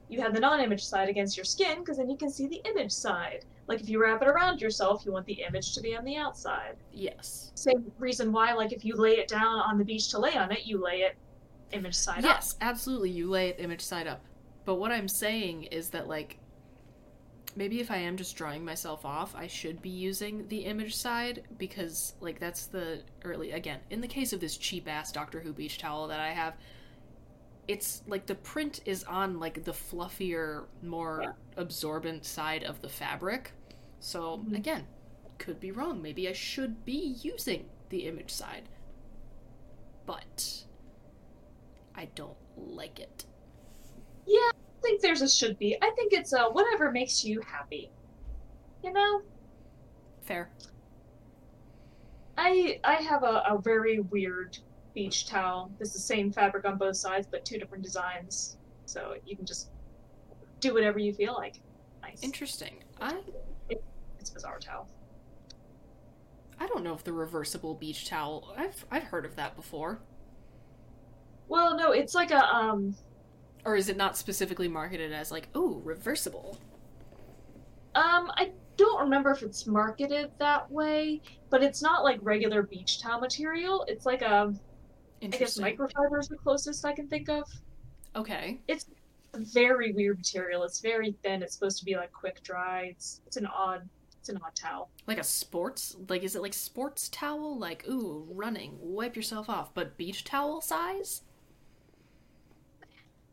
you 0.09 0.21
have 0.21 0.33
the 0.33 0.39
non-image 0.39 0.83
side 0.83 1.07
against 1.07 1.37
your 1.37 1.43
skin 1.43 1.79
because 1.79 1.97
then 1.97 2.09
you 2.09 2.17
can 2.17 2.31
see 2.31 2.47
the 2.47 2.61
image 2.65 2.91
side. 2.91 3.45
Like 3.67 3.81
if 3.81 3.89
you 3.89 4.01
wrap 4.01 4.21
it 4.23 4.27
around 4.27 4.61
yourself, 4.61 5.05
you 5.05 5.11
want 5.11 5.27
the 5.27 5.43
image 5.47 5.75
to 5.75 5.81
be 5.81 5.95
on 5.95 6.03
the 6.03 6.17
outside. 6.17 6.75
Yes. 6.91 7.51
Same 7.53 7.91
reason 7.99 8.31
why, 8.31 8.53
like 8.53 8.73
if 8.73 8.83
you 8.83 8.95
lay 8.95 9.19
it 9.19 9.27
down 9.27 9.59
on 9.59 9.77
the 9.77 9.85
beach 9.85 10.09
to 10.09 10.19
lay 10.19 10.35
on 10.35 10.51
it, 10.51 10.65
you 10.65 10.83
lay 10.83 11.01
it 11.01 11.15
image 11.71 11.93
side 11.93 12.19
up. 12.19 12.23
Yes, 12.23 12.55
absolutely. 12.61 13.11
You 13.11 13.29
lay 13.29 13.49
it 13.49 13.57
image 13.59 13.81
side 13.81 14.07
up. 14.07 14.21
But 14.69 14.75
what 14.75 14.91
I'm 14.91 15.07
saying 15.07 15.63
is 15.71 15.89
that 15.89 16.07
like 16.07 16.37
maybe 17.55 17.79
if 17.79 17.89
I 17.89 17.97
am 17.97 18.17
just 18.17 18.35
drawing 18.35 18.63
myself 18.63 19.03
off, 19.03 19.33
I 19.35 19.47
should 19.47 19.81
be 19.81 19.89
using 19.89 20.47
the 20.47 20.59
image 20.59 20.95
side 20.95 21.41
because 21.57 22.13
like 22.21 22.39
that's 22.39 22.67
the 22.67 23.01
early 23.23 23.53
again, 23.53 23.79
in 23.89 23.99
the 23.99 24.07
case 24.07 24.31
of 24.31 24.39
this 24.39 24.57
cheap 24.57 24.87
ass 24.87 25.11
Doctor 25.11 25.39
Who 25.39 25.53
beach 25.53 25.79
towel 25.79 26.07
that 26.09 26.19
I 26.19 26.29
have, 26.33 26.53
it's 27.67 28.03
like 28.05 28.27
the 28.27 28.35
print 28.35 28.81
is 28.85 29.03
on 29.05 29.39
like 29.39 29.63
the 29.63 29.71
fluffier, 29.71 30.65
more 30.83 31.35
absorbent 31.57 32.23
side 32.23 32.63
of 32.63 32.79
the 32.83 32.89
fabric. 32.89 33.53
So 33.99 34.37
mm-hmm. 34.37 34.53
again, 34.53 34.85
could 35.39 35.59
be 35.59 35.71
wrong. 35.71 35.99
Maybe 35.99 36.29
I 36.29 36.33
should 36.33 36.85
be 36.85 37.15
using 37.23 37.65
the 37.89 38.05
image 38.05 38.29
side. 38.29 38.69
But 40.05 40.63
I 41.95 42.05
don't 42.13 42.37
like 42.55 42.99
it. 42.99 43.25
Yeah, 44.27 44.51
think 44.81 45.01
there's 45.01 45.21
a 45.21 45.29
should 45.29 45.57
be. 45.57 45.77
I 45.81 45.91
think 45.95 46.13
it's 46.13 46.33
uh, 46.33 46.49
whatever 46.49 46.91
makes 46.91 47.23
you 47.23 47.41
happy. 47.41 47.91
You 48.83 48.93
know? 48.93 49.21
Fair. 50.21 50.49
I 52.37 52.79
I 52.83 52.95
have 52.95 53.23
a, 53.23 53.43
a 53.49 53.59
very 53.61 53.99
weird 53.99 54.57
beach 54.93 55.27
towel. 55.27 55.71
It's 55.79 55.93
the 55.93 55.99
same 55.99 56.31
fabric 56.31 56.65
on 56.65 56.77
both 56.77 56.95
sides, 56.95 57.27
but 57.29 57.45
two 57.45 57.57
different 57.57 57.83
designs. 57.83 58.57
So 58.85 59.15
you 59.25 59.35
can 59.35 59.45
just 59.45 59.69
do 60.59 60.73
whatever 60.73 60.99
you 60.99 61.13
feel 61.13 61.33
like. 61.33 61.59
Nice. 62.01 62.23
Interesting. 62.23 62.83
I 63.01 63.17
It's 63.69 64.29
a 64.29 64.33
bizarre 64.33 64.59
towel. 64.59 64.87
I 66.59 66.67
don't 66.67 66.83
know 66.83 66.93
if 66.93 67.03
the 67.03 67.13
reversible 67.13 67.73
beach 67.73 68.07
towel. 68.07 68.53
I've 68.57 68.85
I've 68.91 69.03
heard 69.03 69.25
of 69.25 69.35
that 69.35 69.55
before. 69.55 69.99
Well, 71.47 71.75
no, 71.75 71.91
it's 71.91 72.13
like 72.13 72.31
a 72.31 72.43
um 72.43 72.95
Or 73.65 73.75
is 73.75 73.89
it 73.89 73.97
not 73.97 74.17
specifically 74.17 74.67
marketed 74.67 75.11
as 75.11 75.31
like, 75.31 75.49
oh, 75.55 75.81
reversible? 75.83 76.57
um 77.95 78.31
I 78.35 78.51
don't 78.77 79.01
remember 79.01 79.31
if 79.31 79.43
it's 79.43 79.67
marketed 79.67 80.31
that 80.39 80.71
way, 80.71 81.21
but 81.49 81.61
it's 81.63 81.81
not 81.81 82.03
like 82.03 82.19
regular 82.21 82.63
beach 82.63 83.01
towel 83.01 83.19
material. 83.19 83.83
It's 83.87 84.05
like 84.05 84.21
a, 84.21 84.53
I 85.21 85.27
guess 85.27 85.57
microfiber 85.57 86.19
is 86.19 86.29
the 86.29 86.37
closest 86.37 86.85
I 86.85 86.93
can 86.93 87.07
think 87.07 87.29
of. 87.29 87.43
Okay. 88.15 88.61
It's 88.67 88.85
very 89.33 89.91
weird 89.91 90.17
material. 90.17 90.63
It's 90.63 90.79
very 90.79 91.11
thin. 91.23 91.43
It's 91.43 91.53
supposed 91.53 91.77
to 91.79 91.85
be 91.85 91.95
like 91.95 92.11
quick 92.11 92.41
dry. 92.43 92.85
It's 92.91 93.21
it's 93.27 93.37
an 93.37 93.45
odd 93.47 93.87
it's 94.19 94.29
an 94.29 94.39
odd 94.43 94.55
towel. 94.55 94.89
Like 95.07 95.17
a 95.19 95.23
sports 95.23 95.95
like 96.07 96.23
is 96.23 96.35
it 96.35 96.41
like 96.41 96.53
sports 96.53 97.09
towel? 97.09 97.57
Like, 97.57 97.85
ooh, 97.87 98.25
running, 98.31 98.77
wipe 98.79 99.15
yourself 99.15 99.49
off, 99.49 99.73
but 99.73 99.97
beach 99.97 100.23
towel 100.23 100.61
size? 100.61 101.23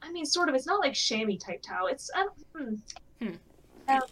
I 0.06 0.12
mean, 0.12 0.24
sort 0.24 0.48
of. 0.48 0.54
It's 0.54 0.66
not 0.66 0.80
like 0.80 0.94
chamois 0.94 1.36
type 1.38 1.62
towel. 1.62 1.88
It's 1.88 2.10
I 2.14 2.24
don't, 2.24 2.34
hmm. 3.20 3.26
Hmm. 3.26 3.34
I 3.88 3.98
don't- 3.98 4.10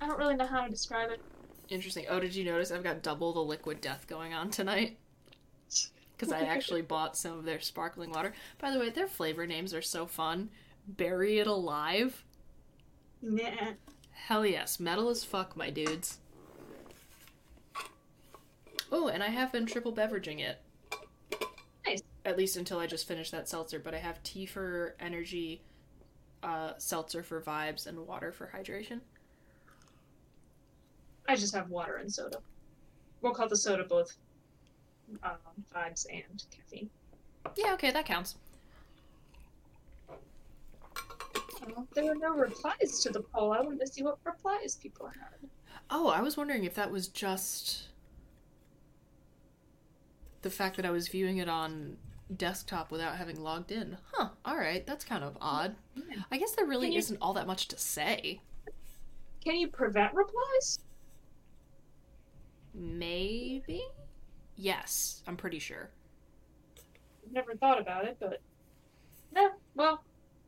I 0.00 0.06
don't 0.06 0.18
really 0.18 0.36
know 0.36 0.46
how 0.46 0.64
to 0.64 0.70
describe 0.70 1.10
it. 1.10 1.20
Interesting. 1.68 2.06
Oh, 2.08 2.20
did 2.20 2.34
you 2.34 2.44
notice 2.44 2.70
I've 2.70 2.82
got 2.84 3.02
double 3.02 3.32
the 3.32 3.40
liquid 3.42 3.80
death 3.80 4.06
going 4.06 4.34
on 4.34 4.50
tonight? 4.50 4.98
Because 6.16 6.32
I 6.32 6.42
actually 6.42 6.82
bought 6.82 7.16
some 7.16 7.38
of 7.38 7.44
their 7.44 7.60
sparkling 7.60 8.10
water. 8.10 8.32
By 8.58 8.70
the 8.70 8.78
way, 8.78 8.88
their 8.90 9.08
flavor 9.08 9.46
names 9.48 9.74
are 9.74 9.82
so 9.82 10.06
fun. 10.06 10.50
Bury 10.86 11.38
it 11.40 11.46
alive. 11.48 12.24
Nah. 13.22 13.74
Hell 14.12 14.46
yes, 14.46 14.80
metal 14.80 15.10
as 15.10 15.24
fuck, 15.24 15.56
my 15.56 15.70
dudes. 15.70 16.18
Oh, 18.90 19.08
and 19.08 19.22
I 19.22 19.28
have 19.28 19.52
been 19.52 19.66
triple 19.66 19.92
beveraging 19.92 20.40
it. 20.40 20.63
At 22.24 22.38
least 22.38 22.56
until 22.56 22.78
I 22.78 22.86
just 22.86 23.06
finished 23.06 23.32
that 23.32 23.48
seltzer, 23.48 23.78
but 23.78 23.94
I 23.94 23.98
have 23.98 24.22
tea 24.22 24.46
for 24.46 24.94
energy, 24.98 25.62
uh, 26.42 26.72
seltzer 26.78 27.22
for 27.22 27.40
vibes, 27.40 27.86
and 27.86 28.06
water 28.06 28.32
for 28.32 28.50
hydration. 28.54 29.00
I 31.28 31.36
just 31.36 31.54
have 31.54 31.68
water 31.68 31.96
and 31.96 32.12
soda. 32.12 32.38
We'll 33.20 33.34
call 33.34 33.48
the 33.48 33.56
soda 33.56 33.84
both 33.84 34.16
um, 35.22 35.32
vibes 35.74 36.06
and 36.10 36.44
caffeine. 36.50 36.90
Yeah, 37.56 37.74
okay, 37.74 37.90
that 37.90 38.06
counts. 38.06 38.36
Well, 41.66 41.86
there 41.94 42.04
were 42.04 42.14
no 42.14 42.34
replies 42.34 43.00
to 43.02 43.10
the 43.10 43.20
poll. 43.20 43.52
I 43.52 43.60
wanted 43.60 43.80
to 43.80 43.86
see 43.86 44.02
what 44.02 44.18
replies 44.24 44.76
people 44.76 45.06
had. 45.06 45.48
Oh, 45.90 46.08
I 46.08 46.20
was 46.20 46.36
wondering 46.36 46.64
if 46.64 46.74
that 46.74 46.90
was 46.90 47.08
just 47.08 47.88
the 50.42 50.50
fact 50.50 50.76
that 50.76 50.84
I 50.84 50.90
was 50.90 51.08
viewing 51.08 51.38
it 51.38 51.48
on 51.48 51.96
desktop 52.36 52.90
without 52.90 53.16
having 53.16 53.40
logged 53.42 53.70
in. 53.72 53.96
Huh, 54.12 54.30
alright, 54.46 54.86
that's 54.86 55.04
kind 55.04 55.22
of 55.24 55.36
odd. 55.40 55.76
I 56.30 56.38
guess 56.38 56.52
there 56.52 56.66
really 56.66 56.92
you- 56.92 56.98
isn't 56.98 57.18
all 57.20 57.34
that 57.34 57.46
much 57.46 57.68
to 57.68 57.78
say. 57.78 58.40
Can 59.42 59.56
you 59.56 59.68
prevent 59.68 60.14
replies? 60.14 60.78
Maybe? 62.72 63.82
Yes, 64.56 65.22
I'm 65.26 65.36
pretty 65.36 65.58
sure. 65.58 65.90
I've 67.26 67.32
never 67.32 67.54
thought 67.56 67.80
about 67.80 68.04
it, 68.04 68.16
but 68.20 68.40
Yeah, 69.34 69.48
Well, 69.74 70.02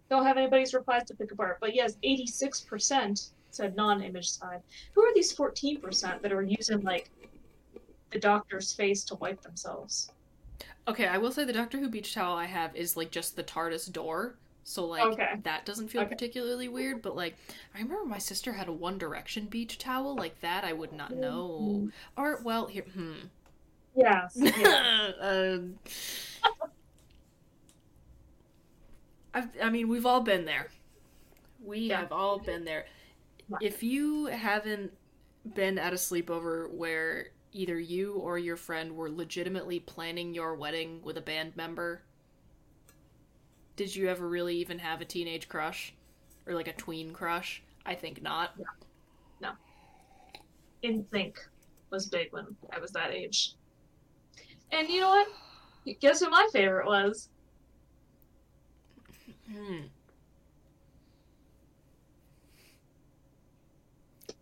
don't 0.08 0.24
have 0.24 0.36
anybody's 0.36 0.72
replies 0.74 1.04
to 1.04 1.14
pick 1.14 1.32
apart. 1.32 1.58
But 1.60 1.74
yes, 1.74 1.96
eighty-six 2.04 2.60
percent 2.60 3.30
said 3.50 3.74
non-image 3.74 4.30
side. 4.30 4.62
Who 4.94 5.02
are 5.02 5.12
these 5.14 5.32
fourteen 5.32 5.80
percent 5.80 6.22
that 6.22 6.32
are 6.32 6.42
using 6.42 6.82
like 6.82 7.10
the 8.10 8.18
doctor's 8.20 8.72
face 8.72 9.02
to 9.04 9.16
wipe 9.16 9.40
themselves? 9.42 10.12
Okay, 10.88 11.06
I 11.06 11.18
will 11.18 11.32
say 11.32 11.44
the 11.44 11.52
Doctor 11.52 11.78
Who 11.78 11.88
beach 11.88 12.14
towel 12.14 12.36
I 12.36 12.46
have 12.46 12.74
is 12.76 12.96
like 12.96 13.10
just 13.10 13.36
the 13.36 13.42
TARDIS 13.44 13.92
door. 13.92 14.36
So 14.64 14.84
like 14.84 15.04
Okay. 15.04 15.36
that 15.44 15.64
doesn't 15.64 15.88
feel 15.88 16.02
Okay. 16.02 16.10
particularly 16.10 16.68
weird, 16.68 17.02
but 17.02 17.14
like 17.16 17.36
I 17.74 17.78
remember 17.80 18.04
my 18.04 18.18
sister 18.18 18.52
had 18.52 18.68
a 18.68 18.72
One 18.72 18.98
Direction 18.98 19.46
beach 19.46 19.78
towel 19.78 20.16
like 20.16 20.40
that. 20.40 20.64
I 20.64 20.72
would 20.72 20.92
not 20.92 21.14
know. 21.14 21.88
Or 22.16 22.40
well, 22.44 22.66
here, 22.66 22.84
hmm. 22.92 23.14
Yes. 23.94 24.36
Yeah. 24.56 25.12
uh, 25.20 25.58
I've, 29.34 29.48
I 29.62 29.70
mean, 29.70 29.88
we've 29.88 30.06
all 30.06 30.20
been 30.20 30.44
there. 30.44 30.68
We 31.64 31.80
Yeah. 31.80 32.00
have 32.00 32.12
all 32.12 32.38
been 32.38 32.64
there. 32.64 32.86
If 33.60 33.82
you 33.82 34.26
haven't 34.26 34.92
been 35.54 35.78
at 35.78 35.92
a 35.92 35.96
sleepover 35.96 36.70
where 36.70 37.28
either 37.56 37.80
you 37.80 38.14
or 38.14 38.38
your 38.38 38.56
friend 38.56 38.94
were 38.96 39.10
legitimately 39.10 39.80
planning 39.80 40.34
your 40.34 40.54
wedding 40.54 41.00
with 41.02 41.16
a 41.16 41.22
band 41.22 41.56
member, 41.56 42.02
did 43.76 43.94
you 43.94 44.08
ever 44.08 44.28
really 44.28 44.56
even 44.56 44.78
have 44.80 45.00
a 45.00 45.04
teenage 45.04 45.48
crush? 45.48 45.94
Or 46.46 46.54
like 46.54 46.68
a 46.68 46.72
tween 46.72 47.12
crush? 47.12 47.62
I 47.84 47.94
think 47.94 48.22
not. 48.22 48.54
No. 49.40 49.52
NSYNC 50.82 51.36
was 51.90 52.06
big 52.06 52.32
when 52.32 52.56
I 52.72 52.78
was 52.78 52.92
that 52.92 53.10
age. 53.12 53.54
And 54.70 54.88
you 54.88 55.00
know 55.00 55.10
what? 55.10 55.98
Guess 56.00 56.20
who 56.20 56.30
my 56.30 56.48
favorite 56.52 56.86
was? 56.86 57.28
Hmm. 59.50 59.86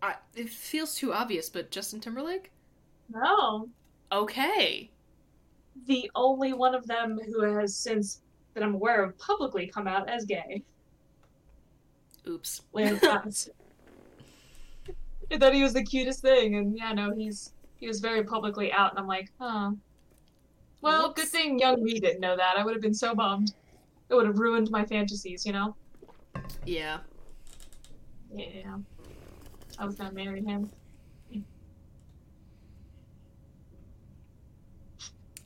I, 0.01 0.15
it 0.35 0.49
feels 0.49 0.95
too 0.95 1.11
obvious, 1.13 1.49
but 1.49 1.69
Justin 1.71 1.99
Timberlake? 1.99 2.51
No. 3.09 3.69
Okay. 4.11 4.89
The 5.87 6.09
only 6.15 6.53
one 6.53 6.75
of 6.75 6.87
them 6.87 7.19
who 7.25 7.41
has 7.41 7.75
since 7.75 8.21
that 8.53 8.63
I'm 8.63 8.75
aware 8.75 9.03
of 9.03 9.17
publicly 9.17 9.67
come 9.67 9.87
out 9.87 10.09
as 10.09 10.25
gay. 10.25 10.63
Oops. 12.27 12.61
I 12.75 12.95
thought 15.37 15.53
he 15.53 15.63
was 15.63 15.73
the 15.73 15.83
cutest 15.83 16.21
thing, 16.21 16.55
and 16.55 16.77
yeah, 16.77 16.93
no, 16.93 17.13
he's 17.13 17.53
he 17.77 17.87
was 17.87 17.99
very 17.99 18.23
publicly 18.23 18.71
out, 18.71 18.91
and 18.91 18.99
I'm 18.99 19.07
like, 19.07 19.31
huh. 19.39 19.71
Well, 20.81 21.07
Whoops. 21.07 21.21
good 21.21 21.29
thing 21.29 21.59
young 21.59 21.83
me 21.83 21.99
didn't 21.99 22.19
know 22.19 22.37
that. 22.37 22.55
I 22.57 22.63
would 22.63 22.73
have 22.73 22.81
been 22.81 22.93
so 22.93 23.15
bummed. 23.15 23.53
It 24.09 24.13
would 24.13 24.27
have 24.27 24.37
ruined 24.37 24.69
my 24.69 24.85
fantasies, 24.85 25.45
you 25.45 25.51
know? 25.51 25.75
Yeah. 26.65 26.99
Yeah. 28.33 28.77
I 29.79 29.85
was 29.85 29.95
gonna 29.95 30.11
marry 30.11 30.43
him. 30.43 30.69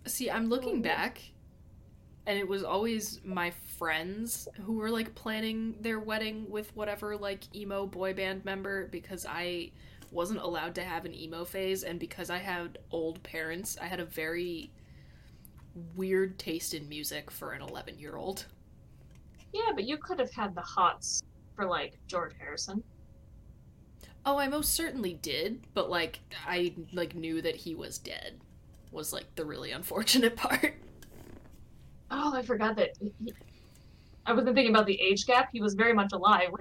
See, 0.06 0.30
I'm 0.30 0.50
looking 0.50 0.82
back, 0.82 1.22
and 2.26 2.38
it 2.38 2.48
was 2.48 2.64
always 2.64 3.20
my 3.24 3.52
friends 3.52 4.48
who 4.64 4.74
were 4.74 4.90
like 4.90 5.14
planning 5.14 5.76
their 5.82 6.00
wedding 6.00 6.50
with 6.50 6.76
whatever 6.76 7.18
like 7.18 7.54
emo 7.56 7.86
boy 7.86 8.14
band 8.14 8.46
member 8.46 8.88
because 8.88 9.26
I 9.28 9.72
wasn't 10.12 10.40
allowed 10.42 10.74
to 10.76 10.82
have 10.82 11.06
an 11.06 11.14
emo 11.14 11.46
phase, 11.46 11.84
and 11.84 12.00
because 12.00 12.30
I 12.30 12.38
had 12.38 12.80
old 12.92 13.22
parents, 13.24 13.78
I 13.82 13.86
had 13.86 14.00
a 14.00 14.06
very 14.06 14.72
weird 15.96 16.40
taste 16.40 16.74
in 16.74 16.90
music 16.90 17.30
for 17.30 17.52
an 17.52 17.62
11 17.62 18.00
year 18.00 18.16
old. 18.16 18.46
Yeah, 19.54 19.72
but 19.76 19.86
you 19.86 19.98
could 19.98 20.20
have 20.20 20.32
had 20.32 20.56
the 20.56 20.62
hots 20.62 21.24
for 21.56 21.66
like 21.66 22.00
George 22.08 22.34
Harrison. 22.40 22.84
Oh, 24.26 24.38
I 24.38 24.48
most 24.48 24.74
certainly 24.74 25.14
did, 25.16 25.62
but 25.74 25.90
like 25.90 26.20
I 26.48 26.74
like 26.94 27.16
knew 27.16 27.42
that 27.42 27.56
he 27.56 27.76
was 27.76 27.98
dead 27.98 28.40
was 28.92 29.14
like 29.14 29.36
the 29.36 29.46
really 29.46 29.72
unfortunate 29.72 30.36
part. 30.38 30.76
Oh, 32.12 32.34
I 32.36 32.42
forgot 32.44 32.76
that. 32.78 32.92
He, 33.00 33.34
I 34.26 34.34
wasn't 34.34 34.56
thinking 34.56 34.74
about 34.74 34.86
the 34.88 35.00
age 35.02 35.26
gap. 35.26 35.50
He 35.52 35.62
was 35.62 35.74
very 35.74 35.94
much 35.94 36.12
alive. 36.14 36.52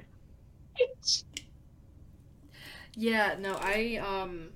Yeah, 2.95 3.37
no, 3.39 3.57
I 3.61 3.97
um 4.05 4.51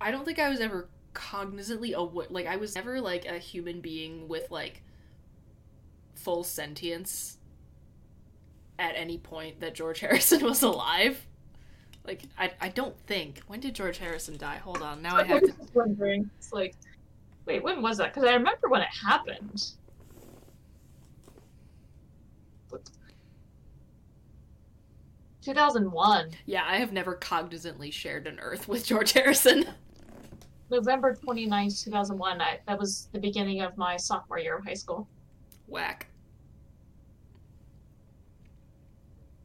I 0.00 0.10
don't 0.10 0.24
think 0.24 0.38
I 0.38 0.48
was 0.48 0.60
ever 0.60 0.88
cognizantly 1.14 1.94
aware 1.94 2.26
like 2.30 2.46
I 2.46 2.56
was 2.56 2.74
never 2.74 3.00
like 3.00 3.24
a 3.26 3.38
human 3.38 3.80
being 3.80 4.28
with 4.28 4.50
like 4.50 4.82
full 6.14 6.44
sentience 6.44 7.38
at 8.78 8.94
any 8.96 9.18
point 9.18 9.60
that 9.60 9.74
George 9.74 10.00
Harrison 10.00 10.44
was 10.44 10.62
alive. 10.62 11.26
Like 12.08 12.22
I 12.38 12.50
I 12.58 12.68
don't 12.70 12.98
think 13.06 13.42
when 13.48 13.60
did 13.60 13.74
George 13.74 13.98
Harrison 13.98 14.38
die? 14.38 14.56
Hold 14.56 14.80
on. 14.80 15.02
Now 15.02 15.16
I 15.16 15.24
have 15.24 15.42
to 15.42 15.52
wondering. 15.74 16.30
It's 16.38 16.54
like, 16.54 16.74
wait, 17.44 17.62
when 17.62 17.82
was 17.82 17.98
that? 17.98 18.14
Because 18.14 18.26
I 18.26 18.32
remember 18.32 18.68
when 18.68 18.80
it 18.80 18.88
happened. 19.06 19.72
Two 25.42 25.52
thousand 25.52 25.92
one, 25.92 26.30
Yeah, 26.46 26.64
I 26.66 26.76
have 26.78 26.92
never 26.92 27.14
cognizantly 27.14 27.92
shared 27.92 28.26
an 28.26 28.38
earth 28.40 28.68
with 28.68 28.86
George 28.86 29.12
Harrison. 29.12 29.66
November 30.70 31.14
29th, 31.14 31.84
two 31.84 31.90
thousand 31.90 32.16
one. 32.16 32.38
That 32.38 32.78
was 32.78 33.08
the 33.12 33.18
beginning 33.18 33.60
of 33.60 33.76
my 33.76 33.98
sophomore 33.98 34.38
year 34.38 34.56
of 34.56 34.64
high 34.64 34.74
school. 34.74 35.06
Whack. 35.66 36.06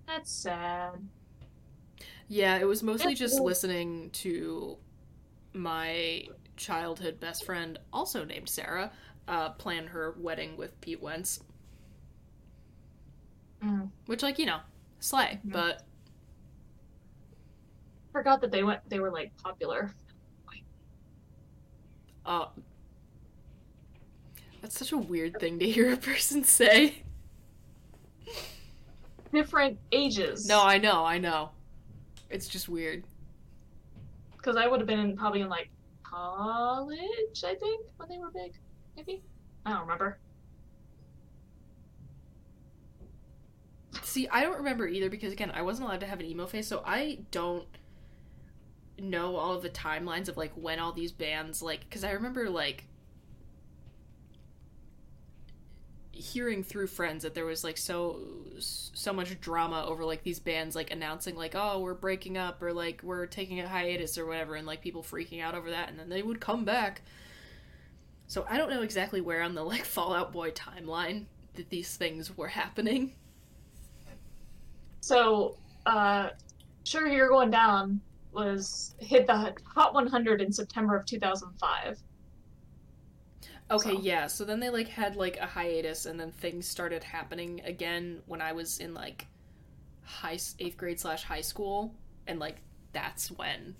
That's 0.07 0.32
sad. 0.32 0.91
Yeah, 2.34 2.58
it 2.58 2.66
was 2.66 2.82
mostly 2.82 3.14
just 3.14 3.40
listening 3.40 4.10
to 4.14 4.78
my 5.54 6.26
childhood 6.58 7.20
best 7.20 7.46
friend, 7.46 7.78
also 7.94 8.26
named 8.26 8.50
Sarah, 8.50 8.92
uh, 9.28 9.52
plan 9.52 9.86
her 9.86 10.16
wedding 10.18 10.58
with 10.58 10.82
Pete 10.82 11.00
Wentz. 11.00 11.42
Mm. 13.64 13.92
Which, 14.08 14.24
like, 14.24 14.40
you 14.40 14.48
know, 14.48 14.62
slay. 15.00 15.40
Mhm. 15.46 15.52
But 15.52 15.84
Forgot 18.12 18.42
that 18.42 18.52
they 18.52 18.64
went. 18.64 18.88
They 18.90 19.00
were 19.00 19.12
like 19.12 19.32
popular. 19.38 19.92
Uh, 22.26 22.46
that's 24.62 24.78
such 24.80 24.92
a 24.92 24.98
weird 24.98 25.40
thing 25.40 25.60
to 25.60 25.70
hear 25.70 25.92
a 25.92 25.98
person 25.98 26.44
say. 26.44 27.04
Different 29.34 29.80
ages. 29.92 30.48
No, 30.48 30.62
I 30.64 30.78
know, 30.78 31.06
I 31.06 31.18
know. 31.18 31.52
It's 32.34 32.48
just 32.50 32.68
weird. 32.68 33.06
because 34.38 34.56
I 34.58 34.68
would 34.68 34.80
have 34.80 34.88
been 34.88 35.00
in, 35.00 35.18
probably 35.18 35.42
in 35.42 35.50
like 35.50 35.70
college. 36.04 37.44
I 37.46 37.56
think 37.56 37.86
when 37.98 38.10
they 38.10 38.18
were 38.18 38.32
big. 38.32 38.54
Maybe 38.96 39.24
I 39.66 39.72
don't 39.72 39.82
remember. 39.82 40.20
See, 44.02 44.28
I 44.30 44.42
don't 44.44 44.58
remember 44.58 44.88
either 44.88 45.10
because 45.10 45.34
again, 45.34 45.52
I 45.54 45.62
wasn't 45.62 45.88
allowed 45.88 46.02
to 46.02 46.08
have 46.08 46.20
an 46.20 46.26
emo 46.26 46.46
face, 46.46 46.68
so 46.68 46.84
I 46.86 47.20
don't 47.32 47.68
know 49.00 49.36
all 49.36 49.54
of 49.56 49.64
the 49.64 49.70
timelines 49.70 50.30
of 50.30 50.38
like 50.38 50.52
when 50.56 50.80
all 50.80 50.94
these 50.94 51.12
bands 51.12 51.62
like 51.64 51.82
because 51.82 52.04
I 52.04 52.12
remember 52.12 52.50
like 52.50 52.86
hearing 56.14 56.64
through 56.64 56.88
friends 56.88 57.24
that 57.24 57.34
there 57.34 57.45
was 57.45 57.64
like 57.64 57.78
so 57.78 58.20
so 58.59 59.11
much 59.11 59.39
drama 59.41 59.84
over 59.88 60.05
like 60.05 60.24
these 60.24 60.39
bands 60.39 60.76
like 60.76 60.91
announcing 60.91 61.36
like 61.36 61.55
oh 61.55 61.80
we're 61.80 61.93
breaking 61.95 62.38
up 62.38 62.61
or 62.61 62.72
like 62.72 63.01
we're 63.03 63.26
taking 63.26 63.59
a 63.59 63.68
hiatus 63.68 64.18
or 64.18 64.26
whatever 64.26 64.55
and 64.55 64.68
like 64.68 64.80
people 64.82 65.01
freaking 65.01 65.41
out 65.41 65.55
over 65.55 65.72
that 65.72 65.89
and 65.89 65.99
then 65.99 66.09
they 66.09 66.22
would 66.22 66.39
come 66.39 66.64
back 66.64 67.01
so 68.28 68.45
i 68.47 68.57
don't 68.57 68.70
know 68.70 68.84
exactly 68.84 69.22
where 69.22 69.41
on 69.41 69.55
the 69.55 69.64
like 69.64 69.84
Fall 69.86 70.14
Out 70.14 70.32
Boy 70.32 70.51
timeline 70.51 71.26
that 71.55 71.70
these 71.70 71.95
things 71.97 72.38
were 72.38 72.47
happening 72.47 73.14
So, 75.03 75.57
uh, 75.86 76.30
Sugar, 76.86 77.09
We're 77.09 77.28
Goin 77.28 77.51
Down 77.51 77.99
was 78.32 78.95
hit 78.99 79.28
the 79.28 79.53
Hot 79.66 79.93
100 79.93 80.41
in 80.41 80.49
September 80.49 80.95
of 80.95 81.05
2005. 81.05 81.99
Okay, 83.74 83.96
So- 83.96 84.02
yeah. 84.02 84.28
So 84.28 84.46
then 84.46 84.60
they 84.60 84.70
like 84.70 84.88
had 84.88 85.16
like 85.16 85.38
a 85.38 85.46
hiatus, 85.46 86.06
and 86.06 86.20
then 86.20 86.32
things 86.32 86.68
started 86.68 87.04
happening 87.04 87.62
again 87.66 88.22
when 88.28 88.42
I 88.42 88.52
was 88.54 88.80
in 88.80 88.94
like 88.94 89.28
high 90.04 90.38
eighth 90.60 90.78
grade 90.78 91.00
slash 91.00 91.24
high 91.24 91.42
school, 91.42 91.94
and 92.28 92.40
like 92.40 92.58
that's 92.92 93.32
when 93.32 93.76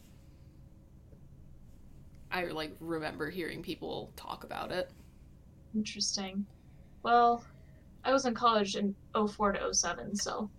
I 2.32 2.46
like 2.46 2.76
remember 2.80 3.30
hearing 3.30 3.62
people 3.62 4.12
talk 4.16 4.44
about 4.44 4.72
it. 4.72 4.90
Interesting. 5.76 6.46
Well, 7.04 7.44
I 8.04 8.12
was 8.12 8.26
in 8.26 8.34
college 8.34 8.76
in 8.76 8.96
04 9.14 9.54
to 9.54 9.74
07, 9.74 10.16
so 10.16 10.50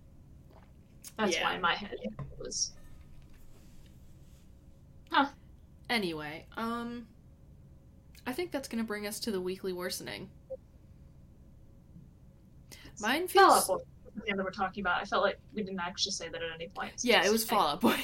that's 1.17 1.35
Yeah. 1.35 1.43
why 1.43 1.55
in 1.55 1.61
my 1.61 1.75
head 1.75 1.95
it 2.01 2.13
was. 2.39 2.71
Huh. 5.11 5.29
Anyway, 5.89 6.45
um, 6.57 7.07
I 8.27 8.33
think 8.33 8.51
that's 8.51 8.67
gonna 8.67 8.83
bring 8.83 9.07
us 9.07 9.19
to 9.21 9.31
the 9.31 9.41
weekly 9.41 9.73
worsening. 9.73 10.29
Mine 12.99 13.27
feels 13.27 13.65
Fall 13.65 13.75
Out 13.75 13.85
Boy. 14.15 14.21
that 14.35 14.43
we're 14.43 14.51
talking 14.51 14.81
about. 14.81 15.01
I 15.01 15.05
felt 15.05 15.23
like 15.23 15.37
we 15.53 15.63
didn't 15.63 15.79
actually 15.81 16.13
say 16.13 16.29
that 16.29 16.41
at 16.41 16.51
any 16.53 16.69
point. 16.69 16.93
yeah, 17.01 17.25
it 17.25 17.31
was 17.31 17.43
I 17.51 17.55
Fall 17.55 17.67
Out 17.67 17.81
Boy. 17.81 17.99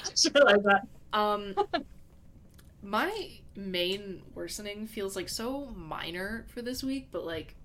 just 0.00 0.30
realized 0.34 0.64
that. 0.64 0.86
Um, 1.12 1.54
my 2.82 3.30
main 3.56 4.22
worsening 4.34 4.86
feels 4.86 5.16
like 5.16 5.28
so 5.28 5.66
minor 5.76 6.46
for 6.48 6.62
this 6.62 6.82
week, 6.82 7.08
but 7.10 7.24
like, 7.26 7.56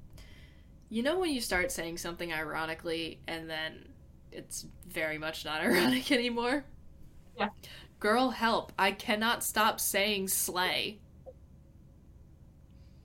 you 0.90 1.04
know, 1.04 1.20
when 1.20 1.32
you 1.32 1.42
start 1.42 1.72
saying 1.72 1.98
something 1.98 2.34
ironically 2.34 3.20
and 3.28 3.50
then 3.50 3.88
it's 4.32 4.66
very 4.88 5.18
much 5.18 5.46
not 5.46 5.62
ironic 5.66 6.12
anymore? 6.12 6.66
Yeah. 7.38 7.50
Girl, 8.00 8.32
help. 8.32 8.72
I 8.78 8.92
cannot 8.92 9.44
stop 9.44 9.80
saying 9.80 10.28
slay. 10.30 11.00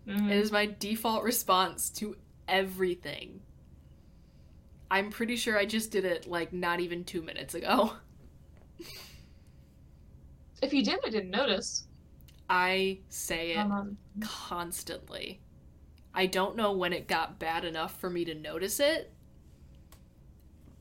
Mm. 0.06 0.30
It 0.30 0.36
is 0.36 0.52
my 0.52 0.66
default 0.66 1.22
response 1.24 1.90
to 1.90 2.16
everything. 2.48 3.40
I'm 4.90 5.10
pretty 5.10 5.36
sure 5.36 5.58
I 5.58 5.64
just 5.66 5.90
did 5.90 6.04
it 6.04 6.26
like 6.26 6.52
not 6.52 6.80
even 6.80 7.04
two 7.04 7.22
minutes 7.22 7.54
ago. 7.54 7.94
If 10.62 10.72
you 10.72 10.82
did, 10.82 11.00
I 11.04 11.10
didn't 11.10 11.30
notice. 11.30 11.86
I 12.50 13.00
say 13.08 13.52
it 13.52 13.70
Um, 13.70 13.98
constantly. 14.20 15.40
I 16.14 16.26
don't 16.26 16.56
know 16.56 16.72
when 16.72 16.92
it 16.92 17.08
got 17.08 17.38
bad 17.38 17.64
enough 17.64 17.98
for 18.00 18.10
me 18.10 18.24
to 18.26 18.34
notice 18.34 18.80
it. 18.80 19.12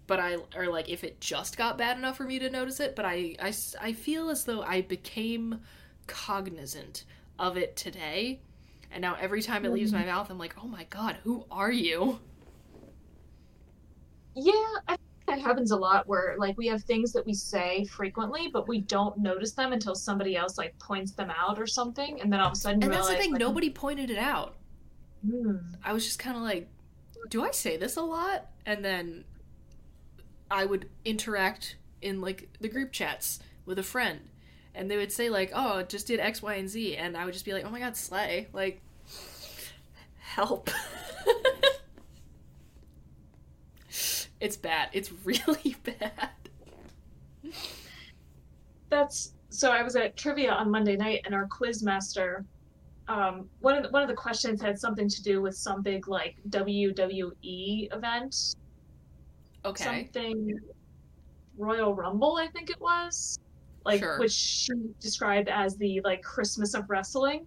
But 0.08 0.20
I, 0.20 0.38
or 0.56 0.68
like 0.68 0.90
if 0.90 1.04
it 1.06 1.22
just 1.22 1.56
got 1.56 1.78
bad 1.78 1.98
enough 1.98 2.18
for 2.18 2.24
me 2.26 2.40
to 2.40 2.50
notice 2.50 2.80
it, 2.80 2.96
but 2.96 3.06
I, 3.06 3.36
I, 3.40 3.54
I 3.80 3.94
feel 3.94 4.30
as 4.30 4.44
though 4.46 4.62
I 4.64 4.82
became 4.82 5.62
cognizant 6.08 7.06
of 7.38 7.56
it 7.58 7.76
today. 7.78 8.42
And 8.92 9.02
now 9.02 9.16
every 9.16 9.42
time 9.42 9.66
it 9.66 9.72
leaves 9.72 9.92
my 9.94 10.06
mouth, 10.06 10.30
I'm 10.30 10.38
like, 10.38 10.56
oh 10.62 10.68
my 10.68 10.84
god, 10.86 11.18
who 11.24 11.46
are 11.52 11.72
you? 11.72 12.20
Yeah, 14.36 14.54
I 14.88 14.96
think 14.96 15.00
that 15.28 15.40
happens 15.42 15.72
a 15.72 15.76
lot 15.78 16.08
where 16.08 16.36
like 16.38 16.58
we 16.58 16.68
have 16.68 16.84
things 16.84 17.12
that 17.14 17.26
we 17.26 17.34
say 17.34 17.86
frequently, 17.86 18.50
but 18.52 18.68
we 18.68 18.82
don't 18.82 19.18
notice 19.20 19.54
them 19.54 19.74
until 19.74 19.96
somebody 19.96 20.36
else 20.36 20.58
like 20.58 20.78
points 20.80 21.14
them 21.14 21.30
out 21.32 21.60
or 21.60 21.68
something, 21.68 22.20
and 22.22 22.32
then 22.32 22.40
all 22.40 22.48
of 22.48 22.54
a 22.54 22.56
sudden 22.56 22.82
And 22.82 22.92
that's 22.94 23.08
the 23.08 23.16
thing, 23.16 23.32
like, 23.32 23.40
nobody 23.40 23.70
pointed 23.70 24.10
it 24.10 24.18
out. 24.18 24.58
hmm, 25.24 25.58
I 25.84 25.94
was 25.94 26.06
just 26.06 26.20
kind 26.20 26.36
of 26.38 26.44
like, 26.44 26.70
do 27.30 27.44
I 27.44 27.52
say 27.52 27.78
this 27.78 27.98
a 27.98 28.02
lot? 28.02 28.48
And 28.66 28.84
then 28.86 29.26
I 30.52 30.66
would 30.66 30.90
interact 31.06 31.78
in 32.02 32.22
like 32.22 32.50
the 32.60 32.70
group 32.70 32.92
chats 32.92 33.40
with 33.66 33.80
a 33.80 33.84
friend, 33.84 34.30
and 34.80 34.90
they 34.90 34.96
would 34.96 35.12
say 35.12 35.30
like, 35.30 35.52
"Oh, 35.54 35.84
just 35.84 36.08
did 36.08 36.22
X, 36.22 36.42
Y, 36.42 36.56
and 36.56 36.70
Z," 36.70 36.96
and 36.96 37.18
I 37.18 37.26
would 37.26 37.34
just 37.34 37.44
be 37.44 37.54
like, 37.54 37.66
"Oh 37.66 37.70
my 37.70 37.80
god, 37.80 37.98
slay!" 37.98 38.48
Like, 38.54 38.82
help. 40.20 40.70
it's 44.40 44.56
bad. 44.56 44.90
It's 44.94 45.12
really 45.26 45.76
bad. 45.84 46.30
That's 48.90 49.34
so. 49.50 49.70
I 49.70 49.84
was 49.84 49.98
at 49.98 50.16
trivia 50.16 50.54
on 50.54 50.72
Monday 50.72 50.96
night, 50.96 51.24
and 51.26 51.36
our 51.36 51.46
quiz 51.46 51.84
master, 51.84 52.46
um, 53.10 53.50
one 53.60 53.76
of 53.76 53.84
the, 53.84 53.90
one 53.90 54.02
of 54.02 54.08
the 54.08 54.16
questions 54.16 54.62
had 54.62 54.80
something 54.80 55.10
to 55.10 55.22
do 55.22 55.42
with 55.42 55.56
some 55.56 55.82
big 55.82 56.08
like 56.08 56.38
WWE 56.50 57.94
event, 57.94 58.56
Okay. 59.66 59.84
something 59.84 60.58
Royal 61.58 61.94
Rumble, 61.94 62.38
I 62.38 62.48
think 62.48 62.70
it 62.70 62.80
was, 62.80 63.38
like 63.86 64.02
Sure. 64.02 64.20
which 64.20 64.32
she 64.32 64.74
described 65.00 65.50
as 65.50 65.78
the 65.78 66.02
like 66.04 66.22
Christmas 66.22 66.74
of 66.74 66.90
wrestling, 66.90 67.46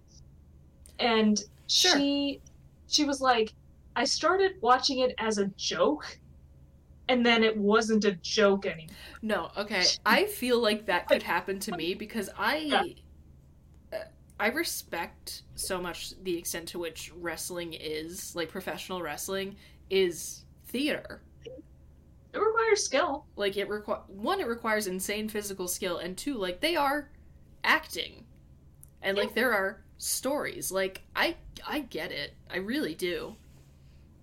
and 0.99 1.43
Sure. 1.67 1.97
she 1.97 2.41
she 2.87 3.05
was 3.05 3.21
like, 3.21 3.53
I 3.95 4.03
started 4.05 4.53
watching 4.61 4.99
it 4.99 5.15
as 5.17 5.37
a 5.37 5.47
joke, 5.57 6.19
and 7.09 7.25
then 7.25 7.43
it 7.43 7.55
wasn't 7.57 8.05
a 8.05 8.13
joke 8.13 8.65
anymore. 8.65 8.95
No, 9.21 9.51
okay. 9.57 9.83
I 10.05 10.25
feel 10.25 10.59
like 10.59 10.85
that 10.87 11.07
could 11.07 11.23
happen 11.23 11.59
to 11.61 11.75
me 11.75 11.93
because 11.93 12.29
I 12.37 12.95
uh, 13.91 13.97
I 14.39 14.47
respect 14.47 15.43
so 15.55 15.81
much 15.81 16.13
the 16.23 16.37
extent 16.37 16.67
to 16.69 16.79
which 16.79 17.11
wrestling 17.15 17.73
is, 17.73 18.35
like 18.35 18.49
professional 18.49 19.01
wrestling 19.01 19.55
is 19.89 20.45
theater. 20.67 21.21
It 22.33 22.39
requires 22.39 22.83
skill. 22.83 23.25
Like 23.35 23.57
it 23.57 23.69
require 23.69 24.01
one 24.07 24.39
it 24.39 24.47
requires 24.47 24.87
insane 24.87 25.29
physical 25.29 25.67
skill 25.67 25.97
and 25.97 26.17
two 26.17 26.35
like 26.35 26.61
they 26.61 26.75
are 26.75 27.09
acting. 27.63 28.25
And 29.01 29.17
like 29.17 29.33
there 29.35 29.53
are 29.53 29.83
stories. 29.97 30.71
Like 30.71 31.01
I 31.15 31.35
I 31.65 31.81
get 31.81 32.11
it. 32.11 32.33
I 32.49 32.57
really 32.57 32.95
do. 32.95 33.35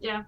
Yeah. 0.00 0.24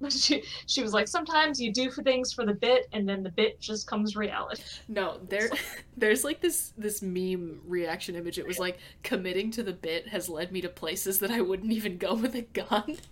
She 0.08 0.42
she 0.66 0.82
was 0.82 0.94
like, 0.94 1.08
sometimes 1.08 1.60
you 1.60 1.74
do 1.74 1.90
for 1.90 2.02
things 2.02 2.32
for 2.32 2.46
the 2.46 2.54
bit, 2.54 2.88
and 2.94 3.06
then 3.06 3.22
the 3.22 3.28
bit 3.30 3.60
just 3.60 3.86
comes 3.86 4.16
reality. 4.16 4.62
No, 4.88 5.18
there 5.28 5.50
there's 5.98 6.24
like 6.24 6.40
this 6.40 6.72
this 6.78 7.02
meme 7.02 7.60
reaction 7.66 8.16
image. 8.16 8.38
It 8.38 8.46
was 8.46 8.58
like 8.58 8.78
committing 9.02 9.50
to 9.52 9.62
the 9.62 9.74
bit 9.74 10.08
has 10.08 10.28
led 10.30 10.52
me 10.52 10.62
to 10.62 10.70
places 10.70 11.18
that 11.18 11.30
I 11.30 11.42
wouldn't 11.42 11.72
even 11.72 11.98
go 11.98 12.14
with 12.14 12.34
a 12.34 12.42
gun. 12.42 12.96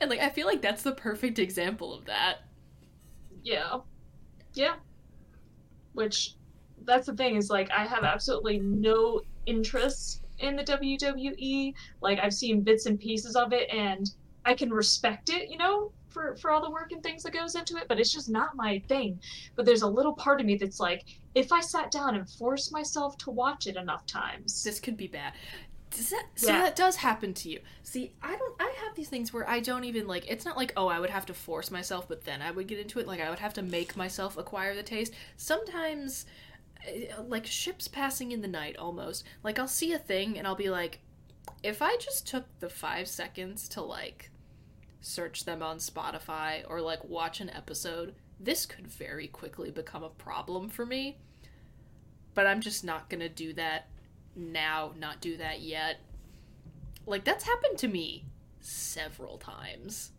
And 0.00 0.10
like 0.10 0.20
I 0.20 0.28
feel 0.28 0.46
like 0.46 0.62
that's 0.62 0.82
the 0.82 0.92
perfect 0.92 1.38
example 1.38 1.94
of 1.94 2.04
that. 2.04 2.42
Yeah. 3.44 3.78
Yeah. 4.54 4.74
Which, 5.92 6.34
that's 6.84 7.06
the 7.06 7.14
thing 7.14 7.36
is 7.36 7.50
like 7.50 7.70
I 7.70 7.84
have 7.86 8.02
absolutely 8.02 8.58
no 8.58 9.20
interest 9.46 10.24
in 10.38 10.56
the 10.56 10.64
WWE. 10.64 11.74
Like 12.00 12.18
I've 12.20 12.34
seen 12.34 12.62
bits 12.62 12.86
and 12.86 12.98
pieces 12.98 13.36
of 13.36 13.52
it, 13.52 13.72
and 13.72 14.10
I 14.44 14.54
can 14.54 14.70
respect 14.70 15.30
it, 15.30 15.48
you 15.48 15.56
know, 15.56 15.92
for 16.08 16.36
for 16.36 16.50
all 16.50 16.62
the 16.62 16.70
work 16.70 16.92
and 16.92 17.02
things 17.02 17.22
that 17.22 17.32
goes 17.32 17.54
into 17.54 17.76
it. 17.76 17.86
But 17.88 18.00
it's 18.00 18.12
just 18.12 18.28
not 18.28 18.56
my 18.56 18.80
thing. 18.88 19.20
But 19.54 19.66
there's 19.66 19.82
a 19.82 19.88
little 19.88 20.14
part 20.14 20.40
of 20.40 20.46
me 20.46 20.56
that's 20.56 20.80
like, 20.80 21.04
if 21.34 21.52
I 21.52 21.60
sat 21.60 21.90
down 21.90 22.16
and 22.16 22.28
forced 22.28 22.72
myself 22.72 23.16
to 23.18 23.30
watch 23.30 23.66
it 23.66 23.76
enough 23.76 24.06
times, 24.06 24.64
This 24.64 24.80
could 24.80 24.96
be 24.96 25.06
bad. 25.06 25.34
Does 25.94 26.10
that 26.10 26.26
so 26.34 26.48
Yeah. 26.48 26.62
that 26.62 26.76
does 26.76 26.96
happen 26.96 27.34
to 27.34 27.48
you. 27.48 27.60
See, 27.82 28.12
I 28.22 28.36
don't 28.36 28.54
I 28.60 28.74
have 28.84 28.94
these 28.96 29.08
things 29.08 29.32
where 29.32 29.48
I 29.48 29.60
don't 29.60 29.84
even 29.84 30.06
like. 30.06 30.28
It's 30.28 30.44
not 30.44 30.56
like 30.56 30.72
oh, 30.76 30.88
I 30.88 30.98
would 31.00 31.10
have 31.10 31.26
to 31.26 31.34
force 31.34 31.70
myself, 31.70 32.08
but 32.08 32.24
then 32.24 32.42
I 32.42 32.50
would 32.50 32.66
get 32.66 32.78
into 32.78 32.98
it. 32.98 33.06
Like 33.06 33.20
I 33.20 33.30
would 33.30 33.38
have 33.38 33.54
to 33.54 33.62
make 33.62 33.96
myself 33.96 34.36
acquire 34.36 34.74
the 34.74 34.82
taste. 34.82 35.12
Sometimes, 35.36 36.26
uh, 36.86 37.22
like 37.22 37.46
ships 37.46 37.86
passing 37.88 38.32
in 38.32 38.40
the 38.40 38.48
night, 38.48 38.76
almost. 38.76 39.24
Like 39.42 39.58
I'll 39.58 39.68
see 39.68 39.92
a 39.92 39.98
thing 39.98 40.36
and 40.38 40.46
I'll 40.46 40.56
be 40.56 40.70
like, 40.70 41.00
if 41.62 41.80
I 41.80 41.96
just 41.96 42.26
took 42.26 42.44
the 42.60 42.68
five 42.68 43.06
seconds 43.08 43.68
to 43.70 43.80
like 43.82 44.30
search 45.00 45.44
them 45.44 45.62
on 45.62 45.76
Spotify 45.78 46.64
or 46.68 46.80
like 46.80 47.04
watch 47.04 47.40
an 47.40 47.50
episode, 47.50 48.14
this 48.40 48.66
could 48.66 48.86
very 48.86 49.28
quickly 49.28 49.70
become 49.70 50.02
a 50.02 50.08
problem 50.08 50.68
for 50.68 50.84
me. 50.84 51.18
But 52.34 52.46
I'm 52.48 52.60
just 52.60 52.84
not 52.84 53.08
gonna 53.08 53.28
do 53.28 53.52
that 53.52 53.88
now, 54.36 54.92
not 54.98 55.20
do 55.20 55.36
that 55.36 55.60
yet. 55.60 56.00
Like, 57.06 57.24
that's 57.24 57.44
happened 57.44 57.78
to 57.78 57.88
me 57.88 58.24
several 58.60 59.38
times. 59.38 60.12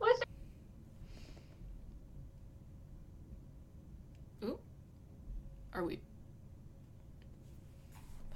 Think 0.00 0.24
Ooh. 4.44 4.58
Are 5.74 5.84
we. 5.84 6.00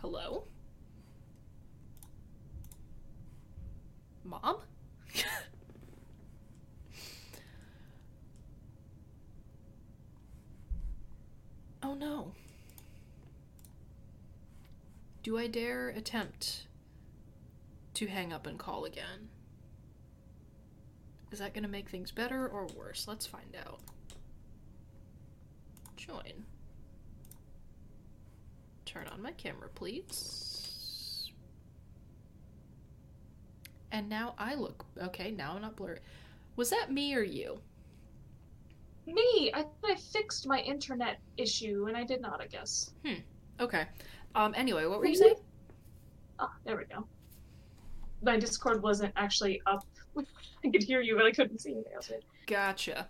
Hello? 0.00 0.44
Mom? 4.24 4.58
oh 11.82 11.94
no. 11.94 12.32
Do 15.26 15.36
I 15.36 15.48
dare 15.48 15.88
attempt 15.88 16.68
to 17.94 18.06
hang 18.06 18.32
up 18.32 18.46
and 18.46 18.56
call 18.56 18.84
again? 18.84 19.28
Is 21.32 21.40
that 21.40 21.52
going 21.52 21.64
to 21.64 21.68
make 21.68 21.88
things 21.88 22.12
better 22.12 22.46
or 22.46 22.68
worse? 22.76 23.08
Let's 23.08 23.26
find 23.26 23.56
out. 23.66 23.80
Join. 25.96 26.44
Turn 28.84 29.08
on 29.08 29.20
my 29.20 29.32
camera, 29.32 29.68
please. 29.74 31.32
And 33.90 34.08
now 34.08 34.36
I 34.38 34.54
look 34.54 34.86
okay. 35.02 35.32
Now 35.32 35.54
I'm 35.56 35.62
not 35.62 35.74
blurry. 35.74 35.98
Was 36.54 36.70
that 36.70 36.92
me 36.92 37.16
or 37.16 37.24
you? 37.24 37.58
me, 39.06 39.50
I 39.52 39.62
thought 39.62 39.90
I 39.90 39.96
fixed 39.96 40.46
my 40.46 40.60
internet 40.60 41.18
issue, 41.36 41.86
and 41.88 41.96
I 41.96 42.04
did 42.04 42.20
not. 42.20 42.40
I 42.40 42.46
guess. 42.46 42.92
Hmm. 43.04 43.22
Okay. 43.58 43.86
Um. 44.36 44.54
Anyway, 44.54 44.84
what 44.84 45.00
were 45.00 45.06
you 45.06 45.16
saying? 45.16 45.36
Oh, 46.38 46.50
there 46.64 46.76
we 46.76 46.84
go. 46.84 47.06
My 48.22 48.38
Discord 48.38 48.82
wasn't 48.82 49.12
actually 49.16 49.62
up. 49.66 49.84
I 50.64 50.70
could 50.70 50.82
hear 50.82 51.00
you, 51.00 51.16
but 51.16 51.24
I 51.24 51.32
couldn't 51.32 51.58
see 51.58 51.72
anything 51.72 51.92
else. 51.94 52.12
Gotcha. 52.46 53.08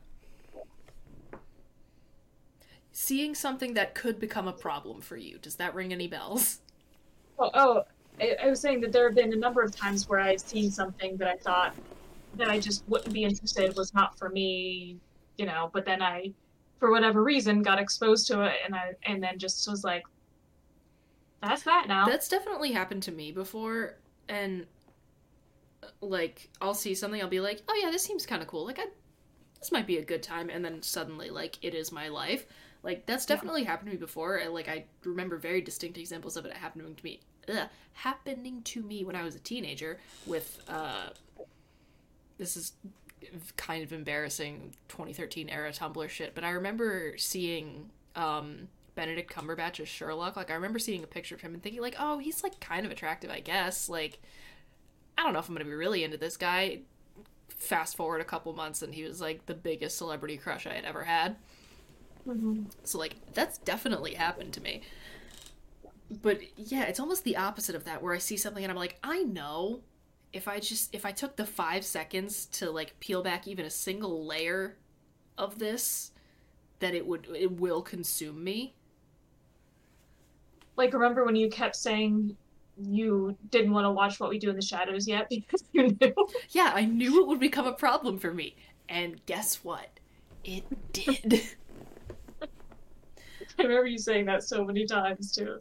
Seeing 2.92 3.34
something 3.34 3.74
that 3.74 3.94
could 3.94 4.20
become 4.20 4.48
a 4.48 4.52
problem 4.52 5.00
for 5.00 5.16
you. 5.16 5.38
Does 5.38 5.56
that 5.56 5.74
ring 5.74 5.92
any 5.92 6.06
bells? 6.06 6.60
Oh, 7.38 7.50
oh 7.52 7.82
I, 8.20 8.36
I 8.44 8.46
was 8.48 8.60
saying 8.60 8.80
that 8.82 8.92
there 8.92 9.06
have 9.06 9.14
been 9.14 9.32
a 9.32 9.36
number 9.36 9.62
of 9.62 9.74
times 9.74 10.08
where 10.08 10.20
I've 10.20 10.40
seen 10.40 10.70
something 10.70 11.16
that 11.18 11.28
I 11.28 11.36
thought 11.36 11.74
that 12.36 12.48
I 12.48 12.58
just 12.58 12.84
wouldn't 12.88 13.12
be 13.12 13.24
interested, 13.24 13.76
was 13.76 13.92
not 13.94 14.16
for 14.18 14.28
me, 14.28 14.96
you 15.36 15.46
know. 15.46 15.70
But 15.72 15.84
then 15.84 16.00
I, 16.02 16.32
for 16.78 16.90
whatever 16.90 17.22
reason, 17.22 17.62
got 17.62 17.78
exposed 17.78 18.26
to 18.28 18.42
it, 18.44 18.54
and 18.64 18.74
I 18.74 18.92
and 19.04 19.22
then 19.22 19.38
just 19.38 19.68
was 19.68 19.84
like, 19.84 20.04
"That's 21.43 21.62
that 21.62 21.87
now." 21.89 22.07
That's 22.07 22.28
definitely 22.28 22.72
happened 22.72 23.03
to 23.05 23.12
me 23.12 23.32
before, 23.32 23.97
and 24.28 24.66
uh, 25.82 25.89
like 26.01 26.51
I'll 26.61 26.74
see 26.74 26.95
something, 26.95 27.20
I'll 27.20 27.28
be 27.28 27.41
like, 27.41 27.62
"Oh 27.68 27.80
yeah, 27.82 27.91
this 27.91 28.03
seems 28.03 28.26
kind 28.26 28.43
of 28.43 28.49
cool. 28.49 28.64
Like, 28.64 28.78
I, 28.78 28.87
this 29.59 29.72
might 29.72 29.87
be 29.87 29.99
a 29.99 30.05
good 30.05 30.22
time," 30.22 30.51
and 30.51 30.64
then 30.64 30.82
suddenly, 30.82 31.30
like, 31.30 31.59
it 31.62 31.74
is 31.74 31.93
my 31.93 32.09
life. 32.09 32.47
Like 32.82 33.05
that's 33.05 33.26
definitely 33.26 33.64
happened 33.64 33.91
to 33.91 33.97
me 33.97 33.99
before. 33.99 34.37
And, 34.37 34.55
like 34.55 34.68
I 34.68 34.84
remember 35.05 35.39
very 35.39 35.61
distinct 35.61 35.99
examples 35.99 36.37
of 36.37 36.47
it 36.47 36.53
happening 36.53 36.95
to 36.95 37.05
me. 37.05 37.20
Ugh, 37.49 37.68
happening 37.95 38.62
to 38.62 38.82
me 38.82 39.05
when 39.05 39.16
I 39.16 39.24
was 39.24 39.34
a 39.34 39.41
teenager 39.41 39.99
with 40.24 40.62
uh, 40.68 41.09
this 42.39 42.57
is 42.57 42.74
kind 43.57 43.82
of 43.82 43.93
embarrassing 43.93 44.74
2013 44.89 45.49
era 45.49 45.72
Tumblr 45.72 46.09
shit, 46.09 46.34
but 46.34 46.45
I 46.45 46.51
remember 46.51 47.14
seeing 47.18 47.91
um, 48.14 48.68
Benedict 48.97 49.32
Cumberbatch 49.32 49.78
as 49.78 49.88
Sherlock. 49.88 50.34
Like 50.34 50.51
I 50.51 50.55
remember 50.55 50.80
seeing 50.80 51.05
a 51.05 51.07
picture 51.07 51.36
of 51.36 51.42
him 51.42 51.55
and 51.55 51.62
thinking 51.62 51.80
like, 51.80 51.94
oh, 52.01 52.18
he's 52.18 52.42
like 52.42 52.59
kind 52.59 52.84
of 52.84 52.90
attractive, 52.90 53.30
I 53.30 53.38
guess. 53.38 53.88
Like 53.88 54.20
I 55.16 55.22
don't 55.22 55.32
know 55.32 55.38
if 55.38 55.49
I'm 55.49 55.55
gonna 55.55 55.64
be 55.64 55.74
really 55.74 56.03
into 56.03 56.16
this 56.16 56.36
guy. 56.36 56.80
Fast 57.49 57.97
forward 57.97 58.20
a 58.20 58.24
couple 58.24 58.53
months 58.53 58.82
and 58.82 58.94
he 58.94 59.05
was 59.05 59.20
like 59.20 59.47
the 59.47 59.55
biggest 59.55 59.97
celebrity 59.97 60.36
crush 60.36 60.66
I 60.66 60.74
had 60.74 60.84
ever 60.84 61.05
had. 61.05 61.36
Mm-hmm. 62.26 62.64
So 62.82 62.99
like 62.99 63.14
that's 63.32 63.59
definitely 63.59 64.14
happened 64.14 64.53
to 64.55 64.62
me. 64.62 64.82
But 66.22 66.40
yeah, 66.57 66.84
it's 66.84 67.01
almost 67.01 67.24
the 67.24 67.36
opposite 67.36 67.76
of 67.76 67.84
that 67.84 68.03
where 68.03 68.14
I 68.14 68.18
see 68.18 68.36
something 68.36 68.64
and 68.64 68.70
I'm 68.70 68.78
like, 68.78 68.99
I 69.03 69.22
know 69.22 69.82
if 70.32 70.49
I 70.49 70.61
just 70.61 70.94
if 70.94 71.07
I 71.07 71.12
took 71.12 71.36
the 71.36 71.47
5 71.47 71.84
seconds 71.84 72.47
to 72.47 72.70
like 72.70 72.99
peel 73.01 73.22
back 73.22 73.47
even 73.47 73.64
a 73.64 73.70
single 73.70 74.26
layer 74.26 74.76
of 75.38 75.59
this 75.59 76.12
that 76.78 76.94
it 76.94 77.07
would 77.07 77.26
it 77.34 77.53
will 77.53 77.82
consume 77.82 78.42
me. 78.42 78.75
Like 80.76 80.92
remember 80.92 81.24
when 81.24 81.36
you 81.36 81.48
kept 81.48 81.76
saying 81.76 82.36
you 82.78 83.36
didn't 83.50 83.72
want 83.72 83.84
to 83.86 83.90
watch 83.90 84.20
what 84.20 84.28
we 84.28 84.38
do 84.38 84.50
in 84.50 84.56
the 84.56 84.62
shadows 84.62 85.08
yet 85.08 85.28
because 85.30 85.64
you 85.72 85.96
knew 86.00 86.14
Yeah, 86.50 86.72
I 86.74 86.84
knew 86.84 87.22
it 87.22 87.28
would 87.28 87.40
become 87.40 87.66
a 87.66 87.72
problem 87.72 88.18
for 88.18 88.32
me. 88.32 88.56
And 88.88 89.24
guess 89.26 89.64
what? 89.64 89.98
It 90.44 90.64
did. 90.92 91.42
i 93.58 93.62
remember 93.62 93.86
you 93.86 93.98
saying 93.98 94.26
that 94.26 94.44
so 94.44 94.62
many 94.64 94.84
times 94.84 95.32
too 95.32 95.58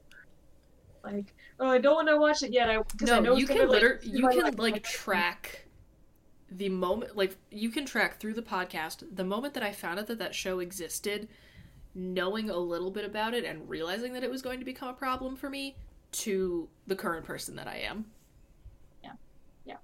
like 1.04 1.34
oh 1.62 1.70
i 1.70 1.78
don't 1.78 1.96
want 1.96 2.08
to 2.10 2.18
watch 2.18 2.44
it 2.44 2.52
yet 2.52 2.70
i 2.70 2.78
because 2.78 3.10
i 3.10 3.20
know 3.20 3.32
no, 3.32 3.38
you 3.38 3.48
can 3.48 3.60
like, 3.60 3.70
liter- 3.70 4.00
do 4.04 4.10
you 4.10 4.28
can 4.28 4.44
life. 4.44 4.60
like 4.60 4.84
track 4.84 5.66
the 6.52 6.70
moment 6.70 7.16
like 7.16 7.36
you 7.52 7.70
can 7.70 7.86
track 7.86 8.20
through 8.20 8.34
the 8.34 8.42
podcast 8.42 9.04
the 9.14 9.24
moment 9.24 9.54
that 9.54 9.64
I 9.64 9.72
found 9.72 10.00
out 10.00 10.08
that 10.08 10.20
that 10.20 10.36
show 10.36 10.60
existed, 10.60 11.28
knowing 11.96 12.50
a 12.50 12.58
little 12.58 12.92
bit 12.92 13.06
about 13.06 13.34
it 13.34 13.46
and 13.46 13.68
realizing 13.70 14.14
that 14.14 14.24
it 14.24 14.30
was 14.30 14.42
going 14.42 14.60
to 14.60 14.66
become 14.66 14.90
a 14.90 14.94
problem 14.94 15.36
for 15.36 15.50
me 15.50 15.76
to 16.12 16.70
the 16.88 16.96
current 16.96 17.26
person 17.26 17.56
that 17.56 17.68
I 17.68 17.78
am. 17.78 18.06
Yeah. 19.04 19.14
Yeah. 19.66 19.78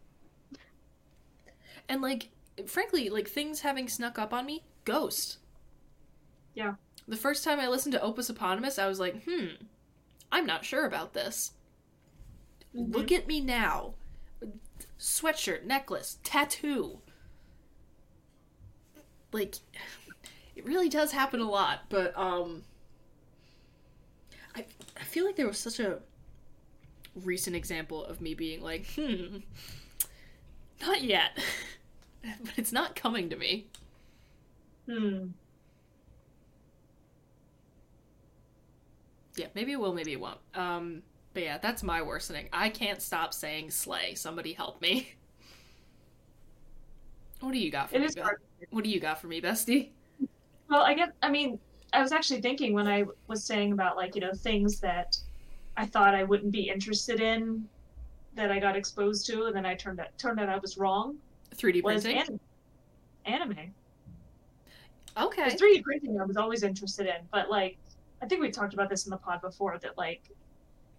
And 1.89 2.01
like 2.01 2.29
frankly, 2.67 3.09
like 3.09 3.27
things 3.27 3.61
having 3.61 3.87
snuck 3.87 4.19
up 4.19 4.33
on 4.33 4.45
me, 4.45 4.63
Ghost. 4.85 5.37
yeah 6.53 6.75
The 7.07 7.17
first 7.17 7.43
time 7.43 7.59
I 7.59 7.67
listened 7.67 7.93
to 7.93 8.01
Opus 8.01 8.29
Eponymous, 8.29 8.77
I 8.79 8.87
was 8.87 8.99
like, 8.99 9.23
"Hmm, 9.25 9.65
I'm 10.31 10.45
not 10.45 10.65
sure 10.65 10.85
about 10.85 11.13
this." 11.13 11.53
Look 12.73 13.11
at 13.11 13.27
me 13.27 13.41
now. 13.41 13.95
Sweatshirt, 14.99 15.65
necklace, 15.65 16.19
tattoo. 16.23 16.99
Like 19.31 19.55
it 20.61 20.67
really 20.67 20.89
does 20.89 21.11
happen 21.11 21.39
a 21.39 21.49
lot, 21.49 21.81
but 21.89 22.17
um 22.17 22.63
I 24.55 24.65
I 24.97 25.03
feel 25.03 25.25
like 25.25 25.35
there 25.35 25.47
was 25.47 25.57
such 25.59 25.79
a 25.79 25.99
recent 27.15 27.55
example 27.55 28.03
of 28.05 28.21
me 28.21 28.33
being 28.33 28.61
like, 28.61 28.85
"Hmm, 28.95 29.37
not 30.81 31.01
yet." 31.03 31.37
but 32.43 32.53
it's 32.57 32.71
not 32.71 32.95
coming 32.95 33.29
to 33.29 33.35
me. 33.35 33.67
hmm 34.87 35.33
Yeah, 39.35 39.47
maybe 39.53 39.71
it 39.71 39.79
will, 39.79 39.93
maybe 39.93 40.11
it 40.13 40.19
won't. 40.19 40.39
Um, 40.53 41.03
but 41.33 41.43
yeah, 41.43 41.57
that's 41.57 41.83
my 41.83 42.01
worsening. 42.01 42.49
I 42.51 42.69
can't 42.69 43.01
stop 43.01 43.33
saying 43.33 43.71
slay. 43.71 44.15
Somebody 44.15 44.53
help 44.53 44.81
me. 44.81 45.13
What 47.39 47.53
do 47.53 47.57
you 47.59 47.71
got 47.71 47.89
for 47.89 47.97
It 47.97 48.15
me? 48.15 48.21
What 48.69 48.83
do 48.83 48.89
you 48.89 48.99
got 48.99 49.19
for 49.19 49.27
me, 49.27 49.41
bestie? 49.41 49.89
Well, 50.71 50.83
I 50.83 50.93
guess 50.93 51.09
I 51.21 51.29
mean 51.29 51.59
I 51.91 52.01
was 52.01 52.13
actually 52.13 52.41
thinking 52.41 52.73
when 52.73 52.87
I 52.87 53.03
was 53.27 53.43
saying 53.43 53.73
about 53.73 53.97
like 53.97 54.15
you 54.15 54.21
know 54.21 54.31
things 54.33 54.79
that 54.79 55.17
I 55.75 55.85
thought 55.85 56.15
I 56.15 56.23
wouldn't 56.23 56.53
be 56.53 56.69
interested 56.69 57.19
in 57.19 57.67
that 58.35 58.51
I 58.51 58.59
got 58.59 58.77
exposed 58.77 59.25
to, 59.27 59.45
and 59.45 59.55
then 59.55 59.65
I 59.65 59.75
turned 59.75 59.99
out 59.99 60.17
turned 60.17 60.39
out 60.39 60.47
I 60.47 60.57
was 60.57 60.77
wrong. 60.77 61.17
3D 61.55 61.83
Was 61.83 62.03
printing. 62.03 62.39
anime. 63.25 63.51
anime. 63.51 63.73
Okay. 65.17 65.49
3D 65.49 65.83
printing 65.83 66.19
I 66.21 66.23
was 66.23 66.37
always 66.37 66.63
interested 66.63 67.05
in, 67.05 67.27
but 67.31 67.49
like 67.49 67.77
I 68.21 68.25
think 68.25 68.39
we 68.39 68.49
talked 68.49 68.73
about 68.73 68.89
this 68.89 69.05
in 69.05 69.09
the 69.09 69.17
pod 69.17 69.41
before 69.41 69.77
that 69.79 69.97
like 69.97 70.21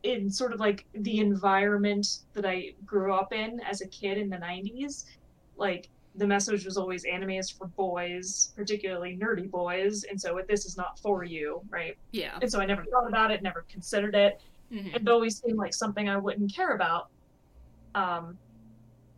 in 0.03 0.29
sort 0.29 0.53
of 0.53 0.61
like 0.61 0.85
the 0.93 1.21
environment 1.21 2.19
that 2.35 2.45
I 2.45 2.75
grew 2.85 3.15
up 3.15 3.33
in 3.33 3.61
as 3.61 3.81
a 3.81 3.89
kid 3.89 4.19
in 4.19 4.29
the 4.29 4.37
90s, 4.37 5.07
like 5.57 5.89
the 6.15 6.27
message 6.27 6.65
was 6.65 6.77
always 6.77 7.05
anime 7.05 7.31
is 7.31 7.49
for 7.51 7.67
boys, 7.69 8.53
particularly 8.55 9.17
nerdy 9.17 9.51
boys, 9.51 10.05
and 10.05 10.21
so 10.21 10.39
this 10.47 10.67
is 10.67 10.77
not 10.77 10.99
for 10.99 11.25
you, 11.25 11.63
right? 11.71 11.97
Yeah. 12.11 12.39
And 12.43 12.51
so 12.51 12.61
I 12.61 12.67
never 12.67 12.85
thought 12.85 13.09
about 13.09 13.31
it, 13.31 13.43
never 13.43 13.65
considered 13.69 14.15
it. 14.15 14.41
Mhm. 14.71 14.95
It 14.97 15.09
always 15.09 15.41
seemed 15.41 15.59
like 15.59 15.73
something 15.75 16.09
I 16.09 16.17
wouldn't 16.19 16.53
care 16.55 16.75
about. 16.75 17.09
Um, 17.95 18.39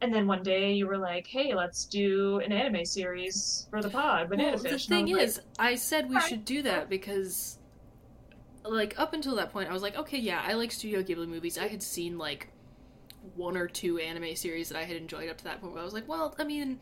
And 0.00 0.12
then 0.12 0.26
one 0.26 0.42
day 0.42 0.72
you 0.74 0.86
were 0.86 0.98
like, 0.98 1.26
"Hey, 1.26 1.54
let's 1.54 1.86
do 1.86 2.38
an 2.40 2.52
anime 2.52 2.84
series 2.84 3.66
for 3.70 3.80
the 3.80 3.88
pod, 3.88 4.28
Banana 4.28 4.56
Well, 4.56 4.62
the 4.62 4.78
thing 4.78 5.16
I 5.16 5.20
is, 5.20 5.40
I 5.58 5.76
said 5.76 6.10
we 6.10 6.20
should 6.20 6.44
do 6.44 6.60
that 6.62 6.90
because, 6.90 7.58
like, 8.64 8.98
up 8.98 9.14
until 9.14 9.34
that 9.36 9.50
point, 9.50 9.70
I 9.70 9.72
was 9.72 9.80
like, 9.82 9.96
okay, 9.96 10.18
yeah, 10.18 10.42
I 10.44 10.54
like 10.54 10.72
Studio 10.72 11.02
Ghibli 11.02 11.26
movies. 11.26 11.56
I 11.56 11.68
had 11.68 11.82
seen 11.82 12.18
like 12.18 12.48
one 13.34 13.56
or 13.56 13.66
two 13.66 13.98
anime 13.98 14.36
series 14.36 14.68
that 14.68 14.78
I 14.78 14.84
had 14.84 14.96
enjoyed 14.96 15.28
up 15.28 15.38
to 15.38 15.44
that 15.44 15.60
point. 15.60 15.74
But 15.74 15.80
I 15.80 15.84
was 15.84 15.94
like, 15.94 16.08
well, 16.08 16.34
I 16.38 16.44
mean, 16.44 16.80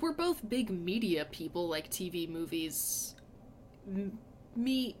we're 0.00 0.12
both 0.12 0.46
big 0.48 0.70
media 0.70 1.26
people, 1.30 1.68
like 1.68 1.90
TV, 1.90 2.28
movies. 2.28 3.14
M- 3.86 4.18
me, 4.56 4.96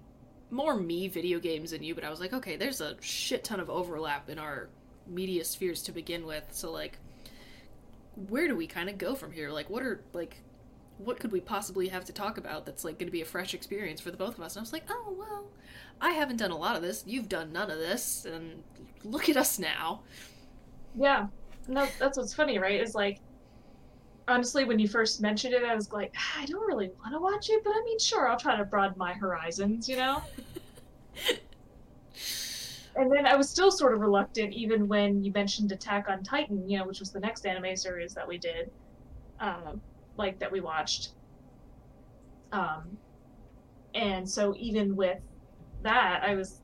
more 0.50 0.76
me, 0.76 1.08
video 1.08 1.38
games 1.38 1.72
than 1.72 1.82
you. 1.82 1.94
But 1.94 2.04
I 2.04 2.10
was 2.10 2.20
like, 2.20 2.32
okay, 2.32 2.56
there's 2.56 2.80
a 2.80 2.96
shit 3.00 3.44
ton 3.44 3.60
of 3.60 3.68
overlap 3.68 4.28
in 4.28 4.38
our 4.38 4.68
media 5.06 5.44
spheres 5.44 5.82
to 5.84 5.92
begin 5.92 6.26
with. 6.26 6.44
So 6.50 6.70
like, 6.70 6.98
where 8.28 8.48
do 8.48 8.56
we 8.56 8.66
kind 8.66 8.88
of 8.88 8.98
go 8.98 9.14
from 9.14 9.32
here? 9.32 9.50
Like, 9.50 9.70
what 9.70 9.82
are 9.82 10.02
like 10.12 10.42
what 10.98 11.20
could 11.20 11.30
we 11.30 11.40
possibly 11.40 11.88
have 11.88 12.04
to 12.04 12.12
talk 12.12 12.38
about 12.38 12.66
that's 12.66 12.84
like 12.84 12.98
going 12.98 13.06
to 13.06 13.12
be 13.12 13.20
a 13.20 13.24
fresh 13.24 13.54
experience 13.54 14.00
for 14.00 14.10
the 14.10 14.16
both 14.16 14.36
of 14.36 14.42
us? 14.42 14.56
And 14.56 14.60
I 14.60 14.62
was 14.62 14.72
like, 14.72 14.84
oh 14.90 15.14
well, 15.16 15.46
I 16.00 16.10
haven't 16.10 16.36
done 16.36 16.50
a 16.50 16.56
lot 16.56 16.76
of 16.76 16.82
this. 16.82 17.02
You've 17.06 17.28
done 17.28 17.52
none 17.52 17.70
of 17.70 17.78
this, 17.78 18.24
and 18.24 18.62
look 19.04 19.28
at 19.28 19.36
us 19.36 19.58
now. 19.58 20.02
Yeah, 20.96 21.26
no, 21.66 21.86
that's 21.98 22.16
what's 22.18 22.34
funny, 22.34 22.58
right? 22.58 22.80
Is 22.80 22.94
like, 22.94 23.20
honestly, 24.26 24.64
when 24.64 24.78
you 24.78 24.88
first 24.88 25.20
mentioned 25.20 25.54
it, 25.54 25.64
I 25.64 25.74
was 25.74 25.92
like, 25.92 26.14
"Ah, 26.16 26.42
I 26.42 26.46
don't 26.46 26.66
really 26.66 26.90
want 27.00 27.12
to 27.12 27.20
watch 27.20 27.50
it, 27.50 27.62
but 27.64 27.70
I 27.70 27.82
mean, 27.84 27.98
sure, 27.98 28.28
I'll 28.28 28.38
try 28.38 28.56
to 28.56 28.64
broaden 28.64 28.96
my 28.96 29.12
horizons, 29.12 29.88
you 29.88 29.96
know. 29.96 30.22
and 32.96 33.12
then 33.12 33.26
I 33.26 33.36
was 33.36 33.48
still 33.48 33.70
sort 33.70 33.94
of 33.94 34.00
reluctant, 34.00 34.52
even 34.52 34.88
when 34.88 35.22
you 35.22 35.32
mentioned 35.32 35.72
Attack 35.72 36.08
on 36.08 36.22
Titan, 36.22 36.68
you 36.68 36.78
know, 36.78 36.86
which 36.86 37.00
was 37.00 37.10
the 37.10 37.20
next 37.20 37.46
anime 37.46 37.76
series 37.76 38.14
that 38.14 38.26
we 38.26 38.38
did, 38.38 38.70
um, 39.40 39.80
like 40.16 40.38
that 40.38 40.50
we 40.50 40.60
watched. 40.60 41.10
Um, 42.52 42.96
and 43.94 44.28
so 44.28 44.54
even 44.56 44.96
with 44.96 45.18
that, 45.82 46.22
I 46.22 46.34
was 46.34 46.60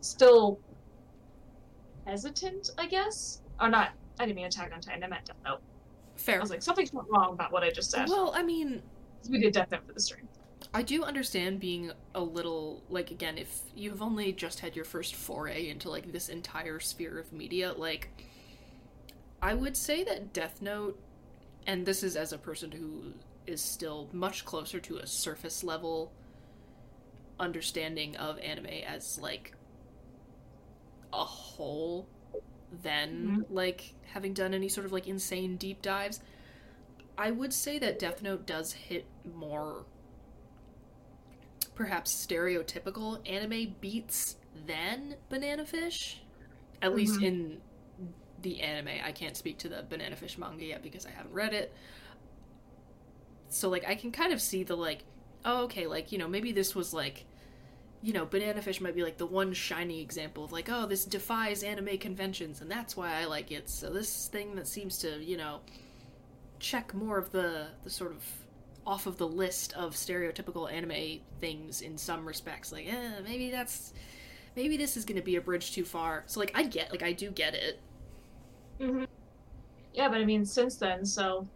still 0.00 0.60
hesitant, 2.06 2.70
I 2.78 2.86
guess. 2.86 3.42
Or 3.60 3.68
not, 3.68 3.90
I 4.18 4.24
didn't 4.24 4.36
mean 4.36 4.46
Attack 4.46 4.72
on 4.74 4.80
Titan, 4.80 5.04
I 5.04 5.06
meant 5.06 5.26
Death 5.26 5.36
Note. 5.44 5.60
Fair. 6.16 6.38
I 6.38 6.40
was 6.40 6.50
like, 6.50 6.62
something's 6.62 6.92
not 6.92 7.10
wrong 7.10 7.32
about 7.32 7.52
what 7.52 7.62
I 7.62 7.70
just 7.70 7.90
said. 7.90 8.08
well, 8.08 8.32
I 8.34 8.42
mean, 8.42 8.82
we 9.28 9.38
did 9.38 9.54
Death 9.54 9.70
Note 9.70 9.86
for 9.86 9.92
the 9.92 10.00
stream. 10.00 10.28
I 10.72 10.82
do 10.82 11.02
understand 11.02 11.58
being 11.58 11.90
a 12.14 12.20
little 12.20 12.82
like 12.88 13.10
again, 13.10 13.38
if 13.38 13.60
you've 13.74 14.02
only 14.02 14.32
just 14.32 14.60
had 14.60 14.76
your 14.76 14.84
first 14.84 15.14
foray 15.14 15.68
into 15.68 15.90
like 15.90 16.12
this 16.12 16.28
entire 16.28 16.78
sphere 16.78 17.18
of 17.18 17.32
media, 17.32 17.72
like 17.72 18.08
I 19.42 19.54
would 19.54 19.76
say 19.76 20.04
that 20.04 20.32
Death 20.32 20.60
Note, 20.60 21.00
and 21.66 21.86
this 21.86 22.02
is 22.02 22.14
as 22.14 22.32
a 22.32 22.38
person 22.38 22.70
who 22.70 23.14
is 23.46 23.60
still 23.60 24.08
much 24.12 24.44
closer 24.44 24.78
to 24.80 24.98
a 24.98 25.06
surface 25.06 25.64
level 25.64 26.12
understanding 27.40 28.16
of 28.16 28.38
anime 28.38 28.66
as 28.66 29.18
like 29.18 29.54
a 31.12 31.24
whole 31.24 32.06
than 32.82 33.44
like 33.50 33.94
having 34.12 34.32
done 34.32 34.54
any 34.54 34.68
sort 34.68 34.86
of 34.86 34.92
like 34.92 35.08
insane 35.08 35.56
deep 35.56 35.82
dives. 35.82 36.20
I 37.18 37.30
would 37.32 37.52
say 37.52 37.78
that 37.80 37.98
Death 37.98 38.22
Note 38.22 38.46
does 38.46 38.72
hit 38.72 39.06
more 39.24 39.84
perhaps 41.74 42.12
stereotypical 42.26 43.18
anime 43.28 43.74
beats 43.80 44.36
than 44.66 45.16
Banana 45.28 45.64
Fish. 45.64 46.20
At 46.82 46.94
least 46.94 47.20
Mhm. 47.20 47.24
in 47.24 47.60
the 48.42 48.60
anime. 48.62 49.00
I 49.04 49.12
can't 49.12 49.36
speak 49.36 49.58
to 49.58 49.68
the 49.68 49.82
Banana 49.82 50.16
Fish 50.16 50.38
manga 50.38 50.64
yet 50.64 50.82
because 50.82 51.04
I 51.06 51.10
haven't 51.10 51.32
read 51.34 51.52
it. 51.52 51.74
So 53.48 53.68
like 53.68 53.86
I 53.86 53.94
can 53.94 54.12
kind 54.12 54.32
of 54.32 54.40
see 54.40 54.62
the 54.62 54.76
like 54.76 55.04
oh 55.44 55.64
okay, 55.64 55.86
like, 55.86 56.12
you 56.12 56.18
know, 56.18 56.28
maybe 56.28 56.52
this 56.52 56.74
was 56.74 56.92
like 56.94 57.24
you 58.02 58.12
know, 58.12 58.24
Banana 58.24 58.62
Fish 58.62 58.80
might 58.80 58.94
be 58.94 59.02
like 59.02 59.18
the 59.18 59.26
one 59.26 59.52
shining 59.52 59.98
example 60.00 60.44
of 60.44 60.52
like, 60.52 60.68
oh, 60.70 60.86
this 60.86 61.04
defies 61.04 61.62
anime 61.62 61.98
conventions 61.98 62.60
and 62.60 62.70
that's 62.70 62.96
why 62.96 63.14
I 63.20 63.26
like 63.26 63.52
it. 63.52 63.68
So 63.68 63.90
this 63.90 64.28
thing 64.28 64.54
that 64.56 64.66
seems 64.66 64.98
to, 64.98 65.22
you 65.22 65.36
know, 65.36 65.60
check 66.58 66.92
more 66.94 67.18
of 67.18 67.30
the 67.32 67.68
the 67.84 67.90
sort 67.90 68.12
of 68.12 68.24
off 68.86 69.06
of 69.06 69.18
the 69.18 69.28
list 69.28 69.72
of 69.74 69.94
stereotypical 69.94 70.70
anime 70.72 71.20
things 71.40 71.80
in 71.82 71.96
some 71.98 72.26
respects. 72.26 72.72
Like, 72.72 72.86
eh, 72.86 73.20
maybe 73.24 73.50
that's 73.50 73.92
maybe 74.56 74.76
this 74.76 74.96
is 74.96 75.04
going 75.04 75.16
to 75.16 75.22
be 75.22 75.36
a 75.36 75.40
bridge 75.40 75.72
too 75.72 75.84
far. 75.84 76.24
So 76.26 76.40
like 76.40 76.52
I 76.54 76.64
get 76.64 76.90
like 76.90 77.02
I 77.02 77.12
do 77.12 77.30
get 77.30 77.54
it. 77.54 77.80
hmm 78.80 79.04
Yeah, 79.94 80.08
but 80.08 80.18
I 80.18 80.24
mean, 80.24 80.44
since 80.46 80.76
then, 80.78 81.04
so 81.06 81.48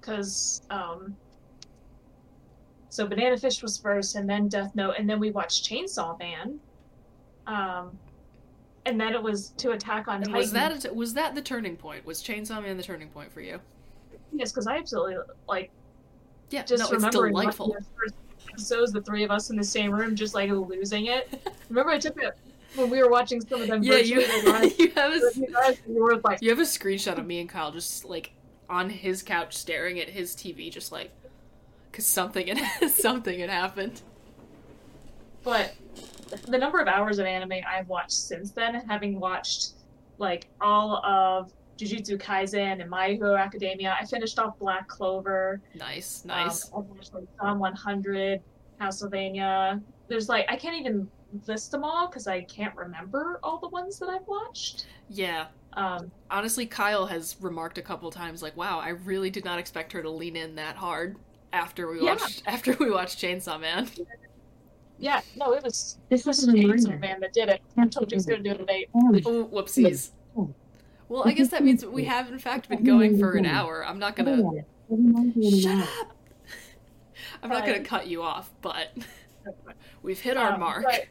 because 0.00 0.62
um, 0.70 1.18
so 2.90 3.06
Banana 3.06 3.36
Fish 3.36 3.62
was 3.62 3.76
first, 3.76 4.16
and 4.16 4.28
then 4.28 4.48
Death 4.48 4.74
Note, 4.74 4.94
and 4.98 5.08
then 5.08 5.20
we 5.20 5.30
watched 5.30 5.68
Chainsaw 5.68 6.18
Man. 6.18 6.58
Um, 7.46 7.98
and 8.86 8.98
then 9.00 9.14
it 9.14 9.22
was 9.22 9.50
to 9.58 9.72
Attack 9.72 10.08
on 10.08 10.22
Titan. 10.22 10.32
Was 10.32 10.52
that 10.52 10.84
a, 10.84 10.94
was 10.94 11.14
that 11.14 11.34
the 11.34 11.42
turning 11.42 11.76
point? 11.76 12.06
Was 12.06 12.22
Chainsaw 12.22 12.62
Man 12.62 12.76
the 12.76 12.82
turning 12.82 13.08
point 13.08 13.30
for 13.30 13.40
you? 13.40 13.60
Yes, 14.32 14.52
because 14.52 14.66
I 14.66 14.78
absolutely 14.78 15.16
like 15.48 15.70
Yeah, 16.50 16.64
just 16.64 16.90
no, 16.90 16.96
remembering 16.96 17.34
the 17.34 17.52
first 17.52 18.14
episodes, 18.50 18.92
the 18.92 19.02
three 19.02 19.24
of 19.24 19.30
us 19.30 19.50
in 19.50 19.56
the 19.56 19.64
same 19.64 19.92
room, 19.92 20.16
just 20.16 20.34
like 20.34 20.50
losing 20.50 21.06
it. 21.06 21.28
Remember, 21.68 21.90
I 21.90 21.98
took 21.98 22.20
it 22.22 22.36
when 22.76 22.90
we 22.90 23.02
were 23.02 23.10
watching 23.10 23.40
some 23.40 23.62
of 23.62 23.68
them. 23.68 23.82
Yeah, 23.82 23.96
you, 23.96 24.20
you 24.20 24.26
have 24.26 24.62
a 24.62 24.68
you 24.68 24.88
guys, 24.88 25.80
you 25.86 26.02
were 26.02 26.16
like, 26.24 26.40
you 26.40 26.50
have 26.50 26.58
a 26.58 26.62
screenshot 26.62 27.18
of 27.18 27.26
me 27.26 27.40
and 27.40 27.48
Kyle 27.48 27.72
just 27.72 28.04
like 28.04 28.32
on 28.70 28.90
his 28.90 29.22
couch 29.22 29.56
staring 29.56 29.98
at 30.00 30.08
his 30.08 30.34
TV, 30.34 30.70
just 30.70 30.92
like 30.92 31.10
because 31.90 32.06
something 32.06 32.46
had 32.48 32.88
something 32.90 33.38
had 33.40 33.50
happened. 33.50 34.00
but 35.44 35.74
the 36.46 36.58
number 36.58 36.78
of 36.80 36.88
hours 36.88 37.18
of 37.18 37.26
anime 37.26 37.52
I've 37.66 37.88
watched 37.88 38.12
since 38.12 38.50
then, 38.50 38.74
having 38.88 39.18
watched 39.18 39.70
like 40.18 40.48
all 40.60 40.96
of 41.04 41.52
Jujutsu 41.78 42.18
Kaisen 42.20 42.80
and 42.80 42.90
My 42.90 43.10
Hero 43.10 43.36
Academia, 43.36 43.96
I 43.98 44.04
finished 44.04 44.38
off 44.38 44.58
Black 44.58 44.88
Clover. 44.88 45.60
Nice, 45.74 46.22
Um, 46.24 46.28
nice. 46.28 46.70
I 46.72 46.78
watched 46.78 47.14
like 47.14 47.24
Psalm 47.40 47.58
100, 47.60 48.40
Castlevania. 48.80 49.80
There's 50.08 50.28
like 50.28 50.46
I 50.50 50.56
can't 50.56 50.76
even 50.76 51.08
list 51.46 51.70
them 51.70 51.84
all 51.84 52.08
because 52.08 52.26
I 52.26 52.42
can't 52.42 52.74
remember 52.74 53.38
all 53.42 53.58
the 53.58 53.68
ones 53.68 53.98
that 54.00 54.08
I've 54.08 54.26
watched. 54.26 54.86
yeah. 55.08 55.46
Um, 55.74 56.10
Honestly, 56.30 56.66
Kyle 56.66 57.06
has 57.06 57.36
remarked 57.40 57.78
a 57.78 57.82
couple 57.82 58.10
times 58.10 58.42
like, 58.42 58.56
"Wow, 58.56 58.80
I 58.80 58.88
really 58.88 59.30
did 59.30 59.44
not 59.44 59.58
expect 59.60 59.92
her 59.92 60.02
to 60.02 60.10
lean 60.10 60.34
in 60.34 60.56
that 60.56 60.74
hard 60.76 61.16
after 61.52 61.90
we 61.90 62.02
Yeah. 62.04 62.12
watched 62.14 62.42
after 62.46 62.72
we 62.78 62.90
watched 62.90 63.18
Chainsaw 63.20 63.60
Man." 63.60 63.88
yeah, 64.98 65.20
no, 65.36 65.52
it 65.52 65.62
was 65.62 65.98
This 66.08 66.24
this 66.24 66.26
was 66.26 66.48
a 66.48 66.52
Chainsaw. 66.52 66.98
Man 67.00 67.20
that 67.20 67.32
did 67.32 67.48
it. 67.48 67.60
I 67.76 67.86
told 67.86 68.10
you 68.10 68.16
I 68.16 68.18
was 68.18 68.26
gonna 68.26 68.42
do 68.42 68.50
it 68.52 68.58
today. 68.58 68.86
Oh, 68.94 69.48
whoopsies. 69.52 70.10
Well, 71.10 71.22
I 71.26 71.32
guess 71.32 71.48
that 71.48 71.64
means 71.64 71.86
we 71.86 72.04
have 72.04 72.28
in 72.30 72.38
fact 72.38 72.68
been 72.68 72.84
going 72.84 73.18
for 73.18 73.32
an 73.32 73.46
hour. 73.46 73.84
I'm 73.86 73.98
not 73.98 74.14
gonna 74.16 74.42
shut 75.60 75.78
up. 75.82 75.88
I'm 77.42 77.48
not 77.50 77.64
gonna 77.64 77.80
cut 77.84 78.06
you 78.08 78.22
off, 78.22 78.50
but 78.60 78.88
we've 80.02 80.20
hit 80.20 80.36
our 80.36 80.52
Um, 80.52 80.60
mark. 80.60 80.84
but- 80.84 81.06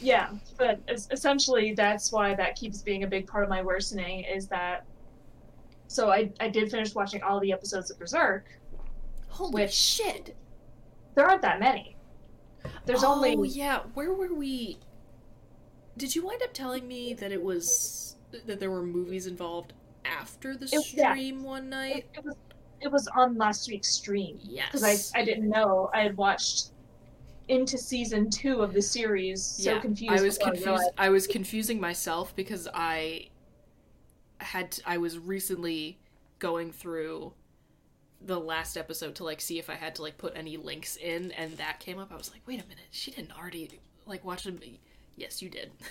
yeah, 0.00 0.30
but 0.56 0.78
essentially 0.88 1.74
that's 1.74 2.12
why 2.12 2.34
that 2.34 2.54
keeps 2.54 2.80
being 2.82 3.02
a 3.02 3.06
big 3.06 3.26
part 3.26 3.42
of 3.44 3.50
my 3.50 3.60
worsening 3.62 4.22
is 4.24 4.46
that. 4.48 4.84
So 5.88 6.10
I 6.10 6.30
I 6.40 6.48
did 6.48 6.70
finish 6.70 6.94
watching 6.94 7.22
all 7.22 7.38
the 7.40 7.52
episodes 7.52 7.90
of 7.90 7.98
Berserk. 7.98 8.44
Holy 9.34 9.64
which- 9.64 9.74
shit! 9.74 10.36
There 11.14 11.26
aren't 11.26 11.42
that 11.42 11.60
many. 11.60 11.96
There's 12.86 13.04
oh, 13.04 13.14
only 13.14 13.36
Oh 13.36 13.42
yeah. 13.42 13.80
Where 13.94 14.12
were 14.12 14.32
we? 14.32 14.78
Did 15.96 16.14
you 16.14 16.24
wind 16.24 16.42
up 16.42 16.52
telling 16.52 16.86
me 16.88 17.14
that 17.14 17.32
it 17.32 17.42
was 17.42 18.16
that 18.46 18.58
there 18.58 18.70
were 18.70 18.82
movies 18.82 19.26
involved 19.26 19.72
after 20.04 20.56
the 20.56 20.66
It- 20.66 20.92
yeah. 20.92 21.12
stream 21.12 21.42
one 21.42 21.68
night? 21.68 22.06
it 22.14 22.24
was 22.24 22.36
it 22.80 22.90
was 22.90 23.08
on 23.08 23.36
last 23.36 23.68
week's 23.68 23.88
stream 23.90 24.38
Yes. 24.42 24.68
because 24.72 25.12
I 25.14 25.20
I 25.20 25.24
didn't 25.24 25.48
know 25.48 25.90
I 25.92 26.00
had 26.02 26.16
watched 26.16 26.70
into 27.48 27.76
season 27.76 28.30
two 28.30 28.62
of 28.62 28.72
the 28.72 28.82
series. 28.82 29.42
So 29.42 29.72
yeah, 29.74 29.80
confused. 29.80 30.12
I 30.12 30.22
was 30.22 30.38
confused. 30.38 30.90
I 30.96 31.08
was 31.10 31.26
confusing 31.26 31.80
myself 31.80 32.34
because 32.36 32.68
I 32.72 33.28
had 34.38 34.78
I 34.86 34.98
was 34.98 35.18
recently 35.18 35.98
going 36.38 36.72
through 36.72 37.32
the 38.24 38.38
last 38.40 38.76
episode 38.76 39.14
to 39.16 39.24
like 39.24 39.40
see 39.40 39.58
if 39.58 39.68
I 39.68 39.74
had 39.74 39.94
to 39.96 40.02
like 40.02 40.18
put 40.18 40.36
any 40.36 40.56
links 40.56 40.96
in, 40.96 41.32
and 41.32 41.56
that 41.58 41.80
came 41.80 41.98
up. 41.98 42.10
I 42.12 42.16
was 42.16 42.30
like, 42.32 42.40
wait 42.46 42.60
a 42.62 42.66
minute, 42.66 42.86
she 42.90 43.10
didn't 43.10 43.36
already 43.38 43.70
like 44.06 44.24
watch 44.24 44.44
them. 44.44 44.58
Yes, 45.16 45.42
you 45.42 45.48
did. 45.50 45.70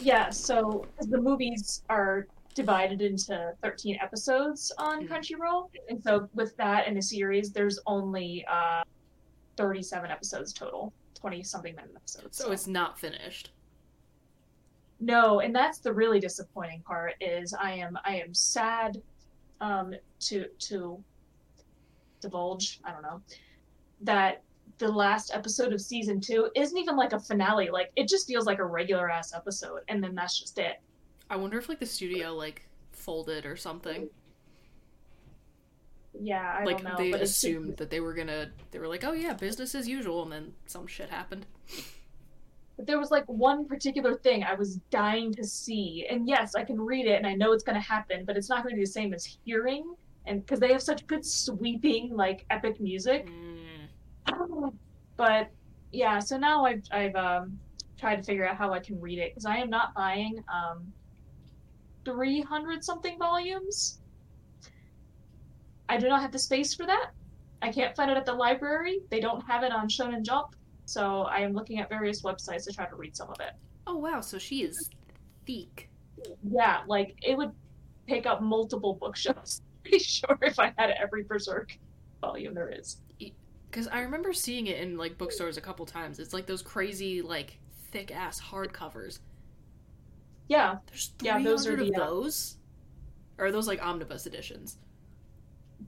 Yeah, 0.00 0.28
So 0.30 0.86
the 1.00 1.18
movies 1.20 1.82
are 1.88 2.26
divided 2.54 3.00
into 3.00 3.54
13 3.62 3.98
episodes 4.02 4.70
on 4.78 5.02
Mhm. 5.04 5.08
Crunchyroll. 5.08 5.70
And 5.88 6.02
so 6.04 6.28
with 6.34 6.54
that 6.58 6.86
in 6.86 6.98
a 6.98 7.02
series, 7.02 7.50
there's 7.52 7.78
only 7.86 8.44
uh, 8.46 8.82
37 9.56 10.10
episodes 10.10 10.52
total, 10.52 10.92
20 11.14 11.42
something 11.42 11.74
minute 11.74 11.92
episodes. 11.96 12.36
So 12.36 12.52
it's 12.52 12.66
not 12.66 12.98
finished. 12.98 13.50
No, 15.00 15.40
and 15.40 15.54
that's 15.54 15.78
the 15.78 15.92
really 15.92 16.20
disappointing 16.20 16.82
part 16.82 17.14
is 17.20 17.54
I 17.54 17.72
am 17.72 17.98
I 18.04 18.16
am 18.16 18.34
sad 18.34 19.00
um 19.60 19.94
to 20.20 20.46
to 20.58 21.02
divulge, 22.20 22.80
I 22.84 22.92
don't 22.92 23.02
know, 23.02 23.20
that 24.02 24.42
the 24.78 24.88
last 24.88 25.32
episode 25.34 25.72
of 25.72 25.80
season 25.80 26.20
2 26.20 26.50
isn't 26.54 26.76
even 26.76 26.96
like 26.96 27.12
a 27.12 27.18
finale. 27.18 27.70
Like 27.70 27.90
it 27.96 28.08
just 28.08 28.26
feels 28.26 28.46
like 28.46 28.58
a 28.58 28.64
regular 28.64 29.10
ass 29.10 29.34
episode 29.34 29.80
and 29.88 30.02
then 30.02 30.14
that's 30.14 30.38
just 30.38 30.58
it. 30.58 30.80
I 31.30 31.36
wonder 31.36 31.58
if 31.58 31.68
like 31.68 31.80
the 31.80 31.86
studio 31.86 32.34
like 32.34 32.68
folded 32.92 33.44
or 33.44 33.56
something. 33.56 34.08
Yeah, 36.20 36.56
I 36.60 36.64
like 36.64 36.82
don't 36.82 36.92
know. 36.92 36.96
they 36.96 37.12
assumed 37.12 37.76
that 37.76 37.90
they 37.90 38.00
were 38.00 38.14
gonna 38.14 38.50
they 38.70 38.78
were 38.78 38.88
like, 38.88 39.04
Oh 39.04 39.12
yeah, 39.12 39.34
business 39.34 39.74
as 39.74 39.88
usual 39.88 40.22
and 40.22 40.32
then 40.32 40.54
some 40.66 40.86
shit 40.86 41.10
happened. 41.10 41.46
But 42.78 42.86
there 42.86 42.98
was 42.98 43.10
like 43.10 43.24
one 43.26 43.66
particular 43.66 44.14
thing 44.14 44.44
I 44.44 44.54
was 44.54 44.76
dying 44.90 45.34
to 45.34 45.44
see. 45.44 46.06
And 46.08 46.28
yes, 46.28 46.54
I 46.54 46.62
can 46.62 46.80
read 46.80 47.06
it 47.06 47.16
and 47.16 47.26
I 47.26 47.34
know 47.34 47.52
it's 47.52 47.64
going 47.64 47.74
to 47.74 47.86
happen, 47.86 48.24
but 48.24 48.36
it's 48.36 48.48
not 48.48 48.62
going 48.62 48.72
to 48.72 48.76
be 48.76 48.84
the 48.84 48.90
same 48.90 49.12
as 49.12 49.36
hearing. 49.44 49.94
And 50.26 50.40
because 50.40 50.60
they 50.60 50.72
have 50.72 50.80
such 50.80 51.04
good 51.08 51.26
sweeping, 51.26 52.14
like 52.14 52.46
epic 52.50 52.80
music. 52.80 53.28
Mm. 54.26 54.72
But 55.16 55.50
yeah, 55.90 56.20
so 56.20 56.38
now 56.38 56.64
I've, 56.64 56.84
I've 56.92 57.16
um, 57.16 57.58
tried 57.98 58.16
to 58.16 58.22
figure 58.22 58.48
out 58.48 58.56
how 58.56 58.72
I 58.72 58.78
can 58.78 59.00
read 59.00 59.18
it 59.18 59.32
because 59.32 59.46
I 59.46 59.56
am 59.56 59.68
not 59.68 59.92
buying 59.92 60.44
um, 60.48 60.92
300 62.04 62.84
something 62.84 63.18
volumes. 63.18 63.98
I 65.88 65.96
do 65.96 66.08
not 66.08 66.22
have 66.22 66.30
the 66.30 66.38
space 66.38 66.72
for 66.72 66.86
that. 66.86 67.10
I 67.62 67.72
can't 67.72 67.96
find 67.96 68.12
it 68.12 68.16
at 68.16 68.26
the 68.26 68.32
library. 68.32 69.00
They 69.10 69.18
don't 69.18 69.40
have 69.48 69.64
it 69.64 69.72
on 69.72 69.88
Shonen 69.88 70.22
Jump. 70.22 70.54
So 70.88 71.24
I 71.24 71.40
am 71.40 71.52
looking 71.52 71.80
at 71.80 71.90
various 71.90 72.22
websites 72.22 72.64
to 72.64 72.72
try 72.72 72.86
to 72.86 72.96
read 72.96 73.14
some 73.14 73.28
of 73.28 73.36
it. 73.40 73.52
Oh 73.86 73.98
wow, 73.98 74.22
so 74.22 74.38
she 74.38 74.62
is 74.62 74.88
thick. 75.46 75.90
Yeah, 76.42 76.80
like 76.86 77.14
it 77.22 77.36
would 77.36 77.52
take 78.08 78.24
up 78.24 78.40
multiple 78.40 78.94
bookshelves. 78.94 79.60
Pretty 79.82 79.98
sure 79.98 80.38
if 80.40 80.58
I 80.58 80.72
had 80.78 80.90
every 80.92 81.24
Berserk 81.24 81.76
volume 82.22 82.54
there 82.54 82.70
is. 82.70 83.02
Because 83.70 83.86
I 83.88 84.00
remember 84.00 84.32
seeing 84.32 84.66
it 84.66 84.78
in 84.80 84.96
like 84.96 85.18
bookstores 85.18 85.58
a 85.58 85.60
couple 85.60 85.84
times. 85.84 86.18
It's 86.18 86.32
like 86.32 86.46
those 86.46 86.62
crazy 86.62 87.20
like 87.20 87.58
thick 87.92 88.10
ass 88.10 88.40
hardcovers. 88.40 89.18
Yeah, 90.48 90.76
There's 90.86 91.12
Yeah, 91.20 91.34
300 91.34 91.44
those 91.44 91.66
are 91.66 91.72
of 91.74 91.78
the, 91.80 91.94
uh, 91.94 92.06
those. 92.06 92.56
Or 93.38 93.44
are 93.46 93.52
those 93.52 93.68
like 93.68 93.84
omnibus 93.84 94.26
editions? 94.26 94.78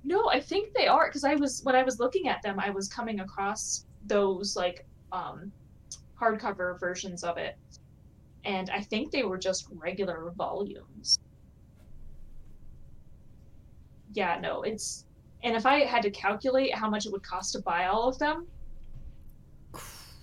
no, 0.05 0.29
I 0.29 0.41
think 0.41 0.75
they 0.75 0.87
are 0.87 1.07
because 1.09 1.25
I 1.25 1.37
was 1.37 1.63
when 1.65 1.75
I 1.75 1.83
was 1.85 1.99
looking 1.99 2.29
at 2.29 2.43
them, 2.43 2.61
I 2.61 2.71
was 2.71 2.87
coming 2.89 3.21
across 3.21 3.87
those 4.07 4.57
like 4.57 4.87
um 5.13 5.53
hardcover 6.21 6.79
versions 6.79 7.25
of 7.25 7.39
it, 7.39 7.57
and 8.45 8.69
I 8.71 8.81
think 8.83 9.11
they 9.11 9.23
were 9.23 9.39
just 9.39 9.67
regular 9.73 10.31
volumes. 10.37 11.19
Yeah, 14.13 14.39
no, 14.41 14.63
it's 14.63 15.05
and 15.43 15.57
if 15.57 15.65
I 15.67 15.85
had 15.85 16.03
to 16.03 16.11
calculate 16.11 16.75
how 16.75 16.91
much 16.91 17.07
it 17.07 17.13
would 17.13 17.23
cost 17.23 17.53
to 17.55 17.61
buy 17.63 17.87
all 17.87 18.09
of 18.09 18.19
them, 18.19 18.47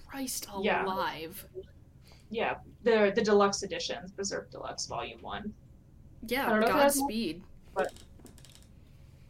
Christ 0.07 0.47
Yeah. 0.61 0.85
alive. 0.85 1.45
yeah, 2.29 2.55
the 2.83 3.11
the 3.15 3.21
deluxe 3.21 3.63
editions, 3.63 4.11
Berserk 4.11 4.51
Deluxe 4.51 4.85
Volume 4.87 5.21
One. 5.21 5.53
Yeah, 6.27 6.49
don't 6.49 6.59
know 6.59 6.67
if 6.67 6.75
it 6.75 6.79
has 6.79 6.97
more- 6.97 7.87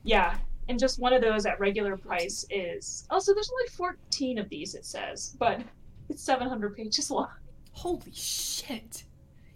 Yeah, 0.03 0.37
and 0.69 0.77
just 0.79 0.99
one 0.99 1.13
of 1.13 1.21
those 1.21 1.45
at 1.45 1.59
regular 1.59 1.95
price 1.97 2.45
is 2.49 3.05
also 3.09 3.33
there's 3.33 3.49
only 3.51 3.67
14 3.69 4.37
of 4.39 4.49
these 4.49 4.75
it 4.75 4.85
says, 4.85 5.35
but 5.39 5.61
it's 6.09 6.21
700 6.23 6.75
pages 6.75 7.09
long. 7.11 7.29
Holy 7.71 8.11
shit. 8.13 9.03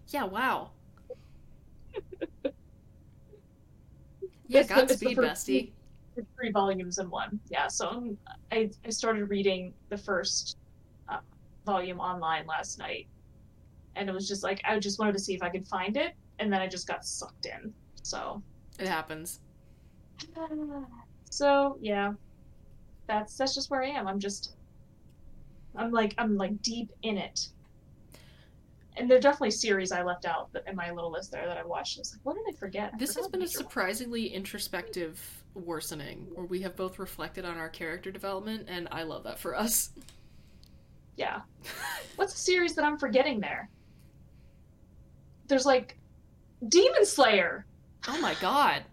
Yeah, 0.08 0.26
wow. 0.26 0.72
yeah, 4.48 4.60
It's 4.62 4.70
the- 4.70 4.82
it's 4.84 5.02
Godspeed, 5.04 5.18
bestie. 5.18 5.72
Three 6.38 6.52
volumes 6.52 6.98
in 7.00 7.10
one. 7.10 7.40
Yeah, 7.50 7.68
so 7.68 7.88
um, 7.90 8.18
I 8.52 8.70
I 8.86 8.90
started 8.90 9.30
reading 9.30 9.74
the 9.90 9.98
first 9.98 10.58
uh, 11.08 11.20
volume 11.66 12.00
online 12.02 12.46
last 12.46 12.78
night, 12.78 13.08
and 13.96 14.10
it 14.10 14.12
was 14.14 14.28
just 14.28 14.44
like 14.44 14.62
I 14.66 14.78
just 14.78 15.00
wanted 15.00 15.14
to 15.14 15.20
see 15.20 15.34
if 15.34 15.42
I 15.42 15.50
could 15.50 15.66
find 15.66 15.96
it, 15.96 16.14
and 16.40 16.52
then 16.52 16.60
I 16.62 16.68
just 16.68 16.86
got 16.86 17.06
sucked 17.06 17.46
in. 17.46 17.74
So 18.04 18.44
It 18.78 18.88
happens. 18.90 19.40
so 21.32 21.78
yeah, 21.82 22.14
that's 23.08 23.36
that's 23.38 23.56
just 23.56 23.72
where 23.72 23.82
I 23.82 23.88
am. 23.88 24.08
I'm 24.08 24.20
just 24.20 24.56
I'm 25.76 25.92
like 25.92 26.14
I'm 26.18 26.38
like 26.38 26.62
deep 26.62 26.92
in 27.02 27.18
it. 27.18 27.48
And 28.98 29.10
there 29.10 29.18
are 29.18 29.22
definitely 29.22 29.52
series 29.52 29.94
I 29.94 30.04
left 30.04 30.26
out 30.26 30.50
in 30.68 30.76
my 30.76 30.92
little 30.92 31.10
list 31.12 31.32
there 31.32 31.48
that 31.48 31.58
I 31.58 31.64
watched. 31.64 31.98
I 31.98 32.02
was 32.02 32.14
like, 32.14 32.20
what 32.24 32.36
did 32.36 32.54
I 32.54 32.58
forget? 32.58 32.92
I 32.94 32.98
This 32.98 33.16
has 33.16 33.28
been 33.30 33.40
a 33.42 33.46
major 33.46 33.60
one. 33.60 33.66
surprisingly 33.66 34.28
introspective 34.28 35.18
worsening, 35.56 36.28
where 36.34 36.46
we 36.46 36.62
have 36.62 36.76
both 36.76 37.00
reflected 37.00 37.46
on 37.46 37.58
our 37.58 37.70
character 37.70 38.12
development, 38.12 38.66
and 38.68 38.90
I 38.92 39.04
love 39.04 39.24
that 39.24 39.40
for 39.40 39.56
us. 39.56 39.92
Yeah. 41.16 41.42
What's 42.18 42.34
a 42.34 42.38
series 42.38 42.76
that 42.76 42.84
I'm 42.84 42.98
forgetting 42.98 43.40
there? 43.40 43.70
There's 45.48 45.66
like 45.66 45.98
Demon 46.68 47.06
Slayer. 47.06 47.66
Oh 48.10 48.20
my 48.20 48.36
god. 48.42 48.84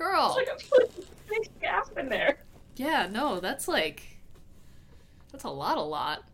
Girl. 0.00 0.34
It's 0.38 0.70
like 0.72 0.88
a 0.88 1.02
big 1.28 1.60
gap 1.60 1.88
in 1.98 2.08
there. 2.08 2.38
Yeah, 2.76 3.06
no, 3.10 3.38
that's 3.38 3.68
like. 3.68 4.02
That's 5.30 5.44
a 5.44 5.50
lot, 5.50 5.76
a 5.76 5.82
lot. 5.82 6.24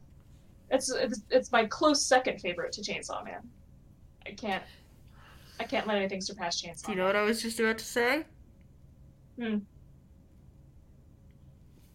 It's, 0.71 0.91
it's 0.93 1.23
it's 1.31 1.51
my 1.51 1.65
close 1.67 2.05
second 2.07 2.41
favorite 2.41 2.73
to 2.73 2.81
Chainsaw 2.81 3.25
Man. 3.25 3.41
I 4.25 4.31
can't 4.31 4.63
I 5.59 5.65
can't 5.65 5.87
let 5.87 5.97
anything 5.97 6.21
surpass 6.21 6.63
Chainsaw. 6.63 6.87
Do 6.87 6.93
you 6.93 6.99
know 6.99 7.07
what 7.07 7.17
I 7.17 7.23
was 7.23 7.43
just 7.43 7.59
about 7.59 7.79
to 7.79 7.85
say? 7.85 8.25
Hmm. 9.39 9.59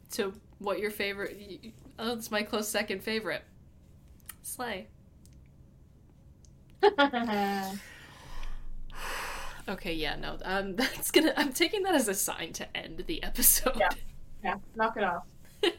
So, 0.10 0.34
what 0.60 0.80
your 0.80 0.92
favorite? 0.92 1.74
Oh, 1.98 2.14
it's 2.14 2.32
my 2.32 2.44
close 2.44 2.68
second 2.68 3.02
favorite. 3.02 3.44
Slay. 4.44 4.88
Man? 9.68 9.76
Okay, 9.76 9.94
yeah, 9.94 10.16
no, 10.16 10.38
um, 10.44 10.76
that's 10.78 11.12
gonna. 11.12 11.34
I'm 11.38 11.54
taking 11.54 11.84
that 11.84 11.96
as 11.96 12.08
a 12.08 12.14
sign 12.14 12.54
to 12.54 12.78
end 12.78 13.04
the 13.08 13.24
episode. 13.24 13.76
Yeah. 13.78 13.90
yeah, 14.44 14.56
knock 14.76 14.98
it 14.98 15.04
off. 15.04 15.24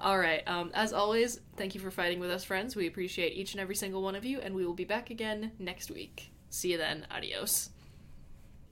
All 0.00 0.18
right. 0.18 0.42
Um, 0.46 0.70
as 0.74 0.92
always, 0.92 1.40
thank 1.56 1.74
you 1.74 1.80
for 1.80 1.90
fighting 1.90 2.20
with 2.20 2.30
us, 2.30 2.44
friends. 2.44 2.74
We 2.74 2.86
appreciate 2.86 3.34
each 3.34 3.52
and 3.52 3.60
every 3.60 3.74
single 3.74 4.02
one 4.02 4.14
of 4.14 4.24
you, 4.24 4.40
and 4.40 4.54
we 4.54 4.66
will 4.66 4.74
be 4.74 4.84
back 4.84 5.10
again 5.10 5.52
next 5.58 5.90
week. 5.90 6.32
See 6.50 6.72
you 6.72 6.78
then. 6.78 7.06
Adios. 7.10 7.70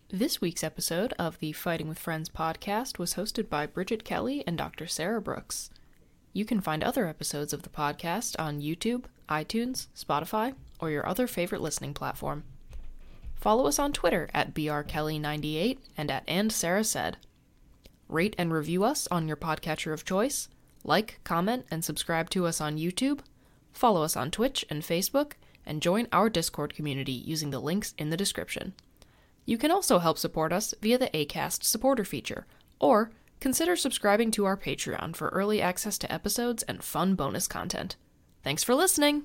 This 0.08 0.40
week's 0.40 0.62
episode 0.62 1.14
of 1.18 1.40
the 1.40 1.52
Fighting 1.52 1.88
with 1.88 1.98
Friends 1.98 2.28
podcast 2.28 2.98
was 2.98 3.14
hosted 3.14 3.48
by 3.48 3.66
Bridget 3.66 4.04
Kelley 4.04 4.44
and 4.46 4.56
Dr. 4.56 4.86
Sarah 4.86 5.20
Brookes. 5.20 5.70
You 6.32 6.44
can 6.44 6.60
find 6.60 6.84
other 6.84 7.06
episodes 7.06 7.52
of 7.52 7.62
the 7.62 7.68
podcast 7.68 8.36
on 8.38 8.60
YouTube, 8.60 9.04
iTunes, 9.28 9.88
Spotify, 9.96 10.54
or 10.78 10.90
your 10.90 11.06
other 11.08 11.26
favorite 11.26 11.60
listening 11.60 11.92
platform. 11.92 12.44
Follow 13.36 13.66
us 13.66 13.78
on 13.78 13.92
Twitter 13.92 14.28
at 14.34 14.54
brkelley98 14.54 15.78
and 15.96 16.10
at 16.10 16.24
and 16.26 16.52
Sarah 16.52 16.84
said. 16.84 17.18
Rate 18.08 18.34
and 18.38 18.52
review 18.52 18.84
us 18.84 19.06
on 19.10 19.28
your 19.28 19.36
podcatcher 19.36 19.92
of 19.92 20.04
choice. 20.04 20.48
Like, 20.84 21.20
comment, 21.24 21.66
and 21.70 21.84
subscribe 21.84 22.30
to 22.30 22.46
us 22.46 22.60
on 22.60 22.78
YouTube. 22.78 23.20
Follow 23.72 24.02
us 24.02 24.16
on 24.16 24.30
Twitch 24.30 24.64
and 24.70 24.82
Facebook, 24.82 25.32
and 25.66 25.82
join 25.82 26.06
our 26.12 26.30
Discord 26.30 26.74
community 26.74 27.12
using 27.12 27.50
the 27.50 27.58
links 27.58 27.94
in 27.98 28.10
the 28.10 28.16
description. 28.16 28.72
You 29.44 29.58
can 29.58 29.70
also 29.70 29.98
help 29.98 30.18
support 30.18 30.52
us 30.52 30.74
via 30.80 30.98
the 30.98 31.10
ACAST 31.10 31.64
supporter 31.64 32.04
feature, 32.04 32.46
or 32.80 33.10
consider 33.40 33.76
subscribing 33.76 34.30
to 34.32 34.44
our 34.44 34.56
Patreon 34.56 35.16
for 35.16 35.28
early 35.28 35.60
access 35.60 35.98
to 35.98 36.12
episodes 36.12 36.62
and 36.64 36.82
fun 36.82 37.14
bonus 37.16 37.48
content. 37.48 37.96
Thanks 38.42 38.62
for 38.62 38.74
listening! 38.74 39.24